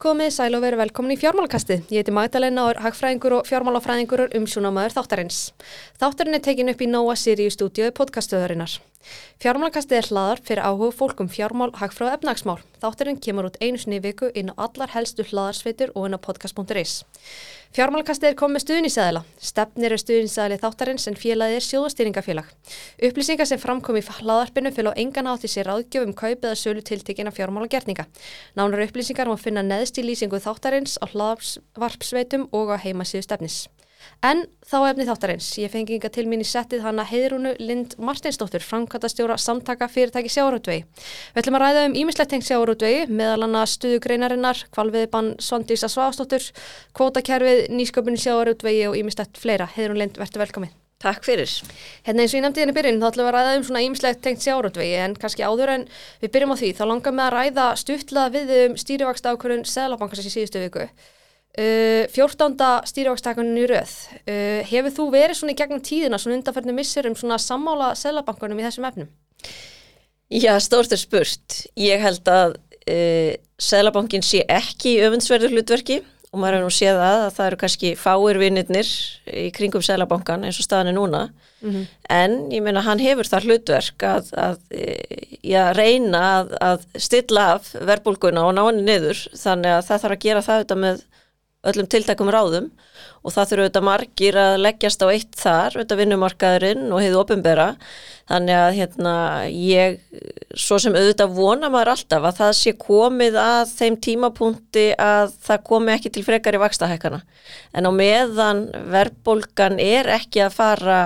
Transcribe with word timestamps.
Komið 0.00 0.30
sæl 0.32 0.54
og 0.56 0.62
veru 0.64 0.78
velkomin 0.80 1.12
í 1.12 1.18
fjármálakastið. 1.20 1.82
Ég 1.92 2.00
heiti 2.00 2.12
Magdalena 2.16 2.62
og 2.64 2.70
er 2.72 2.78
hagfræðingur 2.86 3.34
og 3.36 3.50
fjármálafræðingur 3.50 4.22
um 4.38 4.46
sjónamaður 4.48 4.94
þáttarins. 4.96 5.40
Þáttarinn 6.00 6.38
er 6.38 6.46
tekin 6.46 6.72
upp 6.72 6.80
í 6.80 6.88
Nóa 6.88 7.18
Sirius 7.20 7.58
stúdíu 7.58 7.92
podcastöðurinnar. 7.92 8.78
Fjármálakastið 9.40 9.96
er 9.96 10.08
hlaðar 10.10 10.40
fyrir 10.44 10.60
áhuga 10.60 10.92
fólkum 10.92 11.28
fjármál, 11.32 11.70
hagfræð 11.72 12.10
og 12.10 12.16
efnagsmál. 12.18 12.58
Þáttarinn 12.82 13.20
kemur 13.24 13.48
út 13.48 13.56
einu 13.64 13.80
sinni 13.80 13.96
í 13.96 14.02
viku 14.04 14.28
inn 14.36 14.52
á 14.52 14.60
allar 14.66 14.92
helstu 14.92 15.24
hlaðarsveitur 15.24 15.94
og 15.94 16.08
inn 16.08 16.16
á 16.16 16.20
podcast.is. 16.20 17.00
Fjármálakastið 17.72 18.32
er 18.32 18.36
komið 18.36 18.64
stuðnisæðila. 18.66 19.24
Stefnir 19.40 19.94
er 19.96 20.02
stuðnisæðili 20.02 20.60
þáttarins 20.60 21.08
en 21.08 21.16
félagið 21.16 21.56
er 21.56 21.66
sjóðastýringafélag. 21.68 22.52
Upplýsingar 23.08 23.48
sem 23.48 23.62
framkom 23.62 23.96
í 23.96 24.04
hlaðarpinu 24.04 24.74
fylg 24.76 24.92
á 24.92 25.00
engan 25.00 25.32
átti 25.32 25.48
sér 25.48 25.70
ráðgjöfum 25.70 26.16
kaup 26.18 26.44
eða 26.44 26.58
sölu 26.58 26.84
tiltekina 26.84 27.32
fjármálagerninga. 27.32 28.08
Nánar 28.58 28.84
upplýsingar 28.88 29.30
má 29.30 29.38
finna 29.40 29.64
neðst 29.64 30.02
í 30.02 30.04
lýsingu 30.04 30.42
þáttarins 30.42 30.98
á 30.98 31.06
hlaðarpsveitum 31.14 32.50
og 32.52 32.74
á 32.74 32.76
heimasíðu 32.82 33.24
stefnis. 33.28 33.68
En 34.20 34.42
þá 34.68 34.76
efni 34.90 35.06
þáttarins, 35.08 35.46
ég 35.62 35.72
fengi 35.72 35.96
yngar 35.96 36.12
til 36.12 36.26
mín 36.28 36.42
í 36.44 36.48
settið 36.48 36.82
hana 36.84 37.06
Heiðrúnu 37.08 37.54
Lind 37.60 37.94
Martinsdóttur, 38.00 38.64
framkvæmtastjóra 38.64 39.38
samtaka 39.40 39.88
fyrirtæki 39.88 40.32
sjáurútvegi. 40.32 40.84
Við 41.32 41.40
ætlum 41.42 41.56
að 41.56 41.64
ræða 41.64 41.86
um 41.88 41.96
ímislegt 42.02 42.32
tengt 42.34 42.48
sjáurútvegi, 42.48 43.06
meðal 43.08 43.46
hana 43.46 43.64
stuðugreinarinnar, 43.68 44.64
kvalviðbann 44.76 45.32
Svandísa 45.40 45.88
Svástóttur, 45.88 46.50
kvótakerfið, 46.96 47.66
nýsköpunni 47.72 48.20
sjáurútvegi 48.20 48.86
og 48.90 49.00
ímislegt 49.00 49.40
fleira. 49.40 49.68
Heiðrún 49.76 50.02
Lind, 50.04 50.20
verður 50.20 50.44
velkomin. 50.44 50.74
Takk 51.00 51.24
fyrir. 51.24 51.48
Hérna 52.04 52.26
eins 52.26 52.34
og 52.34 52.36
ég 52.36 52.42
nefndi 52.44 52.60
hérna 52.60 52.74
í 52.74 52.76
byrjun, 52.76 52.98
þá 53.00 53.06
ætlum 53.08 53.24
við 53.24 53.30
að 53.30 53.36
ræða 53.38 53.54
um 53.56 53.62
svona 53.64 53.80
ímislegt 53.86 54.20
tengt 54.20 54.44
sjáurútvegi, 54.44 54.98
en 55.00 55.14
kannski 55.16 55.46
áður 55.48 55.72
en 55.78 55.86
við 56.20 56.32
byrjum 56.34 56.52
á 56.52 56.60
því, 56.60 56.72
þá 56.76 56.82
langar 56.90 57.14
við 57.16 57.22
að 57.24 57.32
ræða 57.36 57.68
stuttlega 57.80 58.34
við 58.34 58.52
um 58.66 58.76
stýrivaksta 58.82 59.32
ákvörðun 59.32 59.64
Sælabankars 59.64 60.28
í 60.28 60.34
síðustu 60.34 60.60
viku. 60.60 60.84
Uh, 61.58 62.06
14. 62.14 62.54
stýrjákstakunum 62.86 63.56
í 63.58 63.64
rauð 63.66 63.92
uh, 64.22 64.60
hefur 64.68 64.92
þú 64.94 65.06
verið 65.10 65.38
svona 65.40 65.50
í 65.50 65.58
gegnum 65.58 65.80
tíðina 65.82 66.20
svona 66.22 66.36
undanferðinu 66.38 66.76
missur 66.76 67.08
um 67.10 67.16
svona 67.18 67.40
sammála 67.42 67.88
selabankunum 67.98 68.60
í 68.62 68.66
þessum 68.68 68.86
efnum? 68.86 69.08
Já, 70.30 70.52
stórt 70.62 70.94
er 70.94 71.00
spurt 71.02 71.56
ég 71.74 71.98
held 72.06 72.30
að 72.30 72.54
uh, 72.54 73.34
selabankin 73.58 74.22
sé 74.22 74.44
ekki 74.46 74.94
í 74.94 75.02
öfundsverður 75.08 75.56
hlutverki 75.56 75.98
og 76.30 76.38
maður 76.38 76.60
hefur 76.60 76.68
nú 76.68 76.76
séð 76.76 77.02
að, 77.02 77.18
að 77.24 77.34
það 77.34 77.48
eru 77.48 77.60
kannski 77.64 77.92
fáir 77.98 78.38
vinnirnir 78.44 78.94
í 79.42 79.48
kringum 79.58 79.82
selabankan 79.82 80.46
eins 80.46 80.62
og 80.62 80.68
staðan 80.68 80.92
er 80.92 80.98
núna 81.00 81.24
mm 81.26 81.70
-hmm. 81.70 81.86
en 82.14 82.40
ég 82.54 82.62
meina 82.62 82.86
hann 82.86 83.02
hefur 83.02 83.26
það 83.26 83.50
hlutverk 83.50 84.02
að, 84.06 84.30
að 84.38 84.58
já, 85.42 85.72
reyna 85.74 86.22
að, 86.38 86.54
að 86.60 86.86
stilla 86.94 87.54
af 87.58 87.74
verbulguna 87.74 88.46
og 88.46 88.54
ná 88.54 88.62
hann 88.70 88.84
niður 88.84 89.18
þannig 89.34 89.72
að 89.74 89.86
það 89.88 90.00
þarf 90.02 90.14
að 90.14 90.22
gera 90.22 90.42
það 90.46 90.54
auðvitað 90.54 90.84
með 90.86 91.02
öllum 91.68 91.88
tiltakum 91.92 92.30
ráðum 92.32 92.70
og 93.20 93.34
það 93.34 93.50
þurfa 93.50 93.64
auðvitað 93.64 93.84
margir 93.84 94.38
að 94.40 94.54
leggjast 94.64 95.02
á 95.04 95.06
eitt 95.12 95.36
þar, 95.36 95.76
auðvitað 95.76 96.00
vinnumarkaðurinn 96.00 96.86
og 96.88 97.02
hefðu 97.04 97.20
ofinbera, 97.20 97.66
þannig 98.30 98.56
að 98.56 98.76
hérna 98.78 99.14
ég, 99.52 99.98
svo 100.56 100.78
sem 100.80 100.96
auðvitað 100.96 101.34
vona 101.36 101.70
maður 101.72 101.92
alltaf 101.94 102.28
að 102.30 102.38
það 102.40 102.52
sé 102.62 102.74
komið 102.80 103.40
að 103.42 103.74
þeim 103.74 103.98
tímapunkti 104.08 104.86
að 104.96 105.34
það 105.48 105.64
komi 105.68 105.94
ekki 105.96 106.14
til 106.14 106.24
frekar 106.24 106.56
í 106.56 106.62
vakstahækana 106.64 107.20
en 107.76 107.88
á 107.88 107.92
meðan 107.92 108.66
verðbólgan 108.94 109.80
er 109.84 110.08
ekki 110.16 110.46
að 110.46 110.56
fara 110.56 111.00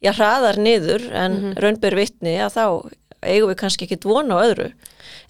já 0.00 0.14
hraðar 0.16 0.58
niður 0.58 1.04
en 1.12 1.32
mm 1.32 1.44
-hmm. 1.44 1.60
raunbyr 1.60 1.96
vittni 1.98 2.38
að 2.40 2.56
þá 2.56 2.66
eigum 3.22 3.50
við 3.52 3.60
kannski 3.60 3.86
ekki 3.86 4.00
dvona 4.04 4.40
á 4.40 4.44
öðru 4.46 4.70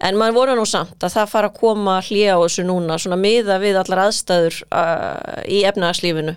en 0.01 0.19
maður 0.19 0.37
voru 0.37 0.59
nú 0.59 0.67
samt 0.69 1.03
að 1.05 1.17
það 1.17 1.33
fara 1.33 1.51
að 1.51 1.59
koma 1.61 1.97
hlýja 2.05 2.37
á 2.37 2.43
þessu 2.43 2.65
núna, 2.69 2.99
svona 3.01 3.19
miða 3.21 3.59
við 3.63 3.81
allar 3.81 4.07
aðstæður 4.07 4.63
uh, 4.69 5.43
í 5.49 5.63
efnagslífinu. 5.69 6.37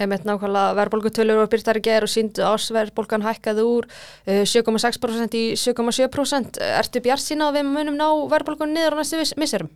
Emitt 0.00 0.24
nákvæmlega 0.24 0.76
verðbólgutölur 0.78 1.42
og 1.42 1.50
byrtar 1.52 1.76
í 1.76 1.82
gerð 1.84 2.06
og 2.06 2.12
síndu 2.14 2.44
ásverðbólgan 2.48 3.26
hækkaði 3.26 3.66
úr 3.68 3.86
uh, 3.90 4.42
7,6% 4.48 5.36
í 5.36 5.44
7,7%. 5.60 6.62
Ertu 6.80 7.04
bjart 7.04 7.24
sína 7.24 7.50
að 7.50 7.60
við 7.60 7.70
munum 7.74 8.00
ná 8.00 8.08
verðbólgun 8.32 8.74
niður 8.74 8.96
á 8.96 9.00
næstu 9.02 9.22
misserum? 9.40 9.70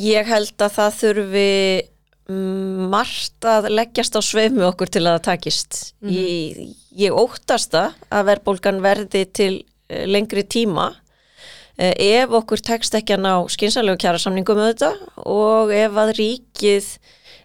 Ég 0.00 0.28
held 0.28 0.56
að 0.58 0.76
það 0.78 1.00
þurfi 1.00 1.48
margt 2.92 3.44
að 3.44 3.66
leggjast 3.74 4.14
á 4.16 4.20
sveifmi 4.22 4.62
okkur 4.64 4.90
til 4.92 5.02
að 5.04 5.16
það 5.16 5.24
takist. 5.26 5.80
Mm 6.00 6.08
-hmm. 6.08 6.16
ég, 6.16 6.76
ég 7.02 7.12
óttast 7.12 7.74
að 7.74 8.26
verðbólgan 8.30 8.80
verði 8.82 9.24
til 9.26 9.54
uh, 9.58 9.71
lengri 10.08 10.44
tíma. 10.44 10.90
Eh, 11.80 12.20
ef 12.20 12.34
okkur 12.36 12.60
tekst 12.60 12.94
ekki 12.98 13.16
að 13.16 13.24
ná 13.24 13.32
skynsalegu 13.52 14.00
kjara 14.02 14.20
samningum 14.20 14.60
þetta 14.60 14.92
og 15.24 15.72
ef 15.72 15.96
að 16.02 16.12
ríkið 16.18 16.90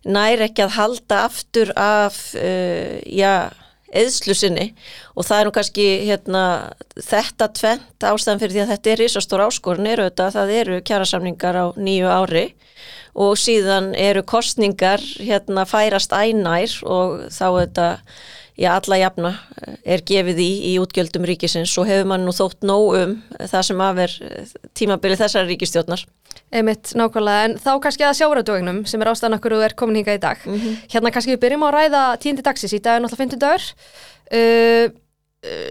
nær 0.07 0.43
ekki 0.47 0.65
að 0.65 0.75
halda 0.75 1.21
aftur 1.27 1.71
af 1.79 2.17
uh, 2.35 2.99
já, 3.07 3.49
eðslu 3.87 4.35
sinni 4.37 4.67
og 5.15 5.25
það 5.27 5.39
er 5.39 5.47
nú 5.47 5.53
kannski 5.55 5.87
hérna, 6.07 6.43
þetta 6.99 7.49
tvent 7.55 8.07
ástæðan 8.11 8.43
fyrir 8.43 8.55
því 8.55 8.63
að 8.63 8.71
þetta 8.73 8.91
er 8.91 9.01
risastór 9.03 9.45
áskorun 9.47 9.89
eru 9.89 10.07
þetta 10.07 10.27
að 10.27 10.37
það 10.37 10.53
eru 10.61 10.79
kjara 10.91 11.09
samningar 11.11 11.59
á 11.59 11.65
nýju 11.75 12.11
ári 12.11 12.45
og 13.17 13.37
síðan 13.39 13.93
eru 13.97 14.23
kostningar 14.27 15.03
hérna 15.17 15.65
færast 15.67 16.13
ænær 16.13 16.75
og 16.85 17.27
þá 17.33 17.47
þetta 17.47 17.87
já, 18.57 18.71
alla 18.73 18.97
jafna 18.97 19.31
eh, 19.61 19.77
er 19.95 20.03
gefið 20.07 20.41
í 20.41 20.49
í 20.71 20.75
útgjöldum 20.81 21.25
ríkisins 21.29 21.73
og 21.79 21.87
hefur 21.89 22.09
mann 22.09 22.25
nú 22.27 22.33
þótt 22.35 22.65
nóg 22.67 22.97
um 22.97 23.15
það 23.37 23.65
sem 23.69 23.83
aðver 23.87 24.17
eh, 24.27 24.53
tímabili 24.77 25.17
þessari 25.19 25.53
ríkistjórnar. 25.53 26.05
Einmitt, 26.53 26.93
nákvæmlega, 26.97 27.47
en 27.47 27.57
þá 27.61 27.71
kannski 27.83 28.05
að 28.07 28.19
sjáratögnum 28.21 28.85
sem 28.87 29.01
er 29.03 29.11
ástæðan 29.11 29.37
okkur 29.37 29.57
og 29.57 29.65
er 29.67 29.75
komin 29.79 29.99
hinga 29.99 30.15
í 30.15 30.21
dag. 30.23 30.39
Mm 30.45 30.59
-hmm. 30.59 30.77
Hérna 30.93 31.11
kannski 31.11 31.35
við 31.35 31.43
byrjum 31.43 31.65
á 31.65 31.67
að 31.67 31.75
ræða 31.77 32.03
tíndi 32.23 32.45
dagsins 32.45 32.73
í 32.73 32.79
dag 32.79 32.95
er 32.95 33.01
náttúrulega 33.03 33.23
50 33.25 33.39
dagur. 33.43 33.65
Uh, 34.31 34.87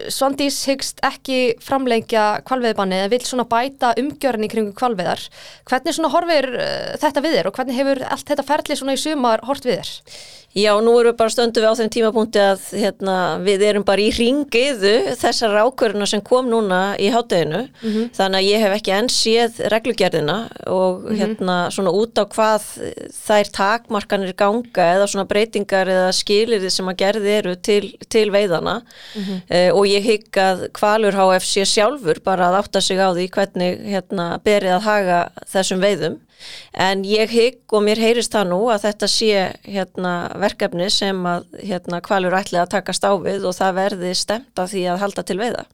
Svandís 0.09 0.57
hyggst 0.65 1.01
ekki 1.03 1.57
framlengja 1.61 2.41
kvalveðbanni 2.47 3.01
eða 3.01 3.11
vil 3.11 3.25
svona 3.27 3.43
bæta 3.43 3.91
umgjörni 3.99 4.47
í 4.47 4.49
kringu 4.49 4.71
kvalveðar. 4.77 5.19
Hvernig 5.67 5.93
svona 5.93 6.09
horfir 6.13 6.47
uh, 6.55 6.95
þetta 7.01 7.23
við 7.25 7.35
þér 7.37 7.49
og 7.49 7.57
hvernig 7.57 7.75
hefur 7.75 8.01
allt 8.07 8.29
þetta 8.31 8.47
ferli 8.47 8.77
svona 8.79 8.95
í 8.95 9.01
sumar 9.01 9.43
hort 9.43 9.67
við 9.67 9.81
þér? 9.81 9.91
Já, 10.57 10.71
nú 10.81 10.95
erum 10.97 11.11
við 11.11 11.17
bara 11.19 11.33
stöndu 11.33 11.61
við 11.61 11.69
á 11.69 11.77
þeim 11.77 11.89
tímapunkti 11.93 12.41
að 12.41 12.63
hérna, 12.81 13.15
við 13.45 13.63
erum 13.67 13.83
bara 13.85 14.01
í 14.01 14.07
ringiðu 14.15 14.93
þessar 15.19 15.53
ákverðuna 15.61 16.07
sem 16.09 16.23
kom 16.25 16.49
núna 16.49 16.79
í 16.97 17.11
hátteginu, 17.13 17.67
mm 17.67 17.91
-hmm. 17.91 18.07
þannig 18.17 18.39
að 18.39 18.47
ég 18.47 18.63
hef 18.65 18.73
ekki 18.77 18.95
enn 18.95 19.09
séð 19.13 19.59
reglugjörðina 19.73 20.37
og 20.65 21.03
mm 21.03 21.07
-hmm. 21.07 21.17
hérna 21.19 21.57
svona 21.69 21.93
út 21.93 22.17
á 22.17 22.25
hvað 22.25 22.65
þær 23.27 23.51
takmarkanir 23.53 24.33
ganga 24.33 24.83
eða 24.95 25.07
svona 25.07 25.29
breytingar 25.29 25.87
eða 25.87 26.11
skilir 26.11 26.69
sem 26.69 26.87
að 26.89 26.99
gerði 27.03 27.31
eru 27.37 27.55
til, 27.55 27.93
til 28.09 28.31
veiðana 28.31 28.81
mm 28.81 29.21
-hmm. 29.23 29.39
uh, 29.53 29.71
og 29.77 29.85
ég 29.85 30.03
hygg 30.03 30.37
að 30.37 30.71
kvalur 30.73 31.13
HFC 31.13 31.65
sjálfur 31.65 32.19
bara 32.23 32.49
að 32.49 32.57
átta 32.63 32.81
sig 32.81 32.97
á 32.97 33.13
því 33.13 33.29
hvernig 33.29 33.79
hérna 33.85 34.39
berið 34.43 34.73
að 34.73 34.81
haga 34.81 35.29
þessum 35.45 35.79
veiðum 35.79 36.17
En 36.73 37.05
ég 37.07 37.31
hygg 37.33 37.73
og 37.73 37.85
mér 37.85 38.01
heyrist 38.01 38.35
það 38.35 38.51
nú 38.51 38.59
að 38.73 38.83
þetta 38.87 39.09
sé 39.11 39.31
hérna, 39.65 40.13
verkefni 40.39 40.89
sem 40.93 41.23
að 41.29 41.47
hérna, 41.63 42.01
kvalur 42.05 42.37
ætli 42.37 42.61
að 42.61 42.75
taka 42.75 42.95
stáfið 42.95 43.47
og 43.47 43.57
það 43.57 43.81
verði 43.81 44.13
stemt 44.17 44.61
af 44.61 44.71
því 44.73 44.85
að 44.91 45.03
halda 45.05 45.25
til 45.27 45.39
veiða. 45.41 45.65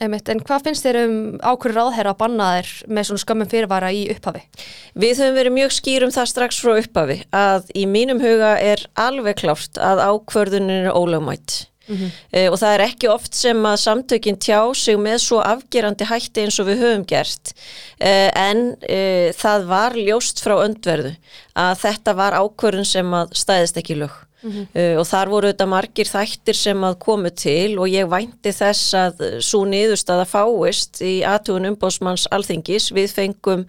Einmitt, 0.00 0.30
en 0.32 0.38
hvað 0.40 0.62
finnst 0.64 0.84
þér 0.86 0.96
um 1.02 1.16
ákveður 1.44 1.76
ráðherra 1.76 2.14
að 2.14 2.20
banna 2.22 2.44
þér 2.54 2.70
með 2.88 3.08
svona 3.08 3.20
skömmum 3.20 3.50
fyrirvara 3.52 3.90
í 3.92 4.06
upphafi? 4.14 4.40
Við 4.96 5.20
höfum 5.20 5.36
verið 5.36 5.56
mjög 5.58 5.74
skýrum 5.76 6.14
það 6.14 6.30
strax 6.30 6.60
frá 6.62 6.78
upphafi 6.80 7.18
að 7.36 7.68
í 7.76 7.82
mínum 7.84 8.22
huga 8.22 8.54
er 8.64 8.86
alveg 8.96 9.42
klárt 9.42 9.76
að 9.76 10.00
ákverðunin 10.06 10.86
er 10.86 10.96
ólögmætt. 10.96 11.58
Mm 11.90 11.96
-hmm. 11.96 12.10
uh, 12.38 12.48
og 12.52 12.58
það 12.62 12.74
er 12.74 12.86
ekki 12.86 13.08
oft 13.10 13.34
sem 13.34 13.66
að 13.66 13.76
samtökinn 13.84 14.38
tjá 14.38 14.60
sig 14.74 14.96
með 14.96 15.18
svo 15.18 15.40
afgerandi 15.42 16.06
hætti 16.06 16.44
eins 16.44 16.60
og 16.62 16.70
við 16.70 16.82
höfum 16.84 17.04
gert 17.04 17.52
uh, 18.00 18.30
en 18.48 18.58
uh, 18.78 19.28
það 19.34 19.66
var 19.66 19.98
ljóst 19.98 20.40
frá 20.40 20.54
öndverðu 20.62 21.16
að 21.54 21.74
þetta 21.84 22.14
var 22.14 22.38
ákvörðun 22.38 22.86
sem 22.86 23.14
að 23.14 23.34
stæðist 23.34 23.76
ekki 23.76 23.98
lög 23.98 24.14
Mm 24.42 24.50
-hmm. 24.50 24.92
uh, 24.94 25.00
og 25.00 25.06
þar 25.06 25.28
voru 25.28 25.48
þetta 25.50 25.66
margir 25.68 26.08
þættir 26.08 26.56
sem 26.56 26.84
að 26.84 26.94
komu 26.98 27.30
til 27.30 27.78
og 27.78 27.88
ég 27.88 28.08
vænti 28.08 28.52
þess 28.56 28.94
að 28.96 29.18
svo 29.44 29.66
niðurstaða 29.68 30.24
fáist 30.24 31.02
í 31.04 31.20
aðtugun 31.28 31.68
umbósmanns 31.68 32.24
alþingis 32.32 32.88
við 32.92 33.12
fengum 33.12 33.66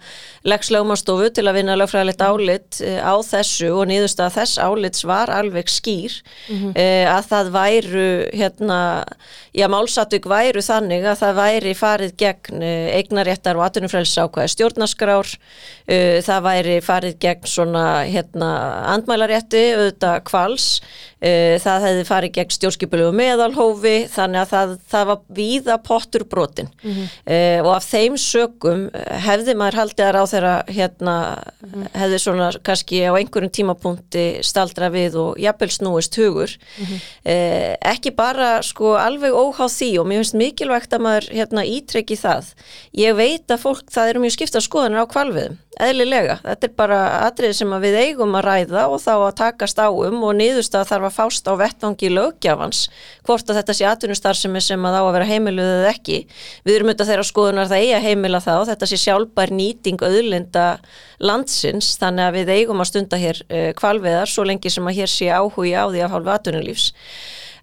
legslögmanstofu 0.48 1.28
til 1.30 1.44
að 1.48 1.54
vinna 1.58 1.76
lögfræðilegt 1.76 2.24
álit 2.24 2.80
uh, 2.80 3.00
á 3.04 3.14
þessu 3.20 3.68
og 3.68 3.84
niðurstaða 3.90 4.30
þess 4.38 4.58
álits 4.58 5.04
var 5.04 5.28
alveg 5.30 5.68
skýr 5.68 6.12
mm 6.48 6.56
-hmm. 6.56 6.72
uh, 6.72 7.16
að 7.16 7.24
það 7.32 7.52
væru 7.58 8.08
hérna, 8.32 9.04
já 9.52 9.68
málsatug 9.68 10.24
væru 10.26 10.62
þannig 10.62 11.04
að 11.04 11.20
það 11.20 11.34
væri 11.34 11.74
farið 11.74 12.16
gegn 12.16 12.62
eignaréttar 12.96 13.56
og 13.56 13.64
aðtunumfrælsa 13.64 14.24
ákvæði 14.24 14.48
stjórnaskrár 14.48 15.28
það 16.22 16.40
væri 16.42 16.80
farið 16.80 17.18
gegn 17.18 17.46
svona 17.46 18.04
hérna 18.04 18.50
andmælarétti 18.94 19.62
auðvitað 19.76 20.22
kvals 20.24 20.61
máls 20.62 20.80
uh, 21.22 21.56
það 21.62 21.86
hefði 21.86 22.04
farið 22.08 22.34
gegn 22.36 22.54
stjórnskipulegu 22.56 23.12
meðalhófi 23.16 23.94
þannig 24.12 24.42
að 24.42 24.52
það, 24.52 24.74
það 24.92 25.08
var 25.10 25.20
víða 25.38 25.76
pottur 25.86 26.24
brotin 26.28 26.70
mm 26.82 26.92
-hmm. 26.92 27.08
uh, 27.26 27.58
og 27.66 27.70
af 27.76 27.88
þeim 27.88 28.18
sögum 28.18 28.84
hefði 29.26 29.54
maður 29.58 29.78
haldið 29.80 30.06
að 30.06 30.14
ráð 30.16 30.30
þeirra 30.32 30.54
hérna 30.68 31.16
mm 31.36 31.72
-hmm. 31.72 31.88
hefði 32.00 32.18
svona 32.18 32.50
kannski 32.62 33.02
á 33.06 33.12
einhverjum 33.14 33.54
tímapunkti 33.58 34.26
staldra 34.42 34.90
við 34.90 35.16
og 35.16 35.38
jafnvel 35.38 35.70
snúist 35.70 36.16
hugur 36.16 36.50
mm 36.50 36.84
-hmm. 36.84 37.00
uh, 37.26 37.76
ekki 37.92 38.10
bara 38.10 38.62
sko 38.62 38.96
alveg 38.96 39.32
óháð 39.32 39.72
því 39.78 39.90
og 40.00 40.06
mér 40.06 40.22
finnst 40.22 40.34
mikilvægt 40.34 40.92
að 40.92 41.00
maður 41.00 41.30
hérna 41.32 41.62
ítreki 41.64 42.16
það 42.16 42.54
ég 42.92 43.14
veit 43.16 43.50
að 43.50 43.62
fólk 43.62 43.86
það 43.90 44.08
eru 44.08 44.20
mjög 44.20 44.32
skipta 44.32 44.60
skoðanir 44.60 45.02
á 45.02 45.06
kvalviðum 45.06 45.58
eðlilega, 45.80 46.36
þetta 46.44 46.66
er 46.68 46.72
bara 46.76 46.98
atrið 47.24 47.54
sem 47.56 47.70
við 47.80 47.94
eigum 47.96 48.34
að 48.36 48.44
ræða 48.44 48.82
og 48.92 49.00
þá 49.00 49.12
að 49.14 49.36
takast 49.38 49.78
á 49.80 49.88
um 49.88 50.18
og 50.28 50.34
niðurst 50.36 50.76
að 50.76 50.90
þarf 50.90 51.08
að 51.08 51.14
fást 51.16 51.48
á 51.48 51.52
vettvangi 51.56 52.10
lögjafans, 52.12 52.82
hvort 53.24 53.48
að 53.48 53.60
þetta 53.60 53.76
sé 53.78 53.86
atvinnustarfsemi 53.88 54.62
sem 54.64 54.84
að 54.84 54.98
á 55.00 55.02
að 55.02 55.12
vera 55.16 55.30
heimiluð 55.30 55.72
eða 55.78 55.94
ekki. 55.94 56.18
Við 56.66 56.76
erum 56.76 56.92
auðvitað 56.92 57.12
þeirra 57.12 57.26
skoðunar 57.30 57.72
það 57.72 57.86
eigi 57.86 57.96
að 57.96 58.06
heimila 58.10 58.42
og 58.58 58.68
þetta 58.68 58.90
sé 58.90 59.00
sjálfbær 59.00 59.54
nýting 59.56 60.04
auðlinda 60.04 60.68
landsins 61.24 61.96
þannig 62.02 62.28
að 62.28 62.38
við 62.38 62.54
eigum 62.58 62.84
að 62.84 62.90
stunda 62.92 63.22
hér 63.22 63.42
kvalveðar 63.80 64.28
svo 64.28 64.44
lengi 64.44 64.72
sem 64.72 64.86
að 64.86 64.98
hér 65.00 65.12
sé 65.12 65.32
áhugi 65.32 65.72
á 65.72 65.88
því 65.88 66.04
að 66.04 66.16
hálfa 66.16 66.38
atvinnulífs. 66.38 66.90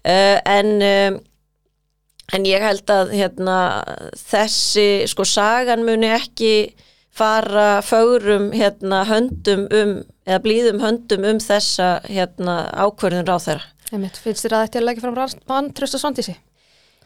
Uh, 0.01 0.37
en... 0.49 0.77
Uh, 0.81 1.25
En 2.29 2.45
ég 2.45 2.61
held 2.61 2.91
að 2.93 3.13
hérna, 3.17 3.55
þessi 4.13 5.07
sko 5.09 5.25
sagan 5.25 5.81
muni 5.81 6.11
ekki 6.13 6.51
fara 7.15 7.81
fögrum 7.85 8.51
hérna, 8.55 9.03
höndum 9.09 9.65
um, 9.73 9.95
eða 10.27 10.43
blíðum 10.43 10.83
höndum 10.83 11.25
um 11.27 11.41
þessa 11.43 11.99
hérna, 12.07 12.61
ákverðin 12.73 13.27
ráð 13.27 13.47
þeirra. 13.47 13.65
Finnst 14.21 14.45
þér 14.45 14.55
að 14.55 14.63
þetta 14.67 14.77
er 14.77 14.83
að 14.83 14.87
leggja 14.89 15.05
fram 15.07 15.19
mann 15.49 15.73
tröst 15.73 15.97
og 15.97 16.03
svondísi? 16.03 16.37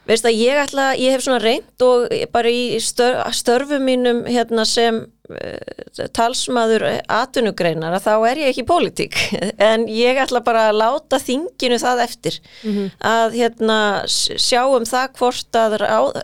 Veist 0.03 0.25
að 0.27 0.35
ég 0.35 0.59
ætla, 0.59 0.89
ég 0.99 1.15
hef 1.15 1.23
svona 1.23 1.39
reynd 1.39 1.83
og 1.85 2.11
bara 2.33 2.51
í 2.51 2.79
stör, 2.83 3.21
störfum 3.31 3.85
mínum 3.87 4.25
hérna 4.27 4.65
sem 4.67 4.99
talsmaður 6.11 6.83
atunugreinar 7.07 7.95
að 7.95 8.03
þá 8.03 8.13
er 8.27 8.39
ég 8.41 8.49
ekki 8.51 8.63
í 8.65 8.67
pólitík 8.67 9.19
en 9.71 9.85
ég 9.87 10.17
ætla 10.19 10.41
bara 10.43 10.65
að 10.67 10.79
láta 10.81 11.19
þinginu 11.21 11.77
það 11.79 12.01
eftir 12.03 12.39
mm 12.41 12.73
-hmm. 12.73 12.89
að 13.07 13.37
hérna 13.39 13.77
sjáum 14.09 14.83
það 14.89 15.13
hvort 15.19 15.59
að 15.59 15.77
ráð, 15.79 16.19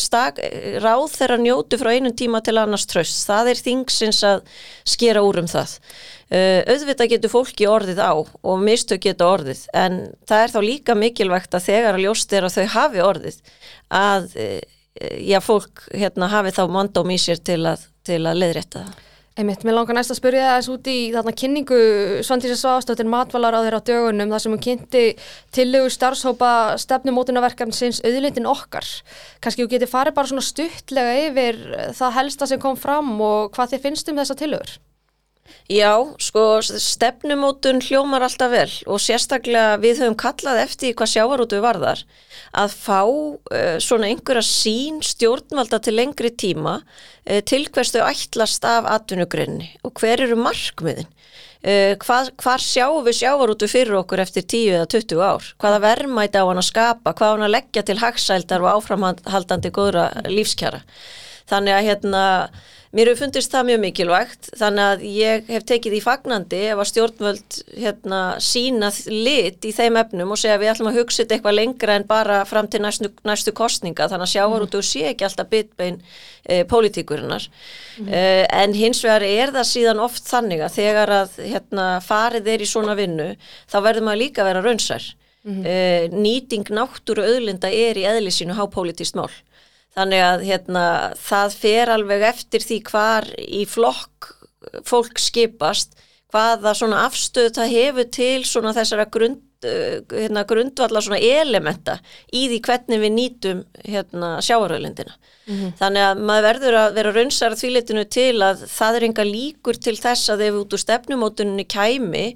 stak, 0.00 0.40
ráð 0.80 1.10
þeirra 1.18 1.36
njótu 1.44 1.76
frá 1.76 1.92
einum 1.92 2.14
tíma 2.16 2.40
til 2.40 2.56
annars 2.56 2.86
tröst. 2.88 3.26
Það 3.28 3.52
er 3.52 3.60
þingsins 3.66 4.22
að 4.24 4.40
skera 4.84 5.22
úr 5.22 5.42
um 5.42 5.50
það. 5.50 5.76
Uh, 6.28 6.60
auðvitað 6.68 7.08
getur 7.08 7.32
fólki 7.32 7.68
orðið 7.68 8.00
á 8.04 8.12
og 8.20 8.56
mistök 8.60 9.00
getur 9.00 9.38
orðið 9.38 9.62
en 9.72 10.12
það 10.28 10.42
er 10.42 10.50
þá 10.52 10.60
líka 10.60 10.94
mikilvægt 10.94 11.54
að 11.56 11.64
þegar 11.70 11.96
að 11.96 12.04
ljóst 12.04 12.32
er 12.36 12.44
að 12.44 12.56
þau 12.56 12.66
hafi 12.74 13.00
orðið 13.00 13.38
að 13.88 14.26
uh, 14.36 14.60
já, 15.00 15.38
fólk 15.44 15.84
hérna, 15.94 16.30
hafi 16.32 16.54
þá 16.56 16.64
mandóm 16.72 17.12
í 17.14 17.18
sér 17.20 17.42
til 17.44 17.60
að, 17.68 17.84
til 18.06 18.22
að 18.24 18.42
leiðrétta 18.42 18.86
það. 18.86 19.04
Einmitt, 19.38 19.62
mér 19.62 19.76
langar 19.76 19.94
næst 19.94 20.10
að 20.10 20.16
spyrja 20.18 20.46
þess 20.56 20.70
út 20.72 20.88
í 20.90 20.96
þarna 21.14 21.32
kynningu 21.38 21.76
Svandísa 22.26 22.56
Svástóttir 22.58 23.06
matvalar 23.06 23.54
á 23.54 23.62
þeirra 23.62 23.78
dögunum 23.86 24.32
þar 24.34 24.42
sem 24.42 24.54
hún 24.56 24.62
kynnti 24.64 25.02
tillögu 25.54 25.92
starfshópa 25.94 26.50
stefnumótunaverkefn 26.82 27.76
sinns 27.76 28.02
auðlindin 28.02 28.50
okkar. 28.50 28.88
Kanski 29.38 29.62
þú 29.62 29.70
getur 29.76 29.92
farið 29.92 30.16
bara 30.18 30.32
svona 30.32 30.42
stuttlega 30.42 31.14
yfir 31.28 31.62
það 32.00 32.18
helsta 32.18 32.50
sem 32.50 32.62
kom 32.66 32.74
fram 32.82 33.14
og 33.22 33.54
hvað 33.54 33.76
þið 33.76 33.86
finnst 33.86 34.10
um 34.10 34.18
þessa 34.18 34.38
tillögur? 34.42 34.74
Já, 35.68 36.00
sko 36.16 36.62
stefnumótun 36.64 37.82
hljómar 37.84 38.24
alltaf 38.24 38.48
vel 38.48 38.70
og 38.88 39.02
sérstaklega 39.04 39.76
við 39.82 40.00
höfum 40.00 40.14
kallað 40.16 40.62
eftir 40.62 40.94
hvað 40.96 41.10
sjávarútu 41.12 41.58
varðar 41.60 42.00
að 42.56 42.72
fá 42.72 43.02
uh, 43.04 43.76
svona 43.82 44.08
einhverja 44.08 44.46
sín 44.48 45.02
stjórnvalda 45.04 45.82
til 45.84 45.98
lengri 45.98 46.30
tíma 46.32 46.78
uh, 46.80 47.40
til 47.44 47.66
hverstu 47.68 48.00
ætlast 48.00 48.64
af 48.64 48.88
atvinnugrinni 48.94 49.74
og 49.84 50.00
hver 50.00 50.24
eru 50.24 50.38
markmiðin. 50.40 51.10
Uh, 51.58 51.92
hvað, 52.00 52.32
hvað 52.40 52.64
sjáum 52.64 53.04
við 53.04 53.18
sjávarútu 53.20 53.68
fyrir 53.68 53.98
okkur 54.00 54.24
eftir 54.24 54.48
10 54.48 54.78
eða 54.78 54.88
20 54.94 55.22
ár? 55.26 55.52
Hvaða 55.60 55.84
verðmæti 55.84 56.40
á 56.40 56.48
hann 56.48 56.62
að 56.62 56.68
skapa? 56.70 57.12
Hvað 57.12 57.28
á 57.28 57.34
hann 57.34 57.46
að 57.50 57.54
leggja 57.58 57.84
til 57.84 57.98
hagsældar 58.00 58.64
og 58.64 58.72
áframhaldandi 58.78 59.74
góðra 59.74 60.08
lífskjara? 60.30 60.80
Þannig 61.48 61.76
að 61.76 61.86
hérna 61.90 62.24
Mér 62.96 63.10
hefur 63.10 63.26
fundist 63.26 63.52
það 63.52 63.66
mjög 63.68 63.80
mikilvægt 63.82 64.46
þannig 64.56 64.86
að 64.86 65.02
ég 65.12 65.48
hef 65.52 65.64
tekið 65.68 65.96
í 65.98 66.00
fagnandi 66.00 66.60
ef 66.70 66.78
að 66.80 66.88
stjórnvöld 66.88 67.56
hérna, 67.74 68.20
sína 68.40 68.88
lit 69.12 69.66
í 69.68 69.72
þeim 69.76 69.98
efnum 70.00 70.32
og 70.32 70.40
segja 70.40 70.56
að 70.56 70.62
við 70.62 70.70
ætlum 70.72 70.88
að 70.88 70.96
hugsa 71.02 71.26
eitthvað 71.26 71.58
lengra 71.58 71.98
en 71.98 72.06
bara 72.08 72.38
fram 72.48 72.70
til 72.72 72.80
næstu, 72.80 73.10
næstu 73.28 73.52
kostninga 73.52 74.08
þannig 74.08 74.32
að 74.40 74.56
út 74.64 74.78
og 74.80 74.86
sé 74.88 75.04
ekki 75.10 75.26
alltaf 75.28 75.50
bitbein 75.52 76.00
e, 76.48 76.62
pólitíkurinnar 76.70 77.44
mm. 78.00 78.08
e, 78.08 78.22
en 78.62 78.76
hins 78.76 79.02
vegar 79.04 79.26
er 79.26 79.52
það 79.52 79.68
síðan 79.74 80.00
oft 80.08 80.24
þannig 80.30 80.64
að 80.64 80.78
þegar 80.78 81.14
að 81.18 81.38
hérna, 81.44 81.88
farið 82.04 82.48
er 82.54 82.64
í 82.64 82.70
svona 82.72 82.96
vinnu 82.96 83.34
þá 83.68 83.78
verður 83.84 84.08
maður 84.08 84.22
líka 84.22 84.44
að 84.44 84.50
vera 84.52 84.64
raunsar. 84.64 85.10
Mm. 85.48 85.60
E, 85.64 85.76
nýting 86.12 86.72
náttúru 86.74 87.22
auðlinda 87.24 87.68
er 87.68 88.00
í 88.00 88.08
eðlisínu 88.08 88.56
hápolítist 88.56 89.16
mál 89.16 89.28
Þannig 89.98 90.22
að 90.22 90.42
hérna, 90.46 90.82
það 91.18 91.54
fer 91.58 91.90
alveg 91.90 92.26
eftir 92.28 92.62
því 92.62 92.82
hvar 92.86 93.26
í 93.42 93.64
flokk 93.66 94.34
fólk 94.86 95.20
skipast, 95.22 95.96
hvaða 96.32 96.74
svona 96.76 97.04
afstöð 97.08 97.52
það 97.56 97.76
hefur 97.76 98.08
til 98.12 98.40
svona 98.46 98.74
þessara 98.76 99.06
grund, 99.12 99.44
hérna, 99.58 100.44
grundvallar 100.46 101.02
svona 101.02 101.18
elementa 101.18 101.96
í 102.30 102.44
því 102.50 102.58
hvernig 102.68 103.00
við 103.02 103.14
nýtum 103.14 103.62
hérna, 103.82 104.36
sjáaröðlindina. 104.44 105.16
Mm 105.48 105.56
-hmm. 105.56 105.72
Þannig 105.80 106.04
að 106.04 106.20
maður 106.28 106.46
verður 106.46 106.76
að 106.78 106.94
vera 106.98 107.12
raunsar 107.16 107.52
að 107.52 107.60
þvíleitinu 107.62 108.04
til 108.04 108.42
að 108.44 108.62
það 108.68 108.96
er 108.96 109.06
enga 109.08 109.24
líkur 109.24 109.80
til 109.80 109.96
þess 109.96 110.28
að 110.28 110.44
ef 110.46 110.54
út 110.60 110.74
úr 110.76 110.82
stefnumótunni 110.84 111.64
kæmi 111.64 112.26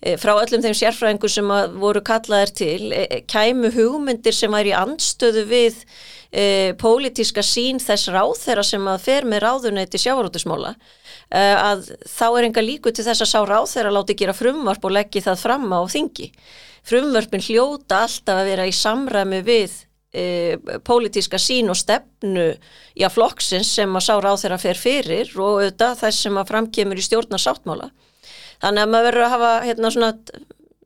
e, 0.00 0.16
frá 0.16 0.32
öllum 0.32 0.64
þeim 0.64 0.78
sérfræðingur 0.80 1.30
sem 1.30 1.52
voru 1.78 2.00
kallaðir 2.00 2.52
til, 2.54 2.92
e, 2.92 3.22
kæmu 3.28 3.70
hugmyndir 3.70 4.32
sem 4.32 4.50
væri 4.50 4.72
í 4.72 4.80
andstöðu 4.80 5.44
við 5.46 5.84
e, 6.32 6.72
pólitíska 6.80 7.44
sín 7.44 7.80
þess 7.82 8.10
ráð 8.12 8.34
þeirra 8.40 8.64
sem 8.66 8.88
að 8.88 9.04
fer 9.04 9.28
með 9.28 9.44
ráðuneti 9.44 10.00
sjávarútusmóla 10.00 10.72
e, 10.72 11.38
að 11.38 11.86
þá 12.08 12.26
er 12.30 12.48
enga 12.48 12.64
líku 12.64 12.92
til 12.92 13.04
þess 13.06 13.24
að 13.26 13.32
sá 13.34 13.40
ráð 13.44 13.70
þeirra 13.74 13.94
láti 13.98 14.16
gera 14.18 14.36
frumvarp 14.36 14.84
og 14.88 14.96
leggja 14.96 15.26
það 15.28 15.42
fram 15.44 15.68
á 15.70 15.80
þingi. 15.92 16.32
Frumvarpin 16.88 17.44
hljóta 17.44 18.02
alltaf 18.06 18.40
að 18.40 18.48
vera 18.50 18.66
í 18.66 18.74
samræmi 18.74 19.42
við 19.46 19.76
e, 20.10 20.24
pólitíska 20.86 21.38
sín 21.38 21.70
og 21.70 21.78
stefnu 21.78 22.48
í 22.96 23.04
að 23.04 23.14
flokksins 23.18 23.76
sem 23.76 23.92
að 23.92 24.08
sá 24.08 24.14
ráð 24.16 24.40
þeirra 24.42 24.62
fer 24.62 24.80
fyrir 24.80 25.36
og 25.36 25.60
auðvitað 25.60 26.00
þess 26.06 26.26
sem 26.26 26.40
að 26.40 26.50
framkemur 26.54 26.98
í 26.98 27.06
stjórnarsáttmála. 27.06 27.92
Þannig 28.62 28.82
að 28.82 28.90
maður 28.94 29.08
verður 29.10 29.26
að 29.26 29.32
hafa 29.36 29.52
hérna 29.66 29.90
svona 29.90 30.10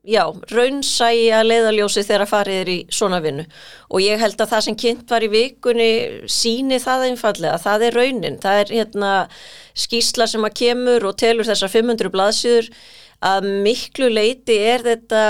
já, 0.07 0.23
raunsægi 0.53 1.25
að 1.35 1.49
leiðaljósi 1.51 2.03
þegar 2.07 2.29
farið 2.29 2.61
er 2.61 2.69
í 2.71 2.77
svona 2.93 3.19
vinnu. 3.23 3.47
Og 3.91 4.03
ég 4.03 4.21
held 4.21 4.39
að 4.39 4.53
það 4.53 4.65
sem 4.67 4.77
kynnt 4.83 5.11
var 5.11 5.25
í 5.25 5.31
vikunni 5.33 5.89
síni 6.31 6.79
það 6.83 7.09
einfallega, 7.09 7.57
það 7.63 7.87
er 7.89 7.99
raunin, 8.01 8.39
það 8.43 8.61
er 8.61 8.75
hérna 8.79 9.11
skísla 9.77 10.27
sem 10.29 10.47
að 10.47 10.55
kemur 10.61 11.09
og 11.09 11.19
telur 11.19 11.47
þessar 11.47 11.73
500 11.73 12.13
blaðsýður 12.13 12.71
að 13.25 13.47
miklu 13.65 14.09
leiti 14.13 14.57
er 14.61 14.83
þetta 14.85 15.21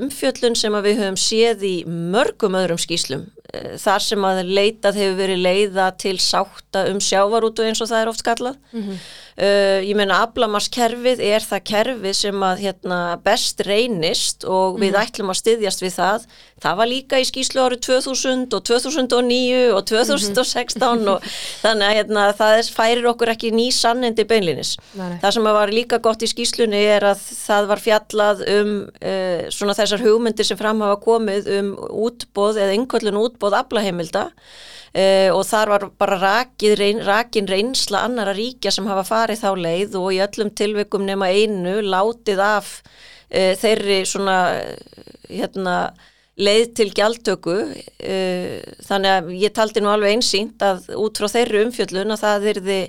umfjöllun 0.00 0.56
sem 0.58 0.74
við 0.82 1.02
höfum 1.02 1.18
séð 1.20 1.62
í 1.66 1.74
mörgum 1.86 2.56
öðrum 2.58 2.80
skíslum 2.82 3.28
eh, 3.54 3.76
þar 3.78 4.02
sem 4.02 4.26
að 4.26 4.40
leitað 4.50 4.98
hefur 4.98 5.20
verið 5.20 5.44
leiða 5.44 5.92
til 6.00 6.16
sátta 6.22 6.88
um 6.90 6.98
sjávarútu 6.98 7.66
eins 7.66 7.82
og 7.84 7.92
það 7.92 8.02
er 8.02 8.10
oft 8.10 8.24
skallað 8.24 8.58
mm 8.72 8.82
-hmm. 8.82 8.98
Uh, 9.36 9.82
ég 9.84 9.92
meina 9.98 10.22
aflamarskerfið 10.24 11.18
er 11.20 11.44
það 11.44 11.64
kerfið 11.68 12.14
sem 12.16 12.44
að 12.46 12.60
hérna, 12.64 12.98
best 13.20 13.58
reynist 13.66 14.46
og 14.48 14.78
við 14.80 14.94
mm. 14.94 15.00
ætlum 15.02 15.32
að 15.32 15.40
styðjast 15.42 15.82
við 15.84 15.92
það. 15.98 16.22
Það 16.64 16.78
var 16.78 16.88
líka 16.88 17.18
í 17.20 17.26
skýslu 17.28 17.60
árið 17.60 17.82
2000 17.84 18.56
og 18.56 18.62
2009 18.64 19.58
og 19.76 19.82
2016 19.90 20.80
mm 20.80 21.02
-hmm. 21.02 21.10
og 21.12 21.26
þannig 21.60 21.86
að 21.88 21.96
hérna, 21.98 22.22
það 22.38 22.70
færir 22.78 23.08
okkur 23.12 23.32
ekki 23.34 23.50
ný 23.52 23.66
sannindi 23.76 24.24
beinlinis. 24.24 24.78
Nei. 24.96 25.18
Það 25.20 25.34
sem 25.36 25.44
var 25.44 25.68
líka 25.68 25.98
gott 26.00 26.24
í 26.24 26.30
skýslunni 26.32 26.80
er 26.96 27.04
að 27.04 27.20
það 27.20 27.68
var 27.68 27.80
fjallað 27.84 28.40
um 28.56 28.70
uh, 28.88 29.42
svona 29.52 29.76
þessar 29.76 30.00
hugmyndir 30.00 30.48
sem 30.48 30.56
fram 30.56 30.80
hafa 30.80 30.96
komið 31.04 31.52
um 31.58 31.76
útbóð 32.08 32.56
eða 32.56 32.72
yngvöldun 32.72 33.20
útbóð 33.20 33.60
aflaheimilda 33.60 34.30
Uh, 34.96 35.28
og 35.34 35.42
þar 35.44 35.70
var 35.74 35.82
bara 36.00 36.16
rakið, 36.22 36.74
reyn, 36.80 37.00
rakin 37.04 37.48
reynsla 37.50 38.06
annara 38.06 38.32
ríkja 38.32 38.70
sem 38.72 38.86
hafa 38.88 39.02
farið 39.04 39.42
þá 39.42 39.50
leið 39.60 39.96
og 40.00 40.06
í 40.14 40.22
öllum 40.24 40.52
tilveikum 40.56 41.04
nema 41.04 41.28
einu 41.36 41.82
látið 41.84 42.40
af 42.40 42.70
uh, 42.80 43.52
þeirri 43.60 43.98
svona 44.08 44.38
hérna, 45.28 45.76
leið 46.40 46.72
til 46.80 46.88
gjaldtöku. 46.96 47.58
Uh, 48.00 48.56
þannig 48.88 49.12
að 49.18 49.30
ég 49.42 49.56
taldi 49.58 49.84
nú 49.84 49.92
alveg 49.92 50.16
einsýnt 50.16 50.64
að 50.64 50.88
út 50.96 51.20
frá 51.20 51.28
þeirri 51.34 51.66
umfjöllun 51.66 52.16
að 52.16 52.24
það 52.24 52.50
erði 52.54 52.80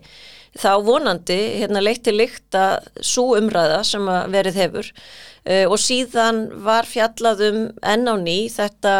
þá 0.58 0.72
vonandi 0.88 1.42
hérna, 1.60 1.84
leitt 1.84 2.06
til 2.08 2.16
líkt 2.22 2.56
að 2.56 2.88
svo 3.04 3.34
umræða 3.36 3.84
sem 3.86 4.08
verið 4.32 4.64
hefur. 4.64 4.88
Og 5.70 5.76
síðan 5.80 6.48
var 6.66 6.88
fjallaðum 6.90 7.68
enn 7.86 8.10
á 8.10 8.16
ný 8.20 8.48
þetta 8.52 8.96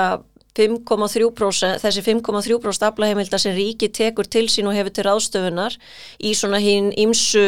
5,3% 0.58 1.82
þessi 1.84 2.04
5,3% 2.06 2.88
aflaheimilda 2.90 3.40
sem 3.42 3.56
ríki 3.56 3.92
tekur 3.94 4.28
til 4.30 4.48
sín 4.52 4.70
og 4.70 4.78
hefur 4.78 4.96
til 4.96 5.06
ráðstöfunar 5.08 5.78
í 6.20 6.34
svona 6.38 6.62
hinn 6.64 6.90
ímsu 6.98 7.46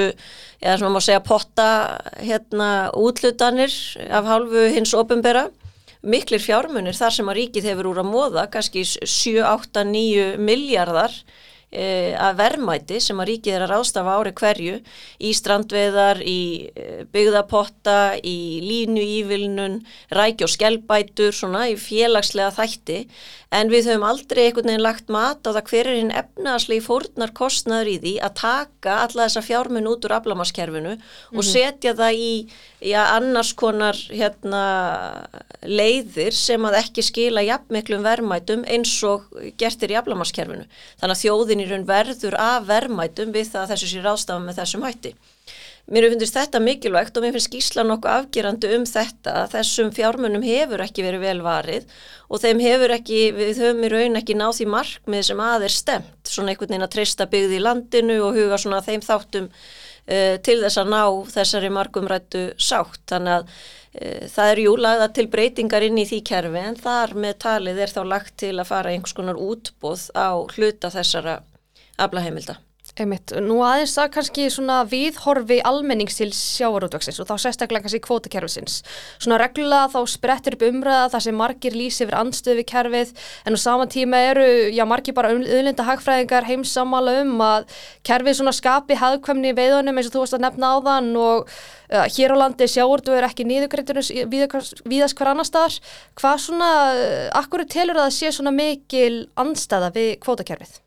eða 0.61 0.77
svona 0.77 0.93
má 0.95 1.01
segja 1.03 1.23
potta 1.25 1.69
hérna 2.21 2.69
útlutanir 2.97 3.73
af 4.09 4.29
hálfu 4.29 4.67
hins 4.75 4.93
ofinbera 4.97 5.47
miklir 6.01 6.39
fjármunir 6.39 6.95
þar 6.95 7.15
sem 7.17 7.29
að 7.29 7.39
ríkið 7.41 7.69
hefur 7.73 7.91
úr 7.91 8.01
að 8.03 8.11
móða 8.13 8.47
kannski 8.53 8.85
7, 8.87 9.41
8, 9.43 9.83
9 9.89 10.27
miljardar 10.39 11.15
e, 11.71 12.15
að 12.17 12.39
verðmæti 12.41 12.99
sem 13.03 13.19
að 13.21 13.29
ríkið 13.31 13.55
er 13.55 13.65
að 13.65 13.73
rástafa 13.73 14.15
ári 14.19 14.33
hverju 14.41 14.77
í 15.19 15.33
strandveðar, 15.37 16.21
í 16.25 16.41
e, 16.73 16.87
byggðapotta, 17.13 17.99
í 18.23 18.37
línu 18.65 19.03
ívilnun, 19.19 19.81
rækja 20.15 20.47
og 20.47 20.53
skellbætur, 20.55 21.35
svona 21.35 21.67
í 21.71 21.77
félagslega 21.79 22.53
þætti 22.57 23.03
en 23.55 23.71
við 23.71 23.87
höfum 23.89 24.05
aldrei 24.05 24.43
einhvern 24.45 24.69
veginn 24.69 24.83
lagt 24.83 25.07
mat 25.09 25.41
á 25.41 25.49
það 25.49 25.71
hver 25.71 25.87
er 25.89 25.97
hinn 25.97 26.11
efnaðslegi 26.13 26.83
fórnar 26.85 27.31
kostnaður 27.37 27.89
í 27.89 27.95
því 28.03 28.13
að 28.25 28.35
taka 28.43 28.97
alla 29.05 29.25
þessa 29.25 29.45
fjármun 29.45 29.89
út 29.89 30.05
úr 30.05 30.13
aflamaskerfinu 30.19 30.93
mm 30.93 30.99
-hmm. 30.99 31.37
og 31.37 31.41
mhm. 31.41 31.49
setja 31.49 31.95
það 31.97 32.13
í 32.13 32.33
já, 32.79 33.01
annars 33.17 33.53
konar 33.53 33.97
hérna, 34.09 34.63
leiðir 35.65 36.35
sem 36.35 36.65
að 36.65 36.77
ekki 36.83 37.03
skila 37.03 37.41
jafnmiklum 37.43 38.05
verðmætum 38.05 38.63
eins 38.69 38.93
og 39.03 39.25
gertir 39.57 39.91
í 39.91 39.97
aflamaskerfinu. 39.99 40.67
Þannig 41.01 41.15
að 41.15 41.23
þjóðin 41.23 41.58
í 41.63 41.67
raun 41.69 41.87
verður 41.87 42.37
af 42.39 42.69
verðmætum 42.69 43.33
við 43.35 43.51
það 43.53 43.65
að 43.65 43.73
þessu 43.73 43.91
sé 43.91 44.05
ráðstafa 44.05 44.45
með 44.45 44.61
þessum 44.61 44.85
hætti. 44.87 45.13
Mér 45.89 46.05
finnst 46.11 46.35
þetta 46.35 46.59
mikilvægt 46.61 47.15
og 47.17 47.23
mér 47.25 47.33
finnst 47.33 47.49
skísla 47.49 47.81
nokkuð 47.87 48.11
afgerandi 48.13 48.69
um 48.75 48.83
þetta 48.85 49.33
að 49.39 49.55
þessum 49.55 49.89
fjármunum 49.95 50.43
hefur 50.45 50.83
ekki 50.85 51.05
verið 51.05 51.23
vel 51.23 51.39
varið 51.41 51.87
og 52.29 52.43
þeim 52.43 52.61
hefur 52.61 52.93
ekki, 52.93 53.21
við 53.33 53.61
höfum 53.63 53.87
í 53.87 53.89
raun 53.95 54.19
ekki 54.19 54.35
náð 54.37 54.59
því 54.59 54.67
markmið 54.75 55.23
sem 55.31 55.41
aðeins 55.41 55.79
stemt, 55.81 56.29
svona 56.29 56.53
einhvern 56.53 56.75
veginn 56.75 56.85
að 56.85 56.93
treysta 56.93 57.25
byggði 57.31 57.57
í 57.57 57.63
landinu 57.65 58.19
og 58.27 58.37
huga 58.37 58.61
svona 58.61 58.83
þeim 58.85 59.01
þáttum 59.07 59.49
uh, 59.49 60.35
til 60.45 60.59
þess 60.61 60.77
að 60.83 60.93
ná 60.93 61.01
þessari 61.33 61.73
markumrættu 61.73 62.45
sátt. 62.61 63.01
Þannig 63.09 63.39
að 63.39 63.57
það 63.93 64.51
er 64.53 64.61
jú 64.63 64.75
lagða 64.77 65.09
til 65.17 65.27
breytingar 65.33 65.85
inn 65.87 65.97
í 65.97 66.05
því 66.05 66.21
kerfi 66.29 66.61
en 66.61 66.77
þar 66.77 67.15
með 67.17 67.37
talið 67.45 67.83
er 67.85 67.93
þá 67.95 68.01
lagt 68.05 68.35
til 68.43 68.55
að 68.55 68.69
fara 68.69 68.93
einhvers 68.93 69.17
konar 69.17 69.39
útbóð 69.41 70.09
á 70.13 70.29
hluta 70.53 70.91
þessara 70.93 71.39
aflaheimilda. 71.97 72.59
Einmitt. 73.03 73.31
Nú 73.43 73.59
aðeins 73.63 73.93
að 74.01 74.09
kannski 74.15 74.45
svona 74.51 74.81
viðhorfi 74.89 75.59
almennings 75.67 76.17
til 76.19 76.29
sjávarútvaksins 76.35 77.19
og 77.21 77.29
þá 77.29 77.45
sérstaklega 77.45 77.85
kannski 77.85 78.01
kvótakerfisins. 78.03 78.79
Svona 79.21 79.37
reglulega 79.39 79.87
þá 79.93 80.11
sprettir 80.11 80.57
upp 80.57 80.65
umræða 80.67 81.11
þar 81.13 81.25
sem 81.25 81.37
margir 81.39 81.77
lýsi 81.77 82.03
yfir 82.05 82.17
andstöðu 82.19 82.59
við 82.59 82.67
kerfið 82.73 83.13
en 83.45 83.55
á 83.55 83.59
sama 83.61 83.87
tíma 83.91 84.19
eru, 84.31 84.47
já 84.75 84.83
margir 84.89 85.15
bara 85.17 85.31
auðlinda 85.35 85.85
hagfræðingar 85.87 86.49
heimsamala 86.49 87.15
um 87.23 87.45
að 87.45 87.79
kerfið 88.07 88.39
svona 88.41 88.55
skapi 88.57 88.99
hafðkvæmni 88.99 89.53
í 89.53 89.57
veiðunum 89.61 90.01
eins 90.01 90.11
og 90.11 90.17
þú 90.17 90.25
varst 90.25 90.39
að 90.39 90.45
nefna 90.47 90.73
á 90.73 90.77
þann 90.89 91.09
og 91.23 91.47
uh, 91.47 92.05
hér 92.17 92.35
á 92.35 92.41
landi 92.43 92.67
sjávarútvakur 92.67 93.21
er 93.21 93.29
ekki 93.29 93.47
nýðugreiturinn 93.47 94.35
viðast 94.89 95.17
hver 95.19 95.33
annar 95.33 95.47
staðar. 95.47 95.79
Hvað 96.19 96.43
svona, 96.49 96.75
uh, 96.91 97.25
akkur 97.39 97.63
telur 97.69 97.99
að 97.99 98.09
það 98.09 98.19
sé 98.19 98.35
svona 98.35 98.55
mikil 98.55 99.25
andstæða 99.39 99.93
við 99.95 100.13
kvótakerfið? 100.25 100.79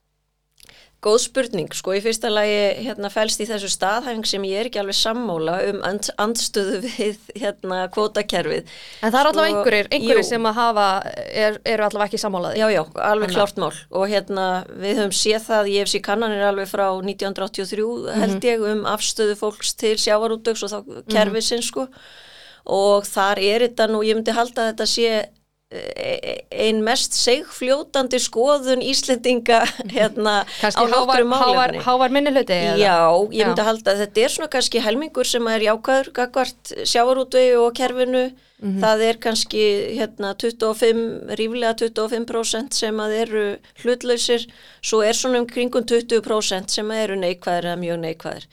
Góð 1.02 1.16
spurning, 1.25 1.73
sko, 1.75 1.97
í 1.99 2.00
fyrsta 2.04 2.30
lagi 2.30 2.59
hérna 2.87 3.09
fælst 3.11 3.40
í 3.42 3.47
þessu 3.49 3.66
staðhæfing 3.73 4.28
sem 4.28 4.44
ég 4.47 4.61
er 4.61 4.68
ekki 4.68 4.78
alveg 4.78 4.94
sammóla 4.94 5.56
um 5.73 5.80
and, 5.88 6.12
andstöðu 6.23 6.78
við 6.85 7.18
hérna 7.35 7.80
kvótakerfið. 7.90 8.71
En 9.02 9.11
það 9.11 9.18
er 9.18 9.30
allavega 9.32 9.50
sko, 9.50 9.56
einhverjir, 9.59 9.90
einhverjir 9.97 10.28
sem 10.28 10.47
að 10.47 10.59
hafa, 10.61 10.87
er, 11.26 11.59
eru 11.75 11.87
allavega 11.88 12.06
ekki 12.06 12.23
sammálaði. 12.23 12.62
Já, 12.62 12.68
já, 12.71 12.82
alveg 13.09 13.35
klart 13.35 13.59
mál 13.59 13.73
og 13.73 14.06
hérna 14.14 14.47
við 14.71 15.02
höfum 15.02 15.16
séð 15.25 15.49
það, 15.50 15.73
ég 15.75 15.82
hef 15.82 15.92
séð 15.92 16.04
kannanir 16.06 16.47
alveg 16.52 16.71
frá 16.71 16.87
1983 16.87 17.82
mm 17.82 18.06
-hmm. 18.06 18.23
held 18.23 18.50
ég 18.52 18.66
um 18.73 18.87
afstöðu 18.94 19.38
fólks 19.42 19.75
til 19.75 19.97
sjávarútöks 19.99 20.62
og 20.62 20.71
þá 20.71 20.78
mhm. 20.87 21.09
kerfið 21.11 21.49
sinn, 21.49 21.66
sko 21.66 21.88
og 22.64 23.06
þar 23.09 23.40
er 23.42 23.66
þetta 23.66 23.88
nú, 23.90 24.02
ég 24.06 24.14
myndi 24.14 24.35
halda 24.35 24.68
að 24.68 24.71
þetta 24.73 24.87
sé 24.87 25.28
einn 25.73 26.83
mest 26.85 27.17
segfljótandi 27.17 28.21
skoðun 28.23 28.83
Íslendinga 28.85 29.62
hérna 29.97 30.43
kannski 30.61 30.85
á 30.85 30.85
nokkru 30.93 31.26
málefni. 31.29 31.83
Hávar 31.87 32.12
minni 32.14 32.33
hluti? 32.35 32.59
Já, 32.83 32.97
ég 33.33 33.47
myndi 33.49 33.64
að 33.64 33.71
halda 33.71 33.95
að 33.95 34.02
þetta 34.05 34.25
er 34.25 34.35
svona 34.37 34.52
kannski 34.52 34.83
helmingur 34.85 35.29
sem 35.29 35.52
er 35.52 35.67
jákvæður 35.69 36.11
gagvart 36.19 36.75
sjávarútvegi 36.85 37.55
og 37.61 37.71
kerfinu 37.79 38.25
mm 38.62 38.69
-hmm. 38.71 38.81
það 38.85 39.05
er 39.09 39.17
kannski 39.26 39.64
hérna 39.99 40.35
25, 40.35 41.37
ríflega 41.41 41.75
25% 41.75 42.73
sem 42.73 43.00
að 43.00 43.17
eru 43.23 43.47
hlutlausir 43.83 44.47
svo 44.83 45.02
er 45.02 45.14
svona 45.14 45.38
um 45.38 45.47
kringum 45.47 45.85
20% 45.85 46.69
sem 46.69 46.91
eru 46.91 47.17
neikvæðir 47.17 47.64
eða 47.64 47.81
mjög 47.85 47.99
neikvæðir 48.07 48.47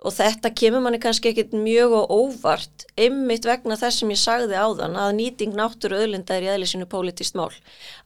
og 0.00 0.14
þetta 0.16 0.48
kemur 0.56 0.80
manni 0.80 0.98
kannski 1.00 1.28
ekkit 1.30 1.52
mjög 1.52 1.92
og 1.98 2.12
óvart 2.14 2.84
ymmit 3.00 3.44
vegna 3.44 3.76
þess 3.76 4.00
sem 4.00 4.12
ég 4.12 4.20
sagði 4.20 4.56
á 4.56 4.64
þann 4.78 4.96
að 4.96 5.10
nýting 5.18 5.52
náttúru 5.56 5.98
öðlinda 6.00 6.38
er 6.38 6.46
í 6.46 6.50
aðlisinu 6.54 6.86
politist 6.88 7.36
mál. 7.36 7.50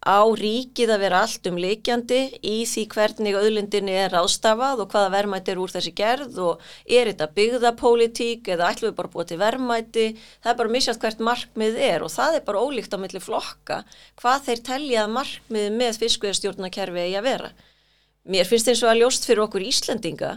Á 0.02 0.26
ríkið 0.26 0.90
að 0.90 1.04
vera 1.04 1.20
allt 1.22 1.46
um 1.46 1.60
leikjandi 1.62 2.18
í 2.42 2.56
því 2.66 2.84
hvernig 2.94 3.38
öðlindinni 3.38 3.94
er 4.04 4.16
ástafað 4.18 4.82
og 4.82 4.90
hvaða 4.90 5.12
verðmætti 5.14 5.54
er 5.54 5.60
úr 5.62 5.74
þessi 5.74 5.92
gerð 6.00 6.40
og 6.48 6.64
er 6.84 7.12
þetta 7.12 7.30
byggðapólitík 7.38 8.50
eða 8.56 8.72
ætlum 8.72 8.90
við 8.90 8.98
bara 8.98 9.12
búið 9.14 9.30
til 9.30 9.40
verðmætti, 9.44 10.08
það 10.42 10.52
er 10.54 10.58
bara 10.62 10.74
misjast 10.74 11.04
hvert 11.04 11.22
markmið 11.30 11.78
er 11.92 12.02
og 12.02 12.10
það 12.16 12.40
er 12.40 12.44
bara 12.48 12.64
ólíkt 12.64 12.98
á 12.98 12.98
milli 12.98 13.22
flokka 13.22 13.84
hvað 14.18 14.50
þeir 14.50 14.66
telja 14.66 15.06
markmið 15.14 15.70
með 15.78 16.02
fiskveðstjórnakerfi 16.02 17.06
eigi 17.06 17.22
að 17.22 17.30
vera. 17.30 17.54
Mér 18.24 18.48
finnst 18.48 18.70
eins 18.72 18.82
og 18.82 18.90
að 18.90 19.02
ljóst 19.04 19.26
fyrir 19.28 19.44
okkur 19.44 19.62
Íslendinga 19.68 20.34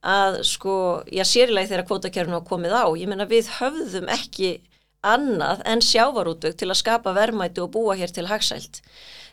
að 0.00 0.40
sko, 0.48 0.74
já 1.12 1.24
sérilega 1.28 1.68
þegar 1.68 1.86
kvotakjörnum 1.88 2.40
á 2.40 2.48
komið 2.48 2.72
á, 2.72 2.84
ég 2.96 3.08
menna 3.10 3.26
við 3.28 3.50
höfðum 3.58 4.08
ekki 4.08 4.60
annað 5.04 5.62
en 5.68 5.80
sjávarútök 5.84 6.56
til 6.56 6.68
að 6.70 6.80
skapa 6.80 7.12
verðmæti 7.16 7.62
og 7.64 7.72
búa 7.76 7.96
hér 7.96 8.12
til 8.12 8.28
hagsælt. 8.28 8.80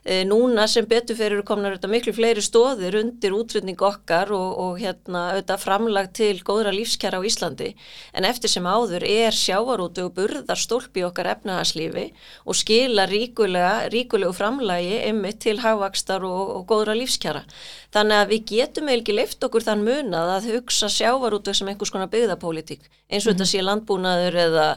E, 0.07 0.21
núna 0.23 0.63
sem 0.71 0.85
betur 0.87 1.17
fyrir 1.19 1.41
komnar 1.43 1.73
þetta 1.75 1.89
miklu 1.91 2.13
fleiri 2.15 2.39
stóðir 2.39 2.95
undir 2.95 3.33
útrutning 3.35 3.81
okkar 3.83 4.29
og, 4.31 4.53
og 4.63 4.77
hérna 4.79 5.23
auðvitað 5.33 5.63
framlag 5.65 6.13
til 6.15 6.37
góðra 6.47 6.71
lífskjara 6.71 7.19
á 7.19 7.27
Íslandi 7.27 7.73
en 8.15 8.27
eftir 8.29 8.53
sem 8.53 8.63
áður 8.63 9.03
er 9.03 9.35
sjávarútu 9.35 10.05
og 10.07 10.13
burðar 10.15 10.61
stólpi 10.61 11.03
okkar 11.03 11.33
efnaðarslífi 11.33 12.05
og 12.47 12.55
skila 12.55 13.03
ríkulega, 13.11 13.89
ríkulegu 13.91 14.31
framlagi 14.37 15.01
ymmið 15.09 15.41
til 15.43 15.57
havakstar 15.65 16.23
og, 16.23 16.55
og 16.55 16.63
góðra 16.71 16.95
lífskjara. 16.95 17.43
Þannig 17.91 18.21
að 18.21 18.31
við 18.31 18.47
getum 18.53 18.87
eða 18.87 19.01
ekki 19.01 19.17
leift 19.17 19.43
okkur 19.43 19.67
þann 19.67 19.83
munað 19.83 20.31
að 20.37 20.49
hugsa 20.53 20.87
sjávarútu 20.93 21.51
sem 21.51 21.67
einhvers 21.67 21.91
konar 21.91 22.07
byggðapólitík 22.15 22.87
eins 23.09 23.27
og 23.27 23.33
mm 23.33 23.35
-hmm. 23.35 23.39
þetta 23.39 23.43
mhm. 23.43 23.51
sé 23.51 23.61
landbúnaður 23.63 24.35
eða 24.35 24.67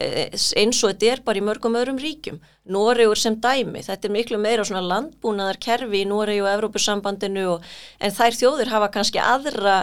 e, 0.00 0.30
eins 0.62 0.84
og 0.84 0.90
þetta 0.90 1.06
er 1.12 1.20
bara 1.24 1.38
í 1.38 1.42
mörgum 1.42 1.78
öðrum 1.78 1.98
ríkjum. 1.98 2.40
Noregur 2.66 3.16
sem 3.16 3.36
dæmi, 3.40 3.82
þetta 3.82 4.08
er 4.08 4.12
miklu 4.12 4.38
meira 4.38 4.64
svona 4.64 4.75
landbúnaðar 4.84 5.58
kerfi 5.62 6.02
í 6.02 6.08
Noregi 6.08 6.42
og 6.44 6.50
Evrópusambandinu 6.50 7.46
og, 7.54 7.64
en 8.00 8.14
þær 8.14 8.38
þjóðir 8.40 8.72
hafa 8.72 8.90
kannski 8.94 9.22
aðra, 9.22 9.76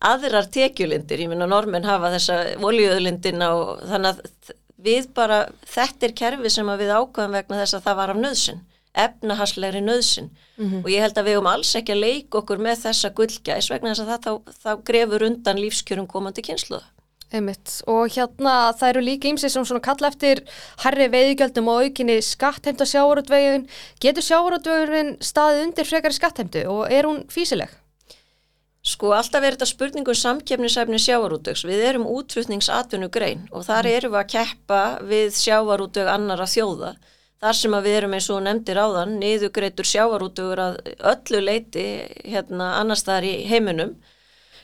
aðrar 0.00 0.48
tekjulindir, 0.52 1.22
ég 1.24 1.30
minna 1.32 1.48
normen 1.50 1.86
hafa 1.88 2.12
þessa 2.16 2.40
voljöðlindina 2.62 3.52
og 3.56 3.84
þannig 3.90 4.10
að 4.10 4.54
við 4.80 5.10
bara, 5.16 5.44
þetta 5.68 6.08
er 6.08 6.16
kerfi 6.16 6.52
sem 6.52 6.74
við 6.80 6.92
ákvæðum 6.94 7.36
vegna 7.38 7.62
þess 7.62 7.76
að 7.76 7.86
það 7.88 7.98
var 8.00 8.12
af 8.14 8.20
nöðsyn, 8.20 8.62
efnahaslegri 9.04 9.82
nöðsyn 9.84 10.30
mm 10.30 10.64
-hmm. 10.64 10.84
og 10.84 10.90
ég 10.90 11.04
held 11.04 11.18
að 11.18 11.28
við 11.28 11.40
um 11.40 11.50
alls 11.50 11.74
ekki 11.78 11.92
að 11.92 12.04
leika 12.04 12.38
okkur 12.40 12.58
með 12.58 12.86
þessa 12.86 13.10
gullgæs 13.10 13.70
vegna 13.70 13.92
þess 13.92 14.02
að 14.04 14.10
það 14.10 14.24
þá, 14.24 14.32
þá 14.64 14.72
grefur 14.84 15.26
undan 15.28 15.60
lífskjörum 15.60 16.08
komandi 16.10 16.42
kynsluða. 16.42 16.86
Einmitt. 17.30 17.76
Og 17.86 18.10
hérna 18.10 18.72
það 18.74 18.88
eru 18.88 19.02
líka 19.06 19.28
ýmsið 19.30 19.52
sem 19.54 19.66
svona 19.68 19.82
kalla 19.84 20.08
eftir 20.10 20.42
herri 20.82 21.06
veiðgjöldum 21.12 21.68
og 21.70 21.84
aukinni 21.84 22.16
skattheimta 22.26 22.86
sjávarútvegin. 22.90 23.68
Getur 24.02 24.26
sjávarútvegin 24.26 25.14
staðið 25.22 25.62
undir 25.68 25.86
frekari 25.86 26.16
skattheimtu 26.16 26.64
og 26.72 26.90
er 26.90 27.06
hún 27.06 27.22
físileg? 27.30 27.70
Sko 28.80 29.12
alltaf 29.12 29.44
er 29.44 29.54
þetta 29.54 29.68
spurningum 29.68 30.16
samkefnisæfni 30.16 30.98
sjávarútvegs. 31.04 31.62
Við 31.68 31.86
erum 31.92 32.08
útflutningsatvinnu 32.08 33.10
grein 33.12 33.46
og 33.52 33.66
þar 33.68 33.86
mm. 33.86 33.96
erum 33.96 34.14
við 34.14 34.22
að 34.22 34.30
keppa 34.34 34.82
við 35.06 35.34
sjávarútveg 35.36 36.10
annara 36.10 36.48
þjóða. 36.50 36.94
Þar 37.40 37.56
sem 37.56 37.76
við 37.84 37.94
erum 37.96 38.14
eins 38.16 38.26
og 38.32 38.40
nefndir 38.44 38.80
áðan, 38.80 39.18
niðugreitur 39.20 39.86
sjávarútvegur 39.88 40.60
að 40.60 40.80
öllu 41.12 41.44
leiti 41.44 41.84
hérna 42.24 42.74
annars 42.80 43.04
þar 43.06 43.28
í 43.28 43.36
heiminum 43.48 43.94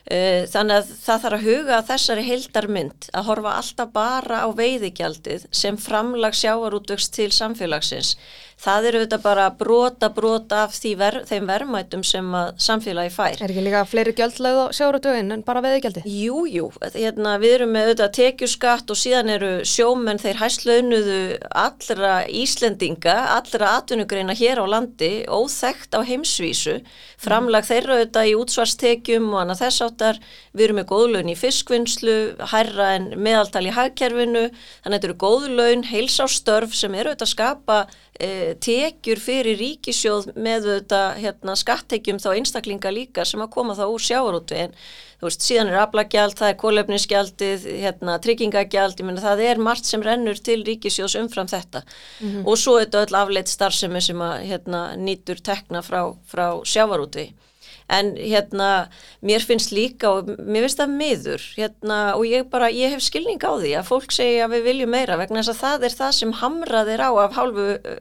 þannig 0.07 0.77
að 0.77 0.91
það 1.03 1.23
þarf 1.23 1.37
að 1.37 1.47
huga 1.49 1.77
að 1.77 1.89
þessari 1.89 2.25
heildarmynd 2.29 3.09
að 3.11 3.27
horfa 3.27 3.55
alltaf 3.59 3.89
bara 3.97 4.43
á 4.47 4.49
veiðigjaldið 4.55 5.47
sem 5.51 5.79
framlag 5.83 6.37
sjávarútvöxt 6.39 7.15
til 7.17 7.33
samfélagsins. 7.35 8.13
Það 8.57 8.89
eru 8.89 9.01
þetta 9.05 9.19
bara 9.21 9.47
brota 9.53 10.09
brota 10.13 10.63
af 10.65 10.77
ver, 10.97 11.21
þeim 11.29 11.49
verðmætum 11.49 12.03
sem 12.07 12.29
samfélagi 12.63 13.13
fær. 13.13 13.37
Er 13.37 13.53
ekki 13.53 13.65
líka 13.65 13.83
fleiri 13.89 14.15
gjöldlega 14.17 14.67
á 14.67 14.75
sjáratögin 14.75 15.35
en 15.35 15.45
bara 15.47 15.63
veðigjaldi? 15.65 16.03
Jú, 16.09 16.47
jú, 16.49 16.71
hérna, 16.95 17.37
við 17.43 17.59
erum 17.59 17.75
með 17.77 17.91
auðvitað 17.91 18.15
tekjuskatt 18.17 18.93
og 18.93 19.01
síðan 19.01 19.33
eru 19.37 19.51
sjómenn 19.69 20.21
þeir 20.23 20.41
hæslaunuðu 20.41 21.19
allra 21.51 22.15
Íslendinga, 22.27 23.17
allra 23.37 23.75
atvinnugreina 23.81 24.37
hér 24.37 24.63
á 24.63 24.67
landi, 24.67 25.13
óþekkt 25.29 25.97
á 25.97 26.01
heimsvísu, 26.07 26.79
framlag 27.21 27.67
mm. 27.67 27.71
þeirra 27.71 27.99
auðvitað 28.01 28.31
í 28.31 28.35
útsvarstekjum 28.41 29.29
og 29.35 29.43
annað 29.43 29.63
þess 29.67 29.85
áttar, 29.85 30.23
við 30.57 30.69
erum 30.69 30.81
með 30.81 30.89
góðlaun 30.95 31.33
í 31.33 31.37
fiskvinnslu, 31.39 32.17
hærra 32.53 32.91
en 32.97 33.13
meðaltal 33.21 33.67
í 33.69 33.77
hagkerfinu, 33.77 34.49
þannig 34.49 34.91
að 34.91 34.97
þetta 34.97 35.11
eru 35.11 35.21
góðlaun, 35.27 35.87
heilsástörf 35.93 36.77
sem 36.77 36.97
eru 36.97 37.13
auðvitað 37.13 37.29
að 37.29 37.35
skapa 37.37 37.81
tekjur 38.63 39.21
fyrir 39.21 39.59
ríkisjóð 39.61 40.31
með 40.35 40.69
þetta 40.71 41.01
hérna, 41.21 41.57
skattekjum 41.57 42.21
þá 42.23 42.31
einstaklinga 42.35 42.93
líka 42.95 43.25
sem 43.29 43.43
að 43.45 43.53
koma 43.57 43.77
þá 43.77 43.85
úr 43.89 44.05
sjáarútvegin 44.07 44.77
þú 45.21 45.29
veist, 45.31 45.47
síðan 45.47 45.71
er 45.73 45.79
aflagjald, 45.81 46.37
það 46.37 46.51
er 46.51 46.59
kólefnisgjaldið 46.61 47.67
hérna, 47.83 48.19
tryggingagjald, 48.25 49.01
ég 49.01 49.09
menna 49.09 49.25
það 49.25 49.43
er 49.47 49.63
margt 49.69 49.89
sem 49.89 50.05
rennur 50.05 50.37
til 50.37 50.59
ríkisjóðs 50.67 51.17
umfram 51.23 51.49
þetta. 51.49 51.83
Mm 52.21 52.29
-hmm. 52.29 52.47
og 52.47 52.59
svo 52.59 52.77
er 52.77 52.87
þetta 52.87 53.05
öll 53.07 53.21
afleitt 53.23 53.49
starfsemi 53.49 54.01
sem 54.01 54.21
að 54.21 54.37
hérna, 54.51 54.83
nýtur 54.97 55.41
tekna 55.41 55.83
frá, 55.83 56.17
frá 56.29 56.61
sjáarútvegi 56.65 57.33
en 57.89 58.15
hérna 58.19 58.71
mér 59.23 59.45
finnst 59.47 59.71
líka 59.75 60.11
og 60.11 60.33
mér 60.41 60.67
finnst 60.67 60.81
það 60.81 60.97
miður 60.97 61.45
hérna 61.57 62.01
og 62.17 62.27
ég 62.27 62.49
bara, 62.51 62.71
ég 62.73 62.97
hef 62.97 63.05
skilning 63.07 63.43
á 63.47 63.53
því 63.55 63.77
að 63.79 63.89
fólk 63.91 64.15
segja 64.15 64.47
að 64.47 64.57
við 64.57 64.67
viljum 64.71 64.93
meira 64.97 65.19
vegna 65.21 65.43
þess 65.43 65.55
að 65.55 65.63
það 65.63 65.87
er 65.89 65.97
það 66.01 66.13
sem 66.19 66.35
hamraðir 66.41 67.05
á 67.07 67.11
af 67.23 67.39
hálfu 67.39 67.69
uh, 67.77 67.97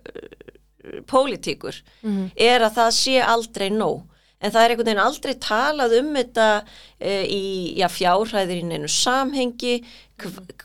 pólitíkur 1.09 1.81
mm 2.01 2.11
-hmm. 2.11 2.27
er 2.35 2.65
að 2.65 2.75
það 2.79 2.91
sé 2.97 3.15
aldrei 3.21 3.69
nóg 3.69 4.03
en 4.39 4.51
það 4.53 4.61
er 4.61 4.73
einhvern 4.73 4.89
veginn 4.89 5.05
aldrei 5.05 5.35
talað 5.41 5.95
um 5.99 6.09
þetta 6.15 6.47
e, 6.99 7.11
í 7.31 7.43
já, 7.79 7.87
fjárhæðir 7.89 8.61
í 8.61 8.67
neinu 8.69 8.89
samhengi 8.91 9.75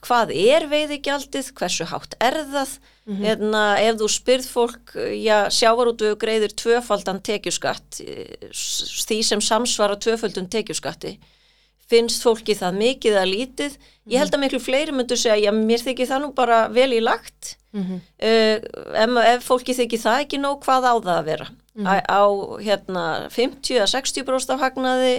hvað 0.00 0.32
er 0.34 0.66
veiðigjaldið, 0.70 1.52
hversu 1.58 1.86
hátt 1.90 2.16
er 2.22 2.42
það 2.52 2.76
mm 3.10 3.16
-hmm. 3.16 3.26
Eðna, 3.32 3.64
ef 3.80 3.96
þú 4.00 4.08
spyrð 4.08 4.46
fólk, 4.46 4.94
já, 5.18 5.50
sjávarútu 5.50 6.14
greiðir 6.16 6.54
tvöfaldan 6.54 7.20
tekjuskatt 7.20 8.00
því 9.08 9.22
sem 9.22 9.40
samsvara 9.40 9.96
tvöfaldun 9.96 10.48
tekjuskatti 10.48 11.18
finnst 11.90 12.22
fólki 12.22 12.54
það 12.54 12.78
mikið 12.78 13.16
að 13.18 13.32
lítið 13.34 13.72
ég 14.10 14.22
held 14.22 14.34
að 14.34 14.42
miklu 14.44 14.60
fleiri 14.62 14.94
myndu 14.94 15.16
segja 15.18 15.50
já, 15.50 15.52
mér 15.54 15.82
þykir 15.82 16.10
það 16.10 16.22
nú 16.24 16.32
bara 16.36 16.68
vel 16.68 16.92
í 16.92 17.00
lagt 17.02 17.56
mm 17.72 17.82
-hmm. 17.82 17.98
uh, 18.28 18.56
ef, 19.02 19.10
ef 19.34 19.44
fólki 19.44 19.74
þykir 19.74 20.04
það 20.04 20.20
ekki 20.24 20.38
nóg, 20.38 20.60
hvað 20.64 20.86
á 20.86 20.94
það 21.02 21.18
að 21.18 21.24
vera 21.24 21.48
mm 21.50 21.84
-hmm. 21.84 21.88
á, 21.90 21.94
á 22.06 22.22
hérna 22.66 23.04
50-60% 23.28 24.54
af 24.54 24.60
hagnaði 24.60 25.14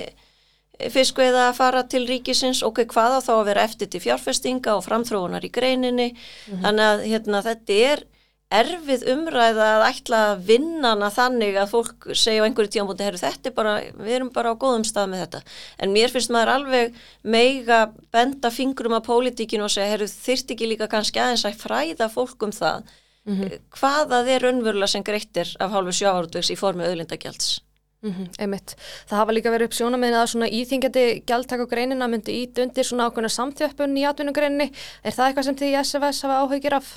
fiskveiða 0.90 1.50
að 1.50 1.58
fara 1.58 1.84
til 1.84 2.06
ríkisins 2.10 2.64
ok, 2.66 2.86
hvaða 2.94 3.20
þá 3.26 3.34
að 3.36 3.46
vera 3.52 3.66
eftir 3.68 3.92
til 3.92 4.02
fjárfestinga 4.04 4.78
og 4.78 4.86
framþróunar 4.88 5.46
í 5.46 5.52
greininni 5.54 6.10
mm 6.12 6.18
-hmm. 6.18 6.62
þannig 6.66 6.86
að 6.86 7.06
hérna, 7.12 7.44
þetta 7.46 7.74
er 7.92 8.04
erfið 8.52 9.06
umræða 9.14 9.68
að 9.78 9.86
ætla 9.88 10.20
að 10.32 10.42
vinnana 10.50 11.10
þannig 11.14 11.56
að 11.56 11.72
fólk 11.72 12.08
segja 12.20 12.44
á 12.44 12.46
einhverju 12.48 12.74
tíanbúti, 12.74 13.06
herru 13.08 13.22
þetta 13.22 13.50
er 13.50 13.56
bara, 13.56 13.76
við 13.96 14.16
erum 14.18 14.32
bara 14.36 14.52
á 14.52 14.60
góðum 14.60 14.84
stað 14.88 15.12
með 15.14 15.24
þetta, 15.24 15.42
en 15.80 15.94
mér 15.96 16.12
finnst 16.12 16.34
maður 16.36 16.54
alveg 16.56 16.98
meiga 17.24 17.80
benda 18.12 18.52
fingrum 18.52 18.98
að 18.98 19.08
pólitíkinu 19.08 19.64
og 19.64 19.72
segja, 19.72 19.94
herru 19.94 20.10
þyrst 20.12 20.52
ekki 20.52 20.68
líka 20.68 20.90
kannski 20.92 21.24
aðeins 21.24 21.48
að 21.48 21.64
fræða 21.64 22.12
fólk 22.12 22.44
um 22.44 22.52
það 22.52 22.84
mm 23.26 23.40
-hmm. 23.40 23.60
hvaða 23.80 24.24
þeir 24.28 24.48
unnvörla 24.52 24.88
sem 24.88 25.04
greittir 25.04 25.56
af 25.60 25.72
hálfu 25.72 25.92
sjávarútvegs 25.92 26.52
í 26.52 26.60
formi 26.60 26.84
auðlindagjalds 26.84 27.62
Mm 28.02 28.12
-hmm, 28.12 28.28
einmitt. 28.42 28.76
Það 29.08 29.18
hafa 29.18 29.32
líka 29.32 29.52
verið 29.54 29.68
upp 29.70 29.78
sjónaminn 29.78 30.18
að 30.18 30.30
svona 30.32 30.50
íþingjandi 30.50 31.24
gjaldtak 31.26 31.62
á 31.62 31.72
greinina 31.72 32.08
myndi 32.08 32.34
ít 32.44 32.58
undir 32.58 32.84
svona 32.84 33.06
ákveðna 33.06 33.30
samþjöppun 33.30 33.98
í 33.98 34.08
atvinnugreininni. 34.10 34.72
Er 35.04 35.14
það 35.14 35.28
eitthvað 35.28 35.46
sem 35.46 35.56
þið 35.56 35.70
í 35.72 35.80
SFS 35.84 36.22
hafa 36.24 36.42
áhugir 36.42 36.74
af? 36.74 36.88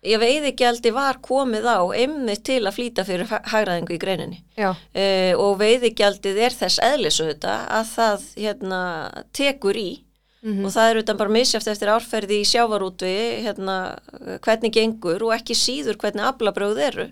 Ég 0.00 0.16
veiði 0.16 0.54
gjaldi 0.56 0.90
var 0.96 1.18
komið 1.20 1.66
á 1.68 1.78
einmitt 1.92 2.44
til 2.48 2.62
að 2.64 2.76
flýta 2.78 3.04
fyrir 3.04 3.28
hægraðingu 3.28 3.92
í 3.92 4.00
greininni 4.00 4.38
uh, 4.56 5.32
og 5.36 5.58
veiði 5.60 5.90
gjaldið 5.92 6.38
er 6.46 6.56
þess 6.56 6.80
eðlisu 6.80 7.26
þetta 7.28 7.56
að 7.68 7.90
það 7.90 8.24
hérna, 8.40 8.78
tekur 9.36 9.76
í 9.76 9.90
mm 10.40 10.54
-hmm. 10.54 10.64
og 10.64 10.72
það 10.72 10.90
er 10.90 11.00
utan 11.02 11.16
bara 11.20 11.34
misjáft 11.36 11.68
eftir 11.68 11.92
árferði 11.92 12.40
í 12.40 12.48
sjávarútvi 12.48 13.44
hérna, 13.44 13.76
hvernig 14.40 14.72
gengur 14.72 15.22
og 15.22 15.34
ekki 15.36 15.54
síður 15.54 16.00
hvernig 16.00 16.24
aflabröð 16.24 16.80
eru. 16.88 17.10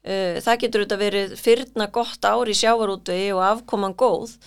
Eh, 0.00 0.38
það 0.40 0.60
getur 0.62 0.82
auðvitað 0.82 1.02
verið 1.04 1.34
fyrna 1.36 1.86
gott 1.92 2.24
ári 2.24 2.54
sjávarútvegi 2.56 3.34
og 3.36 3.42
afkoman 3.44 3.96
góð. 4.00 4.38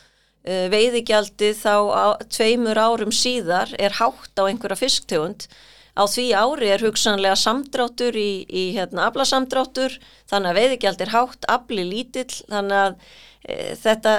Eh, 0.43 0.65
veiðigjaldið 0.73 1.59
þá 1.59 1.75
á, 1.93 2.05
tveimur 2.25 2.79
árum 2.81 3.13
síðar 3.13 3.69
er 3.77 3.93
hátt 3.99 4.33
á 4.33 4.49
einhverja 4.49 4.81
fisktegund. 4.81 5.45
Á 5.93 6.09
því 6.09 6.25
ári 6.33 6.71
er 6.73 6.81
hugsanlega 6.81 7.37
samdráttur 7.37 8.17
í, 8.17 8.45
í 8.49 8.73
hérna, 8.73 9.11
aflasamdráttur, 9.11 9.99
þannig 10.25 10.49
að 10.49 10.57
veiðigjald 10.57 11.03
er 11.05 11.13
hátt, 11.13 11.45
afli 11.45 11.85
lítill, 11.85 12.33
þannig 12.49 12.79
að 12.79 12.95
e, 13.45 13.57
þetta, 13.77 14.13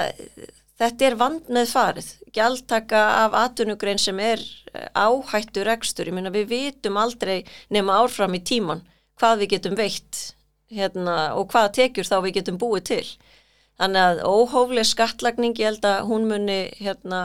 þetta 0.79 1.09
er 1.09 1.17
vand 1.19 1.51
með 1.51 1.73
farið. 1.73 2.13
Gjaldtaka 2.31 3.03
af 3.25 3.35
atunugrein 3.43 3.99
sem 3.99 4.23
er 4.23 4.47
áhættur 4.95 5.73
ekstur, 5.75 6.07
ég 6.07 6.15
minna 6.15 6.31
við 6.31 6.47
vitum 6.55 7.03
aldrei 7.03 7.43
nema 7.75 7.99
árfram 8.05 8.39
í 8.39 8.45
tíman 8.47 8.87
hvað 9.19 9.43
við 9.43 9.53
getum 9.57 9.77
veitt 9.79 10.23
hérna, 10.73 11.35
og 11.39 11.51
hvaða 11.53 11.73
tekjur 11.81 12.09
þá 12.09 12.17
við 12.25 12.37
getum 12.41 12.61
búið 12.61 12.89
til. 12.91 13.07
Þannig 13.75 14.05
að 14.07 14.21
óhófleg 14.31 14.87
skattlagning, 14.87 15.57
ég 15.59 15.73
held 15.73 15.87
að 15.89 16.05
hún 16.09 16.29
muni 16.31 16.59
hérna, 16.79 17.23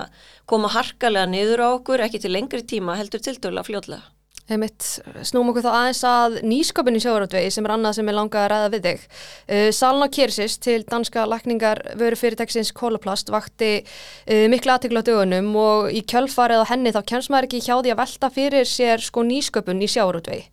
koma 0.50 0.72
harkalega 0.74 1.30
niður 1.30 1.62
á 1.62 1.68
okkur, 1.76 2.02
ekki 2.02 2.24
til 2.24 2.34
lengri 2.34 2.64
tíma, 2.66 2.98
heldur 2.98 3.22
til 3.22 3.38
döla 3.38 3.62
fljóðlega. 3.66 4.08
Heimitt, 4.50 4.82
snúm 5.30 5.52
okkur 5.52 5.62
þá 5.62 5.70
aðeins 5.70 6.00
að 6.10 6.36
nýsköpunni 6.50 6.98
sjávarútvegi 7.04 7.52
sem 7.54 7.68
er 7.68 7.74
annað 7.76 8.00
sem 8.00 8.08
er 8.10 8.16
langað 8.18 8.48
að 8.48 8.50
ræða 8.50 8.72
við 8.74 8.88
þig. 8.88 9.04
Uh, 9.46 9.68
Salna 9.78 10.08
Kyrsis 10.10 10.56
til 10.58 10.80
danska 10.90 11.28
lakningar 11.30 11.84
vöru 12.00 12.18
fyrirtæksins 12.18 12.74
Kólaplast 12.74 13.30
vakti 13.30 13.84
uh, 13.84 14.48
miklu 14.50 14.74
aðteglu 14.74 15.04
á 15.06 15.08
dögunum 15.12 15.52
og 15.54 15.94
í 15.94 16.02
kjölfarið 16.02 16.66
á 16.66 16.70
henni 16.72 16.96
þá 16.96 17.04
kemst 17.14 17.30
maður 17.30 17.52
ekki 17.52 17.62
hjá 17.68 17.76
því 17.76 17.94
að 17.94 18.02
velta 18.02 18.32
fyrir 18.40 18.72
sér 18.74 19.06
sko 19.06 19.28
nýsköpun 19.30 19.86
í 19.86 19.92
sjávarútvegi 19.94 20.50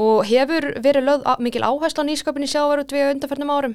og 0.00 0.24
hefur 0.26 0.72
verið 0.82 1.08
löð 1.08 1.26
mikil 1.44 1.64
áherslu 1.64 2.02
á 2.02 2.08
nýsköpun 2.08 2.46
í 2.46 2.50
sjávarútvegi 2.50 3.14
undanfernum 3.14 3.52
árum? 3.54 3.74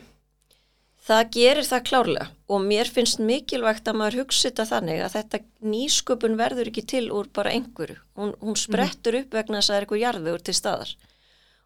Það 1.10 1.30
gerir 1.34 1.66
það 1.66 1.86
klárlega 1.88 2.26
og 2.54 2.66
mér 2.66 2.90
finnst 2.92 3.22
mikilvægt 3.24 3.88
að 3.88 4.00
maður 4.02 4.18
hugsa 4.24 4.50
þetta 4.50 4.66
þannig 4.70 5.04
að 5.06 5.14
þetta 5.16 5.40
nýsköpun 5.74 6.36
verður 6.38 6.70
ekki 6.70 6.84
til 6.92 7.06
úr 7.16 7.30
bara 7.34 7.54
einhverju. 7.56 7.98
Hún, 8.20 8.34
hún 8.42 8.54
mhm. 8.54 8.62
sprettur 8.62 9.22
upp 9.22 9.38
vegna 9.38 9.62
þess 9.62 9.70
að 9.70 9.74
það 9.74 9.80
er 9.80 9.88
eitthvað 9.88 10.04
jarðvegur 10.04 10.44
til 10.46 10.58
staðar. 10.60 10.92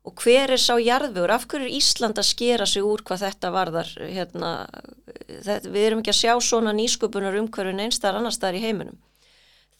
Og 0.03 0.19
hver 0.19 0.51
er 0.51 0.59
sá 0.59 0.73
jarðvegur? 0.83 1.31
Af 1.31 1.47
hverju 1.47 1.67
er 1.67 1.75
Ísland 1.79 2.19
að 2.19 2.29
skera 2.29 2.67
sig 2.67 2.83
úr 2.83 3.03
hvað 3.07 3.23
þetta 3.23 3.51
varðar? 3.55 3.91
Hérna, 4.03 4.51
þetta, 5.31 5.71
við 5.71 5.87
erum 5.87 6.03
ekki 6.03 6.13
að 6.13 6.19
sjá 6.19 6.33
svona 6.43 6.75
nýsköpunar 6.75 7.39
umhverfin 7.39 7.83
einstar 7.83 8.19
annar 8.19 8.35
staðar 8.35 8.59
í 8.59 8.63
heiminum 8.67 8.99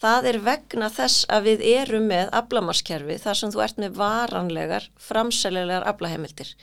það 0.02 0.28
er 0.32 0.40
vegna 0.46 0.90
þess 0.94 1.26
að 1.30 1.50
við 1.50 1.66
erum 1.74 2.08
með 2.10 2.32
aflamaskerfi 2.40 3.18
þar 3.24 3.40
sem 3.40 3.54
þú 3.54 3.64
ert 3.66 3.82
með 3.84 3.98
varanlegar, 4.00 4.88
framsælilegar 4.98 5.88
aflaheimildir. 5.92 6.54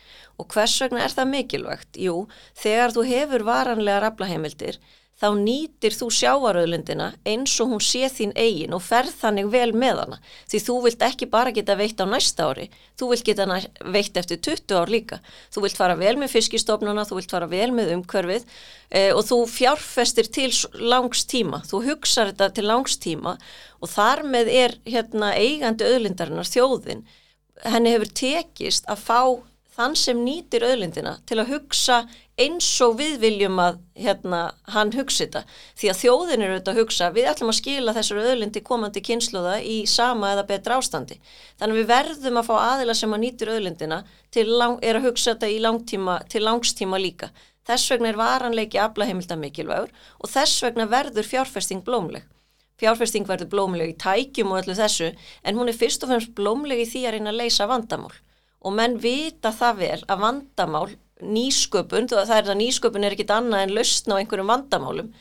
Og 0.41 0.49
hvers 0.55 0.79
vegna 0.83 1.05
er 1.05 1.15
það 1.15 1.33
mikilvægt? 1.35 2.01
Jú, 2.01 2.17
þegar 2.59 2.97
þú 2.97 3.07
hefur 3.11 3.47
varanlegar 3.49 4.09
aflaheimildir 4.11 4.81
þá 5.21 5.27
nýtir 5.37 5.93
þú 5.93 6.09
sjáaröðlundina 6.17 7.11
eins 7.29 7.53
og 7.61 7.75
hún 7.75 7.83
sé 7.85 8.09
þín 8.09 8.33
eigin 8.39 8.73
og 8.77 8.83
ferð 8.85 9.13
þannig 9.21 9.51
vel 9.53 9.71
með 9.77 10.01
hana. 10.03 10.19
Því 10.49 10.61
þú 10.67 10.77
vilt 10.87 11.05
ekki 11.05 11.29
bara 11.31 11.53
geta 11.53 11.77
veitt 11.77 12.01
á 12.01 12.07
næsta 12.09 12.47
ári, 12.49 12.69
þú 12.97 13.11
vilt 13.13 13.27
geta 13.29 13.47
veitt 13.93 14.17
eftir 14.17 14.41
20 14.41 14.77
ár 14.81 14.93
líka. 14.93 15.21
Þú 15.53 15.65
vilt 15.67 15.81
fara 15.81 15.99
vel 16.01 16.17
með 16.21 16.33
fiskistofnuna, 16.39 17.05
þú 17.05 17.21
vilt 17.21 17.35
fara 17.35 17.51
vel 17.51 17.69
með 17.77 17.93
umhverfið 17.99 18.49
eh, 18.89 19.13
og 19.13 19.27
þú 19.29 19.43
fjárfestir 19.53 20.31
til 20.33 20.51
langs 20.81 21.27
tíma. 21.29 21.61
Þú 21.69 21.85
hugsaður 21.91 22.33
þetta 22.33 22.51
til 22.57 22.69
langs 22.71 22.97
tíma 23.03 23.37
og 23.81 23.93
þar 23.93 24.25
með 24.25 24.53
er 24.57 24.79
hérna, 24.89 25.35
eigandi 25.37 25.85
öðlindarinnar 25.85 26.49
þjóðin. 26.49 27.05
Henni 27.61 27.93
hefur 27.93 28.09
tekist 28.17 28.89
að 28.89 29.05
fá 29.05 29.21
þann 29.81 29.97
sem 29.97 30.19
nýtir 30.21 30.65
öðlindina 30.67 31.15
til 31.29 31.39
að 31.41 31.55
hugsa 31.55 32.03
eins 32.41 32.69
og 32.85 32.97
við 32.99 33.19
viljum 33.23 33.59
að 33.61 33.79
hérna, 34.01 34.41
hann 34.73 34.93
hugsi 34.97 35.27
þetta. 35.27 35.43
Því 35.79 35.91
að 35.91 35.99
þjóðin 36.01 36.45
eru 36.45 36.55
auðvitað 36.57 36.73
að 36.73 36.81
hugsa 36.81 37.09
við 37.17 37.29
ætlum 37.31 37.53
að 37.53 37.59
skila 37.59 37.95
þessar 37.97 38.21
öðlindi 38.25 38.63
komandi 38.65 39.03
kynsluða 39.05 39.59
í 39.65 39.77
sama 39.89 40.33
eða 40.35 40.47
betra 40.49 40.79
ástandi. 40.81 41.19
Þannig 41.61 41.77
að 41.77 41.81
við 41.81 41.91
verðum 41.93 42.41
að 42.41 42.49
fá 42.49 42.55
aðila 42.61 42.97
sem 42.97 43.17
að 43.17 43.23
nýtir 43.25 43.53
öðlindina 43.57 44.01
lang, 44.51 44.79
er 44.83 45.01
að 45.01 45.07
hugsa 45.09 45.35
þetta 45.35 45.65
langtíma, 45.67 46.17
til 46.29 46.45
langstíma 46.45 47.01
líka. 47.01 47.31
Þess 47.69 47.93
vegna 47.93 48.13
er 48.13 48.21
varanleiki 48.21 48.81
aflaheimilda 48.81 49.37
mikilvægur 49.37 49.93
og 49.93 50.33
þess 50.33 50.65
vegna 50.65 50.89
verður 50.89 51.29
fjárfesting 51.29 51.85
blómleg. 51.85 52.25
Fjárfesting 52.81 53.29
verður 53.29 53.53
blómleg 53.53 53.93
í 53.93 54.01
tækjum 54.01 54.55
og 54.55 54.63
öllu 54.63 54.77
þessu 54.79 55.13
en 55.45 55.61
hún 55.61 55.69
er 55.69 55.77
fyrst 55.77 56.05
og 56.05 56.13
fremst 56.13 56.33
blómleg 56.37 56.81
í 56.81 56.89
því 56.89 57.05
að 57.05 57.17
reyna 57.17 57.33
að 57.35 57.41
leysa 57.43 57.69
vandamál 57.69 58.17
og 58.61 58.75
menn 58.77 58.99
vita 59.01 59.53
það 59.57 59.79
vel 59.81 60.01
að 60.07 60.25
vandamál, 60.25 60.89
nýsköpun, 61.21 62.09
það 62.09 62.35
er 62.37 62.49
að 62.49 62.61
nýsköpun 62.61 63.05
er 63.05 63.17
ekkit 63.17 63.33
annað 63.35 63.67
en 63.67 63.75
lausn 63.77 64.13
á 64.13 64.21
einhverjum 64.21 64.53
vandamálum, 64.53 65.13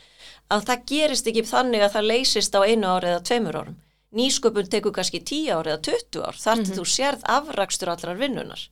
að 0.50 0.66
það 0.68 0.84
gerist 0.90 1.30
ekki 1.30 1.46
þannig 1.46 1.84
að 1.84 1.94
það 1.94 2.10
leysist 2.10 2.56
á 2.56 2.60
einu 2.64 2.90
ári 2.90 3.12
eða 3.12 3.24
tveimur 3.28 3.60
árum. 3.60 3.78
Nýsköpun 4.16 4.70
tekur 4.72 4.94
kannski 4.96 5.20
10 5.22 5.52
ári 5.54 5.70
eða 5.70 5.82
20 5.86 6.24
ár, 6.26 6.36
þar 6.36 6.56
til 6.56 6.64
mm 6.64 6.70
-hmm. 6.70 6.78
þú 6.78 6.84
sérð 6.96 7.22
afrakstur 7.36 7.92
allrar 7.92 8.18
vinnunar. 8.18 8.62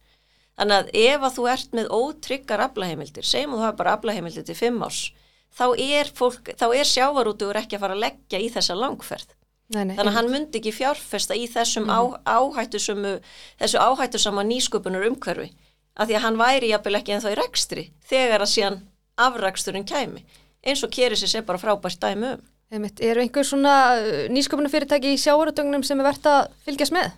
Þannig 0.58 0.76
að 0.78 0.90
ef 0.98 1.20
að 1.22 1.34
þú 1.36 1.44
ert 1.52 1.72
með 1.72 1.92
ótryggar 1.94 2.60
aflaheimildir, 2.60 3.24
segjum 3.24 3.54
þú 3.54 3.60
hafa 3.62 3.76
bara 3.76 3.92
aflaheimildir 3.94 4.44
til 4.44 4.54
5 4.58 4.82
árs, 4.82 5.12
þá 5.54 5.66
er, 5.78 6.10
fólk, 6.14 6.50
þá 6.58 6.66
er 6.74 6.84
sjávarútugur 6.84 7.60
ekki 7.60 7.76
að 7.76 7.80
fara 7.80 7.94
að 7.94 8.04
leggja 8.06 8.38
í 8.42 8.48
þessa 8.50 8.74
langferð. 8.74 9.37
Nei, 9.68 9.82
nei, 9.84 9.96
Þannig 9.98 10.10
að 10.10 10.16
hann 10.16 10.30
myndi 10.32 10.60
ekki 10.62 10.72
fjárfesta 10.72 11.36
í 11.36 11.44
þessum 11.52 11.90
mm 11.90 11.92
á, 11.92 12.00
áhættusömu, 12.40 13.18
þessu 13.60 13.80
áhættusama 13.84 14.44
nýsköpunar 14.48 15.04
umhverfi, 15.10 15.50
af 15.98 16.08
því 16.08 16.16
að 16.16 16.24
hann 16.24 16.38
væri 16.40 16.70
jafnvel 16.72 16.96
ekki 16.96 17.16
en 17.16 17.24
þá 17.24 17.30
í 17.34 17.38
rekstri 17.42 17.84
þegar 18.08 18.44
að 18.46 18.52
síðan 18.54 18.78
afraksturinn 19.18 19.84
kæmi 19.88 20.24
eins 20.64 20.82
og 20.84 20.92
Keris 20.94 21.24
er 21.34 21.46
bara 21.46 21.60
frábært 21.60 22.00
dæmi 22.02 22.34
um. 22.34 22.44
Einmitt. 22.68 23.00
Eru 23.00 23.22
einhver 23.22 23.46
svona 23.48 23.74
uh, 23.96 24.26
nýsköpuna 24.28 24.68
fyrirtæki 24.68 25.14
í 25.14 25.20
sjáuröldunum 25.20 25.84
sem 25.86 26.00
er 26.02 26.08
verðt 26.10 26.28
að 26.28 26.50
fylgjast 26.66 26.92
með? 26.92 27.14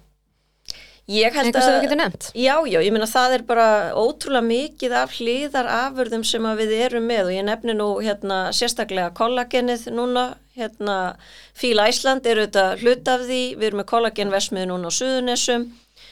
Ég 1.11 1.35
held 1.35 1.49
Einhver 1.49 1.65
sem 1.65 1.75
þú 1.75 1.83
getur 1.83 1.99
nefnt? 1.99 2.27
Já, 2.39 2.55
já, 2.71 2.79
ég 2.85 2.93
minna 2.95 3.09
það 3.11 3.33
er 3.35 3.45
bara 3.49 3.67
ótrúlega 3.99 4.47
mikið 4.47 4.93
af 5.01 5.17
hlýðar 5.17 5.71
afurðum 5.75 6.23
sem 6.29 6.47
við 6.61 6.75
erum 6.85 7.09
með 7.11 7.25
og 7.25 7.35
ég 7.35 7.47
nefni 7.49 7.75
nú 7.75 7.89
hérna 7.99 8.39
sérstaklega 8.55 9.11
kollagenið 9.19 9.89
núna, 9.97 10.29
hérna 10.59 10.97
Fíla 11.57 11.89
Æsland 11.91 12.27
eru 12.27 12.47
þetta 12.47 12.67
hlut 12.81 13.09
af 13.09 13.27
því, 13.29 13.43
við 13.61 13.71
erum 13.71 13.83
með 13.83 13.91
kollagenvesmið 13.93 14.69
núna 14.71 14.91
á 14.91 14.99
Suðunessum 14.99 15.71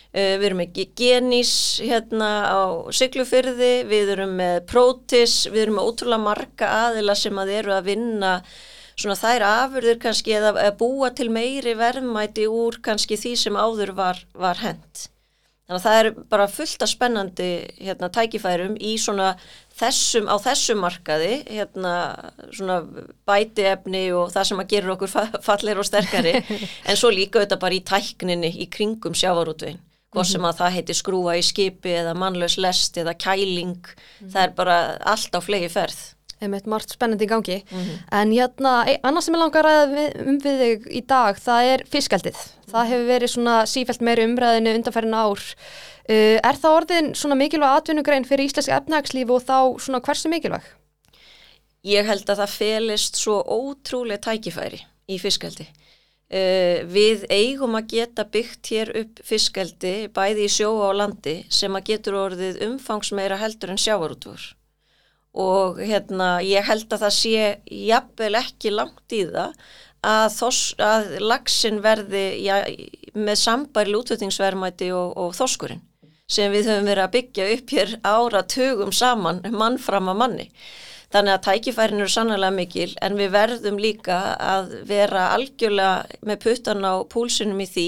Uh, 0.09 0.39
við 0.41 0.47
erum 0.49 0.61
með 0.63 0.79
Genís 0.97 1.51
hérna 1.85 2.29
á 2.49 2.61
Siglufyrði, 2.97 3.85
við 3.91 4.15
erum 4.15 4.31
með 4.39 4.63
Protis, 4.71 5.43
við 5.53 5.67
erum 5.67 5.77
með 5.77 5.91
ótrúlega 5.91 6.25
marga 6.25 6.71
aðila 6.87 7.17
sem 7.19 7.37
að 7.37 7.53
eru 7.59 7.75
að 7.77 7.91
vinna 7.91 8.31
svona 8.97 9.19
þær 9.21 9.45
afurður 9.51 10.01
kannski 10.07 10.33
eða 10.39 10.71
búa 10.81 11.13
til 11.13 11.29
meiri 11.29 11.77
verðmæti 11.77 12.49
úr 12.49 12.81
kannski 12.81 13.21
því 13.21 13.35
sem 13.37 13.61
áður 13.61 13.93
var, 14.01 14.25
var 14.33 14.65
hend. 14.65 15.05
Þannig 15.69 15.83
að 15.83 15.85
það 15.85 15.99
er 16.01 16.07
bara 16.33 16.45
fullt 16.49 16.85
af 16.85 16.89
spennandi 16.89 17.49
hérna, 17.77 18.09
tækifærum 18.09 18.79
í 18.81 18.95
svona 18.97 19.35
þessum, 19.77 20.25
á 20.33 20.37
þessum 20.41 20.81
markaði, 20.81 21.35
hérna 21.45 21.93
svona 22.57 22.79
bætiefni 23.29 24.07
og 24.17 24.33
það 24.33 24.49
sem 24.49 24.63
að 24.63 24.71
gera 24.73 24.95
okkur 24.95 25.13
fallir 25.45 25.83
og 25.83 25.85
sterkari, 25.85 26.39
en 26.89 26.97
svo 26.97 27.13
líka 27.13 27.45
þetta 27.45 27.61
bara 27.61 27.77
í 27.77 27.85
tækninni 27.85 28.55
í 28.65 28.71
kringum 28.73 29.17
sjávarútveginn. 29.19 29.85
Hvort 30.09 30.31
sem 30.31 30.47
að 30.49 30.63
það 30.63 30.77
heiti 30.79 30.95
skrúa 30.97 31.35
í 31.37 31.45
skipi 31.45 31.93
eða 31.99 32.15
mannlaus 32.17 32.57
lest 32.57 32.97
eða 32.97 33.13
kæling. 33.21 33.83
-hmm. 33.85 34.31
það 34.33 34.43
er 34.47 34.55
bara 34.57 34.77
allt 35.05 35.37
á 35.37 35.41
flegi 35.45 35.69
ferð 35.69 36.01
Einmitt 36.41 36.67
margt 36.71 36.93
spennandi 36.95 37.27
í 37.27 37.29
gangi. 37.29 37.63
Mm 37.71 37.79
-hmm. 37.79 37.99
en 38.21 38.33
hérna, 38.33 38.73
annars 39.03 39.25
sem 39.25 39.35
ég 39.35 39.41
langar 39.41 39.67
að 39.67 39.99
um 40.27 40.39
við 40.39 40.63
þig 40.63 40.87
í 40.91 41.03
dag, 41.07 41.37
það 41.37 41.73
er 41.73 41.85
fiskaldið 41.91 42.39
það 42.69 42.91
hefur 42.93 43.07
verið 43.09 43.33
svona 43.33 43.55
sífælt 43.69 44.05
meiri 44.05 44.27
umræðinu 44.29 44.75
undanferðin 44.79 45.17
ár. 45.19 45.45
Uh, 46.09 46.37
er 46.41 46.57
það 46.57 46.77
orðin 46.77 47.11
svona 47.19 47.37
mikilvæg 47.37 47.81
atvinnugrein 47.81 48.27
fyrir 48.29 48.49
íslenski 48.49 48.73
efnagslífu 48.73 49.37
og 49.37 49.45
þá 49.45 49.59
svona 49.85 50.01
hversu 50.05 50.31
mikilvæg? 50.33 50.65
Ég 51.89 52.09
held 52.09 52.29
að 52.29 52.41
það 52.43 52.55
felist 52.55 53.21
svo 53.21 53.43
ótrúlega 53.45 54.31
tækifæri 54.31 54.85
í 55.09 55.21
fiskaldi 55.21 55.69
Uh, 56.29 56.85
við 56.85 57.23
eigum 57.33 57.73
að 57.79 57.87
geta 57.95 58.27
byggt 58.29 58.69
hér 58.69 58.91
upp 59.01 59.21
fiskeldi 59.25 60.11
bæði 60.13 60.43
í 60.45 60.51
sjó 60.53 60.75
á 60.85 60.93
landi 60.93 61.39
sem 61.49 61.73
að 61.73 61.87
getur 61.87 62.19
orðið 62.21 62.59
umfangsmeira 62.67 63.39
heldur 63.41 63.73
en 63.73 63.81
sjávarútur 63.81 64.45
og 65.39 65.79
hérna 65.79 66.39
ég 66.45 66.67
held 66.67 66.89
að 66.93 67.05
það 67.07 67.15
sé 67.19 67.43
jafnvel 67.89 68.35
ekki 68.41 68.73
langt 68.75 69.15
í 69.15 69.25
það 69.29 69.53
að, 70.07 70.27
þos, 70.35 70.63
að 70.83 71.13
lagsin 71.23 71.83
verði 71.85 72.25
ja, 72.45 72.63
með 73.15 73.41
sambærli 73.43 73.99
útvötingsverðmæti 73.99 74.91
og, 74.95 75.15
og 75.19 75.37
þoskurinn 75.39 75.85
sem 76.29 76.53
við 76.53 76.69
höfum 76.69 76.91
verið 76.91 77.07
að 77.07 77.15
byggja 77.15 77.49
upp 77.55 77.73
hér 77.73 77.95
ára 78.05 78.45
tögum 78.45 78.93
saman 78.93 79.41
mann 79.49 79.79
fram 79.81 80.11
að 80.13 80.19
manni. 80.21 80.47
Þannig 81.09 81.33
að 81.39 81.45
tækifærin 81.47 82.03
eru 82.03 82.13
sannlega 82.13 82.53
mikil 82.53 82.91
en 83.01 83.15
við 83.17 83.31
verðum 83.33 83.79
líka 83.81 84.19
að 84.37 84.75
vera 84.91 85.31
algjörlega 85.33 86.19
með 86.29 86.43
puttan 86.43 86.85
á 86.85 87.01
púlsunum 87.09 87.63
í 87.65 87.69
því 87.71 87.87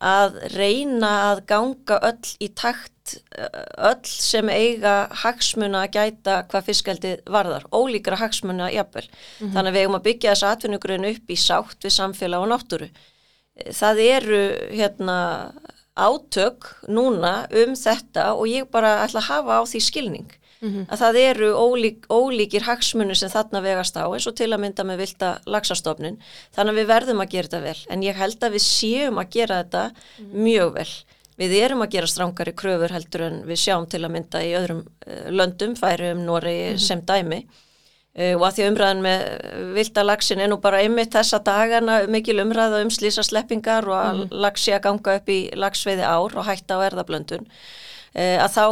að 0.00 0.38
reyna 0.56 1.10
að 1.30 1.42
ganga 1.50 1.98
öll 2.08 2.30
í 2.40 2.48
takt, 2.56 3.16
öll 3.76 4.06
sem 4.08 4.48
eiga 4.48 4.94
hagsmuna 5.22 5.84
að 5.84 5.98
gæta 5.98 6.36
hvað 6.48 6.68
fiskaldi 6.70 7.12
varðar, 7.28 7.66
ólíkra 7.68 8.16
hagsmuna 8.20 8.70
jafnvel. 8.72 9.06
Mm 9.10 9.46
-hmm. 9.46 9.52
Þannig 9.54 9.70
að 9.70 9.76
við 9.76 9.82
eigum 9.84 9.98
að 9.98 10.06
byggja 10.08 10.30
þessa 10.32 10.52
atvinnugrun 10.54 11.10
upp 11.12 11.30
í 11.30 11.36
sátt 11.36 11.84
við 11.84 11.96
samfélag 11.98 12.40
og 12.40 12.48
náttúru. 12.48 12.88
Það 13.70 13.98
eru 14.00 14.42
hérna 14.72 15.18
átök 15.96 16.64
núna 16.88 17.46
um 17.52 17.74
þetta 17.76 18.32
og 18.34 18.48
ég 18.48 18.70
bara 18.70 19.04
ætla 19.04 19.20
að 19.20 19.28
hafa 19.28 19.60
á 19.60 19.62
því 19.68 19.80
skilning 19.80 20.39
mm 20.60 20.68
-hmm. 20.68 20.86
að 20.88 21.00
það 21.02 21.16
eru 21.16 21.50
ólík, 21.54 22.06
ólíkir 22.08 22.66
hagsmunni 22.68 23.14
sem 23.14 23.30
þarna 23.30 23.62
vegast 23.64 23.96
á 23.96 24.04
eins 24.08 24.26
og 24.26 24.34
til 24.36 24.50
að 24.52 24.60
mynda 24.60 24.84
með 24.84 25.00
vilda 25.04 25.30
lagsastofnin 25.46 26.18
þannig 26.54 26.72
að 26.72 26.80
við 26.80 26.90
verðum 26.94 27.20
að 27.20 27.30
gera 27.30 27.48
þetta 27.48 27.60
vel 27.60 27.80
en 27.90 28.02
ég 28.02 28.16
held 28.16 28.44
að 28.44 28.52
við 28.52 28.64
séum 28.66 29.18
að 29.18 29.30
gera 29.30 29.62
þetta 29.62 29.84
mm 29.90 29.94
-hmm. 30.24 30.42
mjög 30.42 30.74
vel. 30.74 30.92
Við 31.40 31.52
erum 31.56 31.82
að 31.82 31.92
gera 31.94 32.06
strángari 32.06 32.52
kröfur 32.52 32.92
heldur 32.92 33.22
en 33.22 33.42
við 33.48 33.56
sjáum 33.56 33.88
til 33.88 34.04
að 34.04 34.12
mynda 34.12 34.42
í 34.44 34.52
öðrum 34.58 34.84
uh, 34.84 35.30
löndum, 35.30 35.76
færum 35.76 36.24
Nóri 36.26 36.70
mm 36.70 36.74
-hmm. 36.74 36.78
sem 36.78 37.00
dæmi 37.00 37.46
uh, 38.18 38.34
og 38.36 38.44
að 38.48 38.54
því 38.54 38.66
umræðan 38.68 39.02
með 39.02 39.20
vilda 39.74 40.02
lagsin 40.02 40.40
er 40.40 40.48
nú 40.48 40.60
bara 40.60 40.82
einmitt 40.82 41.14
þessa 41.14 41.38
dagana 41.38 42.06
mikil 42.06 42.40
umræða 42.40 42.82
um 42.82 42.90
slísa 42.90 43.22
sleppingar 43.22 43.88
og 43.88 43.96
að 43.96 44.16
mhm. 44.16 44.28
lagsi 44.30 44.72
að 44.72 44.82
ganga 44.82 45.16
upp 45.16 45.28
í 45.28 45.50
lagsveiði 45.54 46.04
ár 46.04 46.36
og 46.36 46.44
hætta 46.44 46.76
á 46.76 46.84
erðablöndun 46.90 47.46
uh, 48.14 48.38
að 48.44 48.50
þá 48.56 48.64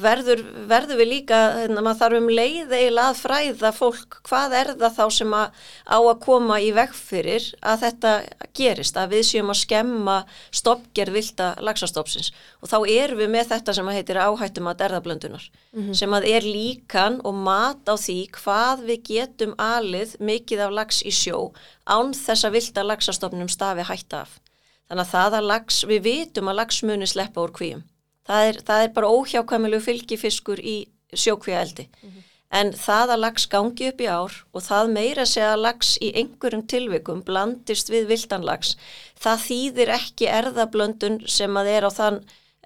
verður, 0.00 0.40
verður 0.68 0.98
við 1.00 1.08
líka, 1.10 1.38
hérna, 1.58 1.82
maður 1.84 2.00
þarf 2.00 2.18
um 2.18 2.28
leið 2.32 2.72
eiginlega 2.74 3.10
að 3.10 3.20
fræða 3.20 3.70
fólk 3.74 4.16
hvað 4.28 4.56
er 4.58 4.70
það 4.80 4.96
þá 4.98 5.04
sem 5.16 5.36
að, 5.38 5.60
á 5.86 5.98
að 5.98 6.20
koma 6.24 6.58
í 6.62 6.70
veg 6.76 6.94
fyrir 6.96 7.46
að 7.60 7.84
þetta 7.84 8.12
gerist, 8.56 8.98
að 8.98 9.14
við 9.16 9.24
séum 9.30 9.52
að 9.54 9.60
skemma 9.62 10.16
stoppgerð 10.54 11.18
vilda 11.18 11.48
lagsastofsins 11.64 12.32
og 12.60 12.72
þá 12.72 12.76
erum 12.96 13.22
við 13.22 13.32
með 13.36 13.50
þetta 13.54 13.76
sem 13.78 13.90
að 13.90 13.98
heitir 14.00 14.20
áhættum 14.24 14.70
að 14.70 14.84
erðablöndunar 14.88 15.48
mm 15.48 15.80
-hmm. 15.80 15.94
sem 16.02 16.18
að 16.18 16.28
er 16.32 16.48
líkan 16.48 17.20
og 17.24 17.34
mat 17.34 17.88
á 17.88 17.94
því 17.94 18.18
hvað 18.38 18.84
við 18.90 19.02
getum 19.10 19.54
alið 19.58 20.16
mikið 20.20 20.66
af 20.66 20.76
lags 20.80 21.02
í 21.02 21.12
sjó 21.12 21.52
án 21.86 22.14
þess 22.14 22.44
að 22.44 22.56
vilda 22.58 22.82
lagsastofnum 22.82 23.48
stafi 23.48 23.84
hætta 23.84 24.24
af. 24.24 24.40
Þannig 24.88 25.04
að 25.06 25.12
það 25.12 25.34
að 25.34 25.48
lags, 25.48 25.84
við 25.88 26.00
vitum 26.04 26.48
að 26.48 26.58
lags 26.60 26.82
muni 26.82 27.06
sleppa 27.06 27.40
úr 27.40 27.52
kvíum 27.52 27.82
það 28.28 28.50
er, 28.50 28.60
það 28.68 28.84
er 28.84 28.92
bara 28.98 29.10
óhjákvæmilegu 29.16 29.84
fylgifiskur 29.84 30.60
í 30.60 30.76
sjókvíaeldi 31.14 31.88
mm 31.88 32.10
-hmm. 32.10 32.22
en 32.60 32.72
það 32.72 33.14
að 33.14 33.22
lags 33.24 33.46
gangi 33.46 33.88
upp 33.88 34.00
í 34.00 34.08
ár 34.08 34.38
og 34.52 34.62
það 34.62 34.94
meira 34.98 35.26
segja 35.26 35.52
að 35.52 35.64
lags 35.66 35.96
í 36.00 36.12
einhverjum 36.20 36.66
tilvikum 36.66 37.22
blandist 37.22 37.90
við 37.90 38.08
vildanlags 38.12 38.76
það 39.20 39.44
þýðir 39.48 39.94
ekki 39.98 40.32
erðablöndun 40.38 41.20
sem 41.28 41.56
að 41.56 41.70
er 41.76 41.84
á 41.88 41.90
þann 41.90 42.24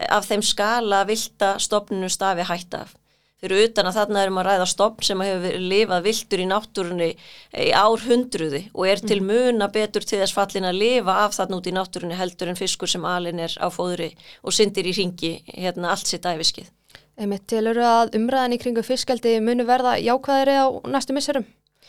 af 0.08 0.28
þeim 0.30 0.42
skala 0.42 1.04
vilda 1.04 1.58
stopnunu 1.58 2.08
stafi 2.08 2.46
hætta 2.46 2.86
af 2.86 2.94
fyrir 3.38 3.68
utan 3.68 3.86
að 3.86 3.98
þarna 4.00 4.22
erum 4.24 4.40
að 4.40 4.48
ræða 4.48 4.66
stopp 4.68 5.04
sem 5.06 5.20
hefur 5.22 5.58
lifað 5.62 6.06
viltur 6.08 6.42
í 6.42 6.46
náttúrunni 6.50 7.08
í 7.12 7.68
árhundruði 7.76 8.64
og 8.72 8.88
er 8.90 9.02
til 9.04 9.20
mhm. 9.22 9.28
muna 9.30 9.68
betur 9.74 10.06
til 10.06 10.18
þess 10.22 10.34
fallin 10.34 10.66
að 10.68 10.80
lifa 10.82 11.18
af 11.24 11.36
þarna 11.38 11.60
út 11.60 11.70
í 11.70 11.74
náttúrunni 11.76 12.18
heldur 12.18 12.50
en 12.50 12.58
fiskur 12.58 12.90
sem 12.90 13.06
alin 13.06 13.42
er 13.46 13.54
á 13.62 13.70
fóðri 13.70 14.10
og 14.42 14.56
syndir 14.56 14.90
í 14.90 14.96
ringi 14.96 15.32
hérna 15.54 15.94
allt 15.94 16.10
sitt 16.10 16.26
æfiskið. 16.26 16.72
Emið, 17.18 17.44
tilur 17.50 17.78
að 17.82 18.14
umræðan 18.18 18.54
í 18.54 18.60
kringu 18.62 18.82
fiskaldi 18.86 19.38
munu 19.42 19.66
verða 19.66 19.96
jákvæðri 20.02 20.58
á 20.58 20.66
næstu 20.90 21.14
misserum 21.14 21.46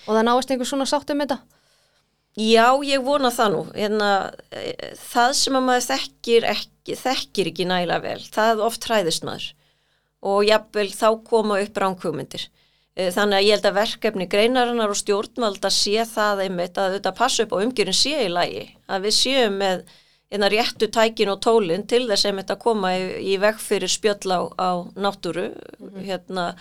og 0.08 0.16
það 0.16 0.26
náist 0.26 0.54
einhver 0.54 0.70
svona 0.70 0.90
sátt 0.90 1.10
um 1.14 1.22
þetta? 1.22 1.42
Já, 2.40 2.78
ég 2.86 3.02
vona 3.04 3.34
það 3.34 3.54
nú. 3.54 3.62
Hérna, 3.74 4.10
það 5.10 5.32
sem 5.36 5.58
að 5.58 5.66
maður 5.66 5.86
þekkir 5.90 6.46
ekki, 6.54 6.98
þekkir 6.98 7.50
ekki 7.52 7.66
næla 7.68 7.98
vel, 8.04 8.20
það 8.32 8.62
oft 8.70 8.86
hræðist 8.86 9.26
maður 9.28 9.50
og 10.26 10.44
jafnvel 10.48 10.90
þá 10.92 11.08
koma 11.28 11.62
upp 11.64 11.80
ránkvömyndir. 11.84 12.50
Eh, 13.00 13.14
þannig 13.16 13.38
að 13.38 13.46
ég 13.48 13.56
held 13.56 13.70
að 13.70 13.80
verkefni 13.80 14.28
greinarinnar 14.28 14.92
og 14.92 15.00
stjórnvalda 15.00 15.72
sé 15.72 16.04
það 16.10 16.46
einmitt 16.48 16.78
að 16.82 16.98
þetta 16.98 17.16
passa 17.16 17.46
upp 17.46 17.56
á 17.56 17.62
umgjörun 17.64 17.96
sé 17.96 18.26
í 18.26 18.30
lagi, 18.34 18.68
að 18.92 19.08
við 19.08 19.20
séum 19.22 19.60
með 19.62 19.84
hérna 20.30 20.50
réttu 20.52 20.90
tækin 20.94 21.32
og 21.32 21.40
tólinn 21.42 21.88
til 21.90 22.04
þess 22.10 22.28
að 22.28 22.42
þetta 22.44 22.58
koma 22.62 22.92
í, 22.94 23.06
í 23.34 23.38
veg 23.42 23.58
fyrir 23.64 23.90
spjöll 23.90 24.30
á, 24.30 24.42
á 24.62 24.70
náttúru 24.94 25.48
hérna, 26.06 26.52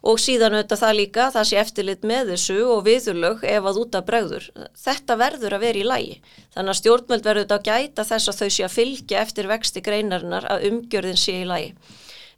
og 0.00 0.16
síðan 0.22 0.56
auðvitað 0.56 0.80
það 0.80 0.94
líka, 0.96 1.26
það 1.34 1.48
sé 1.50 1.58
eftirlit 1.60 2.06
með 2.08 2.32
þessu 2.32 2.58
og 2.64 2.84
viðurlög 2.86 3.44
ef 3.44 3.68
að 3.68 3.80
út 3.82 3.98
af 3.98 4.06
bregður. 4.08 4.46
Þetta 4.80 5.16
verður 5.20 5.56
að 5.58 5.64
vera 5.66 5.82
í 5.82 5.88
lægi. 5.90 6.14
Þannig 6.54 6.72
að 6.72 6.80
stjórnmöld 6.80 7.26
verður 7.26 7.44
þetta 7.44 7.58
að 7.58 7.68
gæta 7.68 8.06
þess 8.08 8.32
að 8.32 8.40
þau 8.40 8.48
sé 8.56 8.64
að 8.64 8.76
fylgja 8.78 9.20
eftir 9.26 9.50
vexti 9.50 9.84
greinarinnar 9.84 10.48
að 10.48 10.70
umgjörðin 10.70 11.20
sé 11.20 11.36
í 11.42 11.50
lægi. 11.50 11.74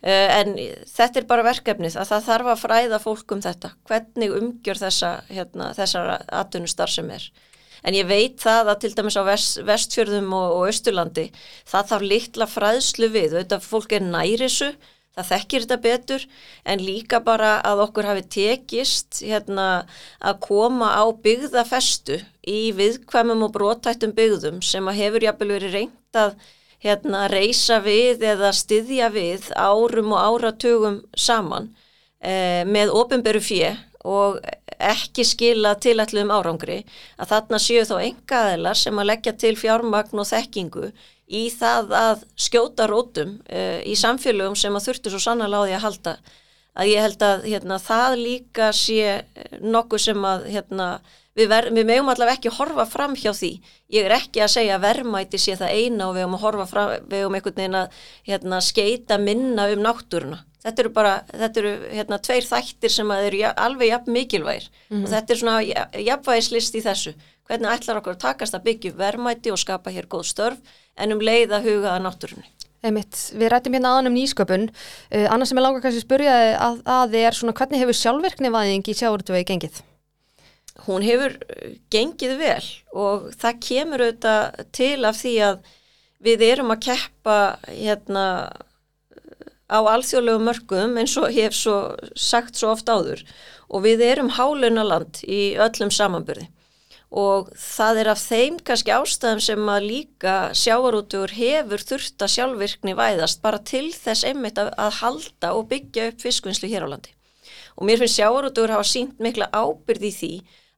Uh, 0.03 0.29
en 0.41 0.57
þetta 0.91 1.21
er 1.21 1.27
bara 1.31 1.47
verkefnið 1.47 1.95
að 2.01 2.09
það 2.11 2.25
þarf 2.27 2.53
að 2.53 2.62
fræða 2.65 2.99
fólk 3.05 3.35
um 3.37 3.43
þetta. 3.45 3.73
Hvernig 3.87 4.37
umgjör 4.41 4.81
þessa, 4.81 5.11
hérna, 5.31 5.69
þessar 5.79 6.17
atvinnustar 6.27 6.91
sem 6.91 7.11
er. 7.15 7.29
En 7.83 7.97
ég 7.99 8.07
veit 8.07 8.38
það 8.43 8.73
að 8.73 8.81
til 8.83 8.93
dæmis 8.99 9.19
á 9.19 9.23
vest, 9.27 9.61
vestfjörðum 9.67 10.33
og, 10.38 10.57
og 10.57 10.67
austurlandi 10.71 11.29
það 11.71 11.88
þarf 11.93 12.09
litla 12.12 12.49
fræðslu 12.51 13.09
við. 13.15 13.37
Þetta 13.41 13.59
fólk 13.62 13.95
er 13.97 14.05
nærisu, 14.07 14.71
það 15.17 15.29
þekkir 15.33 15.65
þetta 15.67 15.79
betur 15.87 16.27
en 16.73 16.83
líka 16.83 17.21
bara 17.23 17.57
að 17.67 17.85
okkur 17.87 18.09
hafi 18.11 18.25
tekist 18.37 19.21
hérna, 19.27 19.69
að 20.23 20.41
koma 20.47 20.93
á 20.95 21.05
byggðafestu 21.25 22.21
í 22.49 22.73
viðkvæmum 22.79 23.47
og 23.49 23.55
brótættum 23.55 24.15
byggðum 24.17 24.62
sem 24.67 24.88
að 24.88 25.03
hefur 25.03 25.27
jafnvel 25.29 25.55
verið 25.57 25.79
reynd 25.79 26.23
að 26.23 26.37
hérna, 26.83 27.29
reysa 27.31 27.79
við 27.85 28.25
eða 28.33 28.53
styðja 28.57 29.12
við 29.14 29.49
árum 29.55 30.12
og 30.16 30.27
áratugum 30.27 31.01
saman 31.14 31.71
eh, 32.21 32.62
með 32.66 32.95
ofinberu 32.99 33.42
fjö 33.42 33.73
og 34.03 34.40
ekki 34.83 35.25
skila 35.27 35.77
tilætluðum 35.79 36.33
árangri 36.35 36.81
að 37.21 37.33
þarna 37.33 37.61
séu 37.62 37.85
þá 37.87 37.97
engaðilar 38.01 38.79
sem 38.79 38.99
að 38.99 39.09
leggja 39.12 39.35
til 39.38 39.55
fjármagn 39.59 40.18
og 40.18 40.27
þekkingu 40.27 40.90
í 41.33 41.47
það 41.55 41.95
að 41.97 42.25
skjóta 42.37 42.87
rótum 42.90 43.38
uh, 43.47 43.81
í 43.87 43.97
samfélögum 43.99 44.59
sem 44.59 44.75
að 44.77 44.88
þurftu 44.88 45.12
svo 45.12 45.23
sannlega 45.23 45.62
á 45.62 45.64
því 45.64 45.77
að 45.77 45.85
halda. 45.87 46.14
Að 46.73 46.88
ég 46.88 47.05
held 47.05 47.25
að 47.27 47.42
hérna, 47.53 47.77
það 47.85 48.14
líka 48.16 48.71
sé 48.73 49.16
nokkuð 49.61 50.05
sem 50.07 50.23
að 50.25 50.47
hérna, 50.55 50.87
við, 51.38 51.49
ver, 51.53 51.68
við 51.73 51.88
meðum 51.88 52.11
allavega 52.12 52.38
ekki 52.38 52.55
horfa 52.59 52.87
fram 52.88 53.16
hjá 53.18 53.33
því. 53.37 53.53
Ég 53.92 54.07
er 54.09 54.16
ekki 54.16 54.42
að 54.45 54.55
segja 54.57 54.79
verðmæti 54.83 55.40
sé 55.40 55.57
það 55.61 55.75
eina 55.77 56.09
og 56.09 56.16
við 56.16 56.27
höfum 56.27 56.38
að 56.38 56.47
horfa 56.47 56.68
fram, 56.71 56.95
við 57.11 57.25
höfum 57.25 57.37
einhvern 57.38 57.61
veginn 57.61 57.79
að 57.81 58.01
hérna, 58.29 58.62
skeita 58.64 59.18
minna 59.21 59.68
um 59.73 59.85
náttúruna. 59.87 60.40
Þetta 60.62 60.83
eru 60.85 60.95
bara, 60.95 61.12
þetta 61.27 61.62
eru 61.62 61.73
hérna 61.90 62.18
tveir 62.23 62.47
þættir 62.47 62.95
sem 62.95 63.11
að 63.11 63.29
eru 63.29 63.42
ja, 63.42 63.51
alveg 63.59 63.90
jafn 63.90 64.14
mikilvægir 64.14 64.68
mm 64.68 64.77
-hmm. 64.79 65.03
og 65.03 65.09
mhm. 65.09 65.12
þetta 65.14 65.33
er 65.33 65.38
svona 65.40 65.62
ja, 65.66 65.87
jafnvægislist 66.11 66.75
í 66.79 66.85
þessu. 66.85 67.14
Hvernig 67.51 67.73
ætlar 67.73 67.99
okkur 67.99 68.14
að 68.14 68.23
takast 68.23 68.55
að 68.55 68.64
byggja 68.68 68.92
verðmæti 68.97 69.51
og 69.51 69.59
skapa 69.59 69.90
hér 69.90 70.07
góð 70.07 70.29
störf 70.31 70.59
en 70.97 71.12
um 71.12 71.21
leið 71.21 71.51
að 71.51 71.66
huga 71.66 71.97
að 71.97 72.05
náttúrunni. 72.07 72.47
Einmitt. 72.83 73.14
Við 73.35 73.51
rættum 73.51 73.75
hérna 73.75 73.95
aðan 73.95 74.11
um 74.11 74.14
nýsköpun. 74.14 74.68
Uh, 75.11 75.27
annars 75.31 75.49
sem 75.49 75.59
ég 75.59 75.62
langar 75.62 75.83
kannski 75.83 76.03
að 76.03 76.07
spurja 76.07 76.35
að, 76.59 76.81
að 76.87 77.14
þið 77.14 77.27
er 77.27 77.38
svona 77.38 77.55
hvernig 77.59 77.83
hefur 77.83 77.99
sjálfverknivæðing 77.99 78.88
í 78.88 78.95
sjáurtvegi 78.99 79.49
gengið? 79.51 79.83
Hún 80.87 81.05
hefur 81.07 81.37
gengið 81.95 82.35
vel 82.40 82.64
og 82.99 83.31
það 83.38 83.61
kemur 83.68 84.05
auðvitað 84.07 84.62
til 84.75 85.05
af 85.07 85.21
því 85.21 85.35
að 85.49 85.61
við 86.23 86.45
erum 86.49 86.73
að 86.75 86.85
keppa 86.88 87.37
hérna 87.68 88.25
á 89.73 89.79
alþjóðlegu 89.81 90.42
mörgum 90.42 90.99
eins 91.01 91.14
og 91.21 91.31
ég 91.33 91.49
hef 91.49 91.57
svo 91.57 91.77
sagt 92.18 92.59
svo 92.59 92.75
oft 92.75 92.90
áður. 92.90 93.23
Og 93.73 93.87
við 93.87 94.03
erum 94.05 94.35
hálaunaland 94.37 95.23
í 95.25 95.55
öllum 95.61 95.92
samanbyrði 95.95 96.51
og 97.12 97.51
það 97.61 97.99
er 98.01 98.09
af 98.14 98.21
þeim 98.25 98.55
kannski 98.64 98.92
ástæðum 98.95 99.40
sem 99.45 99.66
að 99.68 99.87
líka 99.90 100.37
sjáarútugur 100.57 101.35
hefur 101.37 101.85
þurft 101.85 102.25
að 102.25 102.33
sjálfvirkni 102.35 102.95
væðast 102.97 103.42
bara 103.45 103.61
til 103.61 103.90
þess 103.92 104.25
einmitt 104.25 104.57
að, 104.61 104.71
að 104.81 104.97
halda 105.03 105.51
og 105.59 105.68
byggja 105.68 106.09
upp 106.09 106.25
fiskvinnslu 106.25 106.71
hér 106.73 106.87
á 106.88 106.92
landi. 106.95 107.12
Og 107.77 107.85
mér 107.88 108.01
finnst 108.01 108.16
sjáarútugur 108.16 108.73
hafa 108.73 108.88
sínt 108.88 109.21
mikla 109.21 109.51
ábyrði 109.53 110.09
í 110.09 110.16
því 110.16 110.33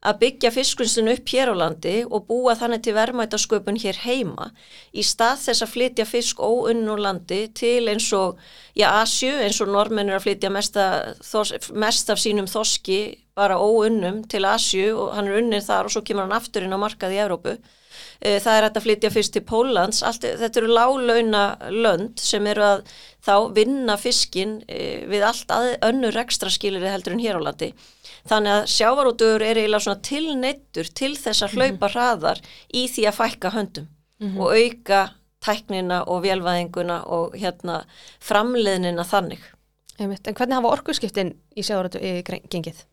að 0.04 0.18
byggja 0.20 0.50
fiskvinnslun 0.52 1.12
upp 1.14 1.30
hér 1.32 1.50
á 1.52 1.54
landi 1.56 1.94
og 2.04 2.26
búa 2.28 2.54
þannig 2.58 2.82
til 2.84 2.94
verðmætasköpun 2.96 3.78
hér 3.80 4.00
heima 4.04 4.50
í 4.92 5.04
stað 5.06 5.46
þess 5.46 5.64
að 5.64 5.72
flytja 5.72 6.04
fisk 6.08 6.42
óunn 6.44 6.84
úr 6.92 7.00
landi 7.06 7.46
til 7.56 7.88
eins 7.88 8.10
og, 8.16 8.36
já, 8.76 8.90
Asju, 9.00 9.32
eins 9.40 9.62
og 9.64 9.72
normennir 9.72 10.18
að 10.18 10.26
flytja 10.26 10.52
mest, 10.52 10.76
að, 10.76 11.14
mest 11.72 12.12
af 12.12 12.20
sínum 12.20 12.50
þoski 12.50 13.00
bara 13.34 13.56
óunnum 13.56 14.22
til 14.28 14.44
Asju 14.44 14.92
og 14.92 15.16
hann 15.16 15.30
er 15.30 15.40
unnið 15.40 15.64
þar 15.70 15.88
og 15.88 15.96
svo 15.96 16.04
kemur 16.04 16.28
hann 16.28 16.36
aftur 16.36 16.66
inn 16.66 16.76
á 16.76 16.78
markað 16.78 17.16
í 17.16 17.22
Evrópu. 17.24 17.56
E, 18.20 18.36
það 18.44 18.58
er 18.58 18.68
að 18.68 18.78
flytja 18.84 19.10
fyrst 19.14 19.34
til 19.34 19.44
Pólans, 19.46 20.04
Allt, 20.06 20.28
þetta 20.38 20.60
eru 20.60 20.76
lálauna 20.76 21.44
lönd 21.72 22.20
sem 22.20 22.46
eru 22.50 22.68
að 22.68 22.86
þá 23.24 23.34
vinna 23.56 23.96
fiskin 23.98 24.60
e, 24.68 25.06
við 25.10 25.24
allt 25.26 25.50
önnur 25.82 26.22
ekstra 26.22 26.52
skilir 26.52 26.84
heldur 26.92 27.16
en 27.16 27.24
hér 27.24 27.40
á 27.40 27.46
landi 27.48 27.72
þannig 28.28 28.54
að 28.58 28.70
sjávarútugur 28.74 29.44
er 29.44 29.60
eiginlega 29.60 29.87
svona 29.87 30.06
tilneittur 30.08 30.90
til 31.00 31.12
þess 31.16 31.44
að 31.44 31.52
mhm. 31.52 31.58
hlaupa 31.58 31.92
hraðar 31.92 32.40
í 32.72 32.87
því 32.88 33.06
að 33.08 33.18
fækka 33.18 33.52
höndum 33.54 33.87
mm 33.88 34.28
-hmm. 34.28 34.40
og 34.40 34.56
auka 34.56 35.02
tæknina 35.44 36.04
og 36.08 36.22
velvæðinguna 36.24 37.02
og 37.04 37.37
hérna 37.37 37.84
framleiðnina 38.20 39.04
þannig. 39.04 39.42
Einmitt. 39.98 40.26
En 40.26 40.34
hvernig 40.34 40.56
hafa 40.56 40.72
orkuskiptin 40.72 41.34
í 41.54 41.62
sjávarútugur 41.62 42.40
gengið? 42.50 42.84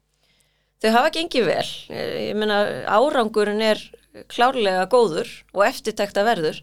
Þau 0.81 0.91
hafa 0.91 1.09
gengið 1.13 1.45
vel. 1.45 1.69
Ég 1.89 2.35
meina 2.35 2.85
árangurinn 2.89 3.61
er 3.61 3.79
klárlega 4.27 4.87
góður 4.89 5.29
og 5.53 5.65
eftirtækta 5.65 6.23
verður. 6.27 6.61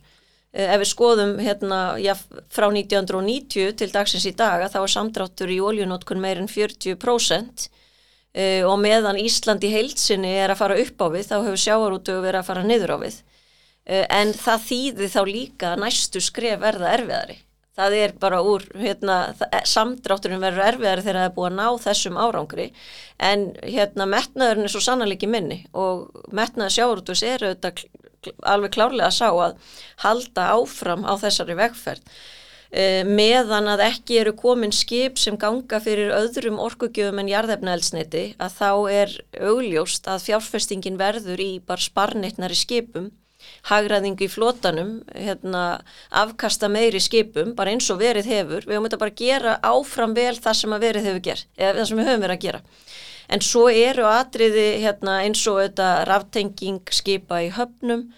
Eh, 0.52 0.66
ef 0.74 0.80
við 0.82 0.90
skoðum 0.90 1.34
hérna 1.44 1.80
já, 2.00 2.14
frá 2.52 2.68
1990 2.70 3.76
til 3.78 3.90
dagsins 3.92 4.26
í 4.28 4.34
daga 4.36 4.70
þá 4.72 4.80
er 4.82 4.92
samdráttur 4.94 5.52
í 5.52 5.60
oljunótkun 5.60 6.20
meirinn 6.22 6.48
40% 6.48 7.68
uh, 8.36 8.62
og 8.68 8.78
meðan 8.82 9.20
Ísland 9.20 9.64
í 9.64 9.72
heilsinni 9.72 10.34
er 10.42 10.52
að 10.52 10.62
fara 10.62 10.78
upp 10.82 11.04
á 11.04 11.06
við 11.14 11.26
þá 11.30 11.36
hefur 11.38 11.64
sjáarútu 11.64 12.20
verið 12.22 12.40
að 12.42 12.48
fara 12.50 12.64
niður 12.66 12.94
á 12.94 12.98
við. 13.04 13.20
Uh, 13.88 14.04
en 14.04 14.32
það 14.36 14.64
þýði 14.68 15.10
þá 15.14 15.20
líka 15.28 15.74
næstu 15.80 16.22
skref 16.24 16.60
verða 16.64 16.94
erfiðari. 16.98 17.38
Það 17.78 17.94
er 17.94 18.12
bara 18.18 18.40
úr 18.42 18.64
hérna, 18.74 19.16
eh, 19.54 19.60
samdrátturinn 19.70 20.42
verður 20.42 20.64
erfiðari 20.66 21.04
þegar 21.04 21.18
það 21.20 21.28
er 21.28 21.34
búið 21.36 21.46
að 21.46 21.58
ná 21.60 21.82
þessum 21.84 22.16
árangri. 22.18 22.64
En 23.22 23.44
hérna 23.62 24.08
metnaðurinn 24.10 24.66
er 24.66 24.72
svo 24.72 24.82
sannalegi 24.82 25.28
minni. 25.30 25.60
Og 25.78 26.08
metnaður 26.34 26.74
sjáarútus 26.74 27.22
er 27.22 27.44
auðvitað 27.46 27.84
alveg 28.42 28.74
klárlega 28.74 29.06
að 29.06 29.14
sá 29.14 29.28
að 29.30 29.54
halda 30.02 30.48
áfram 30.56 31.06
á 31.06 31.14
þessari 31.22 31.54
vegferð 31.58 32.18
meðan 32.70 33.70
að 33.72 33.80
ekki 33.86 34.18
eru 34.20 34.34
komin 34.36 34.74
skip 34.76 35.16
sem 35.16 35.38
ganga 35.40 35.78
fyrir 35.80 36.12
öðrum 36.12 36.58
orkugjöfum 36.60 37.22
en 37.22 37.30
jarðefnaelsniti 37.30 38.24
að 38.36 38.58
þá 38.58 38.72
er 38.92 39.14
augljóst 39.40 40.10
að 40.10 40.26
fjárfestingin 40.26 41.00
verður 41.00 41.40
í 41.40 41.52
bara 41.64 41.80
sparnitnari 41.80 42.58
skipum 42.58 43.08
hagraðingu 43.68 44.26
í 44.26 44.30
flótanum, 44.30 44.92
hérna, 45.14 45.80
afkasta 46.10 46.70
meiri 46.72 47.00
skipum, 47.02 47.54
bara 47.58 47.74
eins 47.74 47.88
og 47.92 48.00
verið 48.02 48.30
hefur, 48.30 48.66
við 48.66 48.76
höfum 48.76 48.88
þetta 48.88 49.00
bara 49.02 49.14
að 49.14 49.22
gera 49.22 49.58
áfram 49.62 50.14
vel 50.16 50.34
það 50.38 50.58
sem 50.60 50.74
að 50.74 50.86
verið 50.86 51.08
hefur 51.08 51.24
gert, 51.28 51.50
eða 51.56 51.76
það 51.78 51.90
sem 51.90 52.00
við 52.00 52.10
höfum 52.10 52.24
verið 52.24 52.36
að 52.36 52.46
gera. 52.46 52.62
En 53.28 53.44
svo 53.44 53.66
eru 53.68 54.06
atriði 54.08 54.66
hérna, 54.82 55.18
eins 55.26 55.44
og 55.50 55.60
þetta 55.60 55.88
ráftenging 56.08 56.94
skipa 56.98 57.42
í 57.44 57.52
höfnum, 57.54 58.08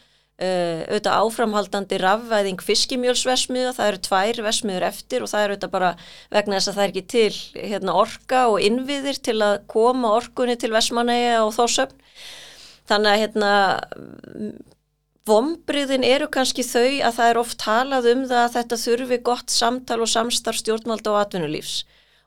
Uh, 0.41 0.87
auðvitað 0.89 1.17
áframhaldandi 1.21 1.97
rafvæðing 2.01 2.63
fiskimjölsvesmiða, 2.65 3.75
það 3.77 3.89
eru 3.91 3.99
tvær 4.07 4.39
vesmiður 4.47 4.87
eftir 4.87 5.21
og 5.21 5.29
það 5.29 5.43
eru 5.43 5.57
auðvitað 5.57 5.73
bara 5.75 5.91
vegna 6.33 6.57
þess 6.57 6.71
að 6.71 6.79
það 6.79 6.85
er 6.85 6.93
ekki 6.95 7.03
til 7.13 7.67
hérna, 7.69 7.97
orka 8.01 8.41
og 8.49 8.65
innviðir 8.65 9.19
til 9.21 9.35
að 9.45 9.59
koma 9.69 10.15
orkunni 10.17 10.57
til 10.57 10.73
vesmanæja 10.73 11.43
og 11.45 11.53
þósöfn 11.59 12.01
þannig 12.89 13.11
að 13.11 13.21
hérna 13.21 13.53
vombriðin 15.29 16.09
eru 16.09 16.31
kannski 16.33 16.65
þau 16.65 16.89
að 16.89 17.19
það 17.19 17.29
er 17.29 17.41
oft 17.45 17.61
talað 17.61 18.11
um 18.15 18.25
það 18.31 18.45
að 18.47 18.55
þetta 18.57 18.83
þurfi 18.87 19.23
gott 19.29 19.53
samtal 19.53 20.01
og 20.01 20.13
samstarf 20.15 20.63
stjórnvalda 20.63 21.13
og 21.13 21.21
atvinnulífs 21.21 21.83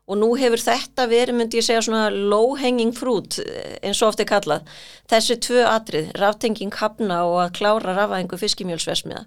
og 0.07 0.19
nú 0.19 0.33
hefur 0.39 0.59
þetta 0.59 1.07
verið, 1.07 1.37
myndi 1.37 1.59
ég 1.61 1.65
segja, 1.67 1.83
svona 1.85 2.09
low 2.11 2.57
hanging 2.59 2.91
fruit, 2.95 3.39
eins 3.81 4.01
og 4.01 4.11
oft 4.11 4.23
er 4.23 4.27
kallað, 4.27 4.67
þessu 5.11 5.37
tvö 5.45 5.63
atrið, 5.69 6.11
ráftenging 6.19 6.75
hafna 6.81 7.23
og 7.29 7.39
að 7.45 7.55
klára 7.59 7.95
rafæðingu 7.95 8.39
fiskimjölsvesmiða. 8.41 9.23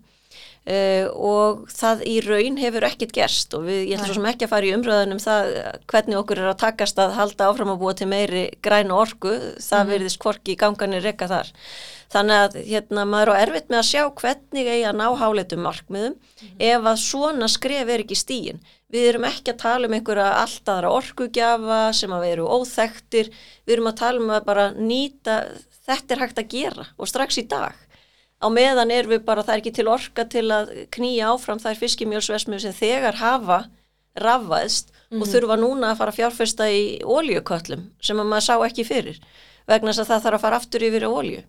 Uh, 0.67 1.07
og 1.15 1.67
það 1.71 2.01
í 2.11 2.15
raun 2.25 2.57
hefur 2.59 2.85
ekkit 2.89 3.13
gerst 3.15 3.53
og 3.55 3.69
við, 3.69 3.85
ég 3.93 4.01
ætlum 4.03 4.25
ekki 4.27 4.49
að 4.49 4.51
fara 4.51 4.67
í 4.67 4.73
umröðunum 4.75 5.21
það 5.23 5.51
hvernig 5.93 6.19
okkur 6.19 6.41
er 6.43 6.49
að 6.51 6.57
takast 6.65 6.99
að 6.99 7.15
halda 7.15 7.51
áfram 7.53 7.71
að 7.71 7.85
búa 7.85 7.93
til 7.95 8.09
meiri 8.11 8.43
grænu 8.67 8.97
orku 8.99 9.37
það 9.63 9.85
mm. 9.85 9.93
verðist 9.93 10.19
korki 10.25 10.57
í 10.57 10.59
ganganir 10.59 11.07
rekka 11.07 11.29
þar. 11.31 11.53
Þannig 12.11 12.43
að 12.43 12.59
hérna 12.67 13.05
maður 13.07 13.31
er 13.31 13.39
á 13.39 13.43
erfitt 13.45 13.71
með 13.71 13.79
að 13.79 13.89
sjá 13.93 14.03
hvernig 14.19 14.73
eigi 14.73 14.89
að 14.91 14.99
ná 14.99 15.07
háleitum 15.23 15.63
markmiðum 15.69 16.19
mm. 16.19 16.59
ef 16.73 16.91
að 16.91 17.01
svona 17.05 17.51
skref 17.55 17.95
er 17.95 18.03
ekki 18.03 18.19
stíin 18.19 18.61
við 18.93 19.09
erum 19.11 19.27
ekki 19.27 19.55
að 19.55 19.63
tala 19.63 19.89
um 19.89 19.97
einhverja 19.97 20.27
alltaðra 20.43 20.93
orkugjafa 20.95 21.81
sem 21.97 22.13
að 22.15 22.27
veru 22.29 22.51
óþektir 22.59 23.31
við 23.67 23.77
erum 23.77 23.91
að 23.91 23.99
tala 24.03 24.23
um 24.23 24.35
að 24.37 24.47
bara 24.47 24.69
nýta 24.75 25.41
þetta 25.87 26.15
er 26.15 26.23
hægt 26.23 26.43
að 26.43 26.53
gera 26.55 26.87
og 26.95 27.11
strax 27.11 27.41
í 27.43 27.47
dag 27.51 27.75
á 28.43 28.47
meðan 28.53 28.93
er 28.93 29.09
við 29.09 29.25
bara, 29.27 29.45
það 29.45 29.55
er 29.55 29.63
ekki 29.63 29.75
til 29.79 29.89
orka 29.89 30.27
til 30.29 30.47
að 30.53 30.73
knýja 30.95 31.33
áfram 31.33 31.61
þær 31.63 31.81
fiskimjölsvesmið 31.81 32.65
sem 32.67 32.77
þegar 32.77 33.21
hafa 33.21 33.61
rafvaðst 34.17 34.93
og 35.17 35.27
þurfa 35.29 35.59
núna 35.61 35.93
að 35.93 36.01
fara 36.01 36.13
að 36.13 36.19
fjárfesta 36.21 36.69
í 36.73 36.83
óljököllum 37.05 37.87
sem 38.03 38.21
að 38.21 38.31
maður 38.31 38.47
sá 38.49 38.55
ekki 38.67 38.87
fyrir 38.89 39.21
vegna 39.69 39.93
þess 39.93 40.05
að 40.05 40.11
það 40.13 40.27
þarf 40.27 40.39
að 40.39 40.45
fara 40.45 40.59
aftur 40.61 40.87
yfir 40.87 41.07
í 41.07 41.11
ólju. 41.11 41.43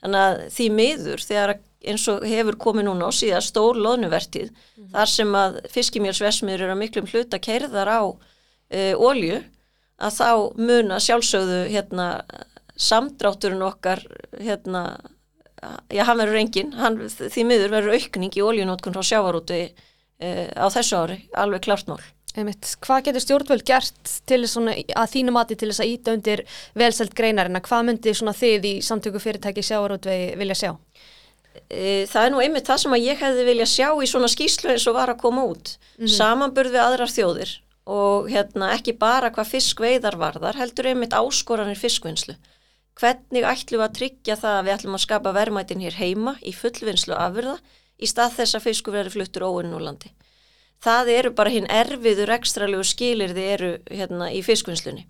Þannig 0.00 0.24
að 0.26 0.40
því 0.54 0.66
miður 0.74 1.24
þegar 1.24 1.52
eins 1.90 2.06
og 2.12 2.24
hefur 2.28 2.58
komið 2.60 2.86
núna 2.88 3.08
á 3.08 3.12
síðan 3.14 3.44
stór 3.44 3.78
loðnuvertið 3.80 4.50
þar 4.92 5.12
sem 5.12 5.36
að 5.36 5.60
fiskimjölsvesmiður 5.72 6.66
eru 6.66 6.74
að 6.74 6.82
miklum 6.82 7.08
hluta 7.08 7.40
keirðar 7.40 7.88
á 7.88 8.02
e, 8.68 8.92
ólju 8.96 9.40
að 10.00 10.16
þá 10.16 10.30
muna 10.60 11.00
sjálfsögðu 11.00 11.60
hérna 11.72 12.08
samdrátturinn 12.80 13.64
okkar 13.64 14.02
hérna 14.40 14.84
já 15.92 16.04
hann 16.08 16.20
verður 16.20 16.40
engin, 16.40 16.72
hann, 16.78 16.96
því 17.10 17.44
miður 17.48 17.74
verður 17.74 17.98
aukning 17.98 18.36
í 18.36 18.44
óljunótkun 18.44 18.96
frá 18.96 19.04
sjávarúti 19.04 19.60
e, 19.66 20.30
á 20.56 20.66
þessu 20.72 21.02
ári, 21.02 21.18
alveg 21.36 21.66
klart 21.66 21.90
mál. 21.90 22.00
Einmitt. 22.38 22.76
Hvað 22.84 23.08
getur 23.08 23.24
stjórnvöld 23.24 23.64
gert 23.66 24.12
til 24.30 24.44
svona, 24.48 24.76
að 24.78 25.14
þínu 25.16 25.32
mati 25.34 25.56
til 25.58 25.70
þess 25.72 25.82
að 25.82 25.94
íta 25.96 26.12
undir 26.14 26.44
velselt 26.78 27.16
greinarinn? 27.18 27.58
Hvað 27.66 27.88
myndi 27.88 28.14
þið 28.14 28.68
í 28.70 28.74
samtöku 28.86 29.22
fyrirtæki 29.22 29.64
sjávarútvegi 29.66 30.36
vilja 30.38 30.58
sjá? 30.60 30.70
E, 31.66 32.06
það 32.06 32.22
er 32.22 32.30
nú 32.30 32.42
einmitt 32.44 32.70
það 32.70 32.84
sem 32.84 32.94
að 32.94 33.08
ég 33.08 33.24
hefði 33.24 33.46
vilja 33.48 33.66
sjá 33.66 33.88
í 33.90 34.06
svona 34.06 34.30
skýslu 34.30 34.70
eins 34.70 34.86
og 34.86 34.94
var 34.94 35.10
að 35.10 35.22
koma 35.24 35.42
út. 35.50 35.74
Mm 35.98 36.06
-hmm. 36.06 36.14
Samanburð 36.16 36.76
við 36.76 36.84
aðrar 36.84 37.10
þjóðir 37.10 37.56
og 37.90 38.30
hérna 38.30 38.72
ekki 38.76 38.94
bara 38.98 39.32
hvað 39.34 39.50
fiskveiðar 39.56 40.16
varðar, 40.16 40.56
heldur 40.56 40.86
einmitt 40.86 41.16
áskoranir 41.16 41.78
fiskvinnslu. 41.78 42.36
Hvernig 42.98 43.46
ætlum 43.46 43.80
við 43.80 43.86
að 43.86 43.96
tryggja 43.98 44.36
það 44.40 44.56
að 44.56 44.64
við 44.66 44.74
ætlum 44.76 44.96
að 44.96 45.04
skapa 45.04 45.34
verðmætin 45.36 45.84
hér 45.84 45.98
heima 46.00 46.34
í 46.42 46.52
fullvinnslu 46.56 47.14
afurða 47.16 47.58
í 48.00 48.08
stað 48.08 48.40
þess 48.40 48.58
að 48.58 48.66
fisku 48.66 48.94
verður 48.94 49.16
fluttur 49.16 49.46
óinn 49.46 49.76
úr 49.76 49.84
landi. 49.86 50.10
Það 50.80 51.10
eru 51.12 51.30
bara 51.36 51.52
hinn 51.52 51.68
erfiður 51.68 52.32
ekstralegu 52.38 52.84
skilir 52.88 53.34
þið 53.36 53.48
eru 53.54 53.70
hérna 53.92 54.30
í 54.32 54.40
fiskvinnslunni. 54.44 55.04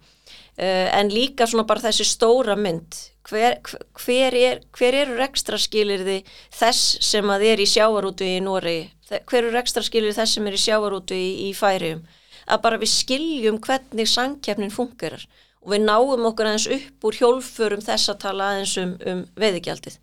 Uh, 0.59 0.89
en 0.99 1.11
líka 1.15 1.47
svona 1.47 1.67
bara 1.67 1.85
þessi 1.85 2.05
stóra 2.11 2.57
mynd, 2.59 2.97
hver, 3.31 3.61
hver, 4.03 4.35
er, 4.35 4.63
hver 4.77 4.97
eru 5.05 5.21
ekstra 5.25 5.59
skilir 5.63 6.03
þið 6.07 6.33
þess 6.59 6.99
sem 7.07 7.31
að 7.33 7.47
er 7.53 7.63
í 7.63 7.69
sjávarútu 7.71 8.27
í 8.27 8.41
Nóri, 8.45 8.81
hver 9.09 9.47
eru 9.47 9.61
ekstra 9.63 9.85
skilir 9.87 10.15
þess 10.17 10.37
sem 10.37 10.51
er 10.51 10.59
í 10.59 10.61
sjávarútu 10.61 11.17
í, 11.17 11.31
í 11.49 11.53
Færium, 11.57 12.03
að 12.51 12.63
bara 12.67 12.81
við 12.83 12.93
skiljum 12.93 13.61
hvernig 13.63 14.11
sangkjafnin 14.11 14.75
fungerar 14.75 15.25
og 15.61 15.75
við 15.75 15.83
náum 15.85 16.29
okkur 16.31 16.49
aðeins 16.49 16.69
upp 16.77 17.07
úr 17.09 17.19
hjólfurum 17.21 17.83
þess 17.85 18.13
að 18.13 18.21
tala 18.25 18.53
aðeins 18.53 18.77
um, 18.81 18.95
um 19.13 19.25
veðigjaldið. 19.41 19.99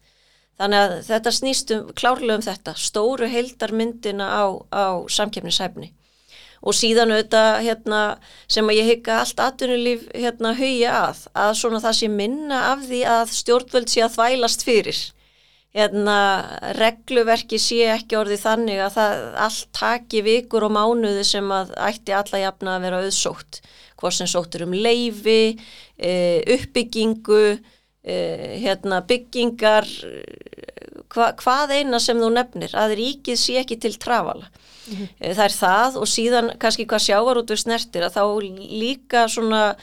Þannig 0.57 0.83
að 0.83 0.95
þetta 1.07 1.33
snýst 1.33 1.73
um, 1.73 1.89
klárlega 1.97 2.37
um 2.39 2.45
þetta, 2.45 2.73
stóru 2.77 3.29
heildarmyndina 3.29 4.27
á, 4.29 4.45
á 4.73 4.85
samkeppnishæfni. 5.13 5.91
Og 6.65 6.73
síðan 6.73 7.13
auðvitað 7.13 7.51
hérna, 7.67 7.99
sem 8.49 8.69
að 8.69 8.79
ég 8.79 8.89
hygga 8.91 9.19
allt 9.21 9.41
atvinnulíf 9.41 10.07
hérna, 10.13 10.55
hugja 10.57 10.95
að, 11.03 11.27
að 11.37 11.51
svona 11.59 11.81
það 11.83 11.99
sé 11.99 12.09
minna 12.09 12.63
af 12.71 12.81
því 12.87 13.03
að 13.13 13.35
stjórnvöld 13.37 13.93
sé 13.93 14.03
að 14.05 14.15
þvælast 14.17 14.65
fyrir. 14.65 15.03
Hérna, 15.77 16.17
regluverki 16.79 17.59
sé 17.61 17.83
ekki 17.93 18.17
orðið 18.17 18.41
þannig 18.41 18.81
að 18.81 18.95
það 18.97 19.25
allt 19.45 19.67
taki 19.77 20.23
vikur 20.25 20.65
og 20.65 20.73
mánuði 20.73 21.25
sem 21.27 21.51
að 21.53 21.75
ætti 21.85 22.15
alla 22.17 22.41
jafna 22.41 22.77
að 22.77 22.87
vera 22.87 23.01
auðsótt 23.05 23.61
hvort 23.97 24.15
sem 24.17 24.29
sóttur 24.29 24.65
um 24.67 24.75
leifi, 24.75 25.57
e, 25.97 26.11
uppbyggingu, 26.55 27.43
e, 28.03 28.17
hérna, 28.63 29.01
byggingar, 29.07 29.87
hva, 31.13 31.31
hvað 31.39 31.75
eina 31.79 31.99
sem 32.03 32.19
þú 32.21 32.31
nefnir, 32.35 32.75
að 32.77 32.97
ríkið 33.01 33.39
sé 33.41 33.57
ekki 33.63 33.79
til 33.81 33.97
trafala. 33.97 34.49
Mm 34.87 34.95
-hmm. 34.95 35.33
Það 35.35 35.45
er 35.45 35.55
það 35.63 35.97
og 36.01 36.07
síðan 36.07 36.51
kannski 36.59 36.85
hvað 36.85 37.05
sjávar 37.07 37.37
út 37.37 37.51
við 37.51 37.63
snertir 37.63 38.03
að 38.03 38.15
þá 38.17 38.23
líka 38.81 39.27
svona, 39.27 39.75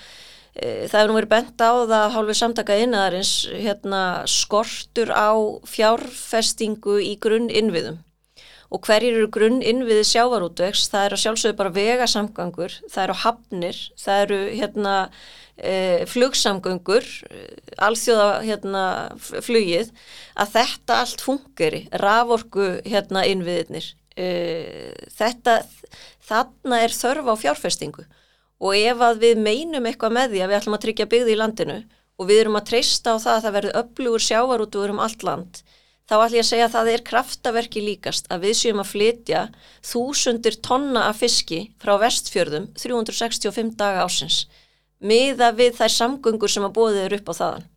það 0.54 1.00
hefur 1.00 1.08
nú 1.08 1.18
verið 1.20 1.28
bent 1.28 1.60
á 1.60 1.72
það 1.86 2.12
hálfur 2.14 2.34
samtaka 2.34 2.78
innaðarins, 2.78 3.48
hérna, 3.52 4.24
skortur 4.26 5.10
á 5.10 5.34
fjárfestingu 5.66 7.00
í 7.02 7.18
grunn 7.18 7.50
innviðum 7.50 7.98
og 8.72 8.86
hverjir 8.86 9.18
eru 9.18 9.30
grunn 9.32 9.62
innviði 9.64 10.04
sjávarútvegs, 10.08 10.88
það 10.92 11.08
eru 11.08 11.20
sjálfsögðu 11.22 11.58
bara 11.58 11.74
vegasamgangur, 11.74 12.76
það 12.90 13.06
eru 13.06 13.16
hafnir, 13.22 13.80
það 14.00 14.22
eru 14.24 14.40
hérna, 14.54 14.94
e, 15.56 15.74
flugsamgöngur, 16.10 17.10
alþjóða 17.88 18.30
hérna, 18.46 18.84
flugið, 19.44 19.92
að 20.34 20.56
þetta 20.56 21.00
allt 21.02 21.24
fungeri, 21.24 21.84
raforku 22.02 22.70
hérna, 22.88 23.26
innviðinir. 23.30 23.92
E, 24.14 24.28
þetta, 25.18 25.60
þarna 26.24 26.84
er 26.84 26.94
þörf 26.94 27.30
á 27.30 27.34
fjárfestingu 27.34 28.04
og 28.64 28.76
ef 28.78 29.00
að 29.02 29.22
við 29.24 29.40
meinum 29.42 29.86
eitthvað 29.88 30.14
með 30.14 30.32
því 30.32 30.42
að 30.44 30.50
við 30.50 30.58
ætlum 30.58 30.76
að 30.76 30.84
tryggja 30.84 31.06
byggði 31.10 31.34
í 31.34 31.38
landinu 31.40 31.78
og 32.14 32.28
við 32.28 32.42
erum 32.44 32.58
að 32.58 32.68
treysta 32.70 33.14
á 33.14 33.16
það 33.18 33.34
að 33.34 33.44
það 33.44 33.56
verður 33.56 33.78
öflugur 33.80 34.24
sjávarútvegur 34.24 34.94
um 34.94 35.02
allt 35.02 35.24
land, 35.26 35.60
þá 36.08 36.14
ætlum 36.18 36.38
ég 36.38 36.44
að 36.44 36.50
segja 36.50 36.66
að 36.68 36.74
það 36.74 36.90
er 36.94 37.06
kraftaverki 37.10 37.84
líkast 37.84 38.28
að 38.32 38.48
við 38.48 38.58
séum 38.60 38.82
að 38.82 38.90
flytja 38.90 39.46
þúsundir 39.84 40.60
tonna 40.64 41.08
af 41.08 41.22
fiski 41.22 41.62
frá 41.80 41.96
vestfjörðum 42.02 42.68
365 42.76 43.74
daga 43.80 44.04
ásins 44.04 44.44
miða 45.04 45.52
við 45.56 45.78
þær 45.78 45.94
samgöngur 45.98 46.52
sem 46.52 46.66
að 46.66 46.74
bóðið 46.78 47.06
eru 47.06 47.20
upp 47.20 47.30
á 47.30 47.34
þaðan. 47.40 47.70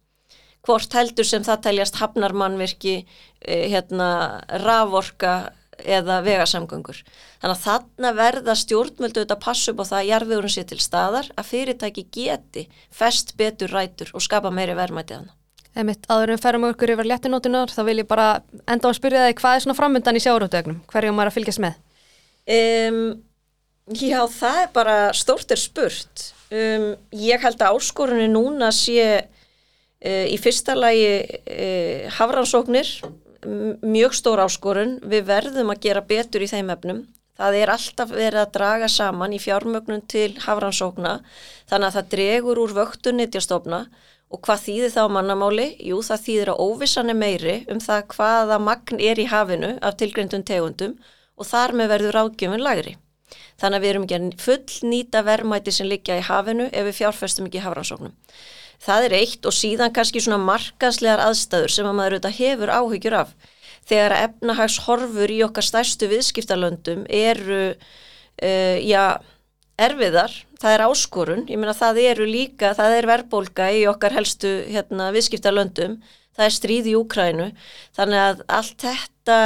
Hvort 0.68 0.98
heldur 0.98 1.28
sem 1.28 1.46
það 1.46 1.63
teljast 1.68 2.00
hafnarmannverki, 2.02 2.96
eh, 3.42 3.70
hérna, 3.72 4.44
raforka 4.63 5.54
eða 5.78 6.22
vegasamgöngur. 6.26 7.04
Þannig 7.42 7.56
að 7.56 7.66
þarna 7.68 8.13
verða 8.18 8.56
stjórnmöldu 8.58 9.22
þetta 9.22 9.40
passu 9.40 9.72
upp 9.72 9.84
á 9.86 9.90
það 9.90 10.00
að 10.00 10.10
jarfiðurinn 10.12 10.56
sé 10.56 10.63
til 10.68 10.80
staðar 10.82 11.30
að 11.38 11.50
fyrirtæki 11.52 12.08
geti 12.12 12.68
fest 12.92 13.38
betur 13.38 13.70
rætur 13.70 14.12
og 14.13 14.22
skapa 14.26 14.50
meiri 14.50 14.74
verðmætið 14.74 15.22
hana. 15.22 15.37
Emitt, 15.78 16.08
áður 16.10 16.34
en 16.34 16.42
ferum 16.42 16.66
okkur 16.72 16.96
yfir 16.96 17.08
léttinótunar 17.12 17.70
þá 17.70 17.82
vil 17.86 18.00
ég 18.02 18.08
bara 18.10 18.28
enda 18.66 18.90
á 18.90 18.90
að 18.90 18.98
spyrja 18.98 19.26
þig 19.28 19.42
hvað 19.42 19.58
er 19.58 19.63
svona 19.66 19.78
framöndan 19.78 20.18
í 20.18 20.24
sjárótögnum, 20.24 20.80
hverju 20.90 21.13
maður 21.13 21.30
að 21.30 21.36
fylgjast 21.36 21.62
með? 21.62 21.76
Um, 22.48 23.02
já, 23.94 24.22
það 24.32 24.62
er 24.63 24.72
bara 24.74 24.96
stórt 25.18 25.54
er 25.54 25.62
spurt. 25.62 26.32
Um, 26.50 26.88
ég 27.13 27.44
held 27.44 27.62
að 27.62 27.78
áskorunni 27.78 28.30
núna 28.32 28.72
sé 28.74 29.06
uh, 29.20 30.26
í 30.26 30.40
fyrsta 30.42 30.74
lagi 30.78 31.12
uh, 31.28 32.08
hafransóknir, 32.18 32.90
mjög 33.86 34.18
stór 34.18 34.42
áskorun, 34.48 34.98
við 35.06 35.30
verðum 35.30 35.70
að 35.76 35.84
gera 35.86 36.02
betur 36.08 36.42
í 36.42 36.50
þeim 36.50 36.74
efnum. 36.74 37.06
Það 37.38 37.60
er 37.60 37.70
alltaf 37.70 38.10
verið 38.10 38.42
að 38.42 38.54
draga 38.56 38.88
saman 38.90 39.36
í 39.36 39.38
fjármögnun 39.38 40.02
til 40.10 40.32
hafransókna 40.42 41.20
þannig 41.70 41.92
að 41.92 41.98
það 42.00 42.08
dregur 42.16 42.62
úr 42.63 42.74
vöktun 42.74 43.20
nýttjastofna 43.22 43.84
Og 44.28 44.42
hvað 44.44 44.63
þýðir 44.66 44.94
það 44.94 45.08
á 45.08 45.16
mannamáli? 45.16 45.68
Jú, 45.88 46.02
það 46.04 46.24
þýðir 46.26 46.50
að 46.52 46.62
óvissan 46.66 47.12
er 47.13 47.18
meiri 47.18 47.58
um 47.72 47.80
það 47.84 48.02
hvaða 48.16 48.58
magn 48.60 49.00
er 49.00 49.22
í 49.24 49.28
hafinu 49.32 49.74
af 49.80 49.96
tilgreyndum 50.02 50.44
tegundum 50.48 50.98
og 51.38 51.48
þar 51.48 51.76
með 51.80 51.94
verður 51.94 52.20
ágjöfun 52.26 52.66
lagri. 52.66 52.98
Þannig 53.58 53.78
að 53.78 53.84
við 53.84 53.92
erum 53.92 54.06
ekki 54.06 54.18
að 54.18 54.44
full 54.44 54.90
nýta 54.92 55.24
verðmæti 55.26 55.74
sem 55.74 55.88
liggja 55.88 56.20
í 56.20 56.26
hafinu 56.28 56.68
ef 56.70 56.88
við 56.90 56.98
fjárfestum 57.00 57.48
ekki 57.48 57.62
í 57.62 57.63
hafransóknum. 57.63 58.16
Það 58.84 59.08
er 59.08 59.16
eitt 59.18 59.48
og 59.50 59.56
síðan 59.56 59.94
kannski 59.96 60.22
svona 60.22 60.44
markaslegar 60.44 61.24
aðstæður 61.24 61.74
sem 61.74 61.88
að 61.90 61.98
maður 61.98 62.18
auðvitað 62.18 62.38
hefur 62.38 62.74
áhyggjur 62.76 63.18
af. 63.24 63.32
Þegar 63.88 64.18
efnahags 64.20 64.78
horfur 64.86 65.34
í 65.34 65.40
okkar 65.48 65.66
stærstu 65.66 66.10
viðskiptalöndum 66.12 67.08
eru, 67.08 67.63
uh, 67.74 68.78
já, 68.84 69.18
erfiðar, 69.78 70.34
það 70.62 70.76
er 70.76 70.84
áskorun, 70.88 71.44
ég 71.52 71.60
meina 71.60 71.76
það 71.78 72.00
eru 72.04 72.28
líka, 72.30 72.74
það 72.78 72.96
er 72.98 73.10
verðbólka 73.12 73.68
í 73.78 73.84
okkar 73.90 74.16
helstu 74.18 74.54
hérna, 74.72 75.12
viðskiptarlöndum, 75.16 76.00
það 76.38 76.46
er 76.46 76.54
stríð 76.54 76.90
í 76.92 76.96
Úkrænu, 76.98 77.48
þannig 77.98 78.24
að 78.24 78.42
allt 78.58 78.86
þetta 78.86 79.38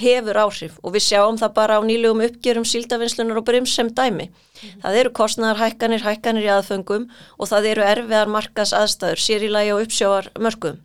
hefur 0.00 0.40
áhrif 0.40 0.78
og 0.82 0.94
við 0.96 1.04
sjáum 1.06 1.38
það 1.40 1.54
bara 1.58 1.78
á 1.78 1.80
nýlegum 1.84 2.24
uppgjörum 2.24 2.66
síldavinslunar 2.68 3.40
og 3.40 3.46
brims 3.46 3.74
sem 3.76 3.90
dæmi. 3.92 4.30
Mm. 4.30 4.80
Það 4.84 4.98
eru 5.02 5.14
kostnæðar 5.20 5.60
hækkanir, 5.60 6.04
í 6.44 6.52
aðföngum 6.56 7.06
og 7.38 7.50
það 7.52 7.70
eru 7.74 7.86
erfiðar 7.86 8.32
markas 8.32 8.74
aðstæður, 8.76 9.22
sér 9.22 9.46
í 9.46 9.52
lagi 9.52 9.72
og 9.76 9.84
uppsjáar 9.84 10.32
mörgum. 10.40 10.80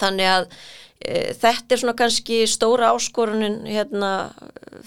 Þannig 0.00 0.32
að 0.32 0.50
þetta 0.98 1.74
er 1.74 1.80
svona 1.80 1.94
kannski 1.94 2.40
stóra 2.50 2.90
áskorunin 2.90 3.60
hérna 3.68 4.32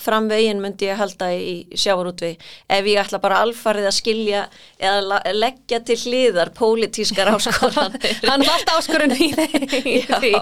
framvegin 0.01 0.59
myndi 0.61 0.89
ég 0.89 0.99
halda 0.99 1.29
í 1.33 1.53
sjávarútvegi. 1.71 2.35
Ef 2.71 2.89
ég 2.89 2.99
ætla 2.99 3.19
bara 3.23 3.39
alfarið 3.45 3.87
að 3.87 3.95
skilja 3.95 4.41
eða 4.79 5.21
leggja 5.35 5.79
til 5.87 5.97
hliðar 6.03 6.51
pólitískar 6.57 7.31
áskoranir. 7.35 8.19
Hann 8.27 8.43
vald 8.47 8.73
áskorun 8.75 9.15
í 9.15 9.31
því 9.37 10.33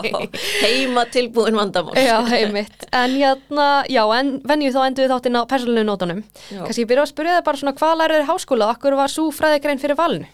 Heima 0.63 1.05
tilbúin 1.13 1.57
vandamál. 1.59 1.97
Já, 2.01 2.17
heimitt 2.31 2.89
En 2.89 3.15
hérna, 3.19 3.69
en 3.85 4.33
venju 4.49 4.73
þá 4.73 4.81
endur 4.87 5.05
við 5.05 5.13
þáttinn 5.13 5.39
á 5.39 5.49
persónulegu 5.49 5.87
nótunum. 5.87 6.25
Kanski 6.49 6.83
ég 6.83 6.89
byrja 6.89 7.05
að 7.05 7.13
spyrja 7.13 7.37
það 7.37 7.47
bara 7.51 7.61
svona 7.61 7.77
hvað 7.77 7.95
lærið 8.01 8.23
er 8.23 8.29
háskóla? 8.29 8.67
Og 8.67 8.75
akkur 8.75 8.97
var 8.97 9.13
svo 9.13 9.29
fræðigrein 9.35 9.81
fyrir 9.81 9.99
valinu? 9.99 10.29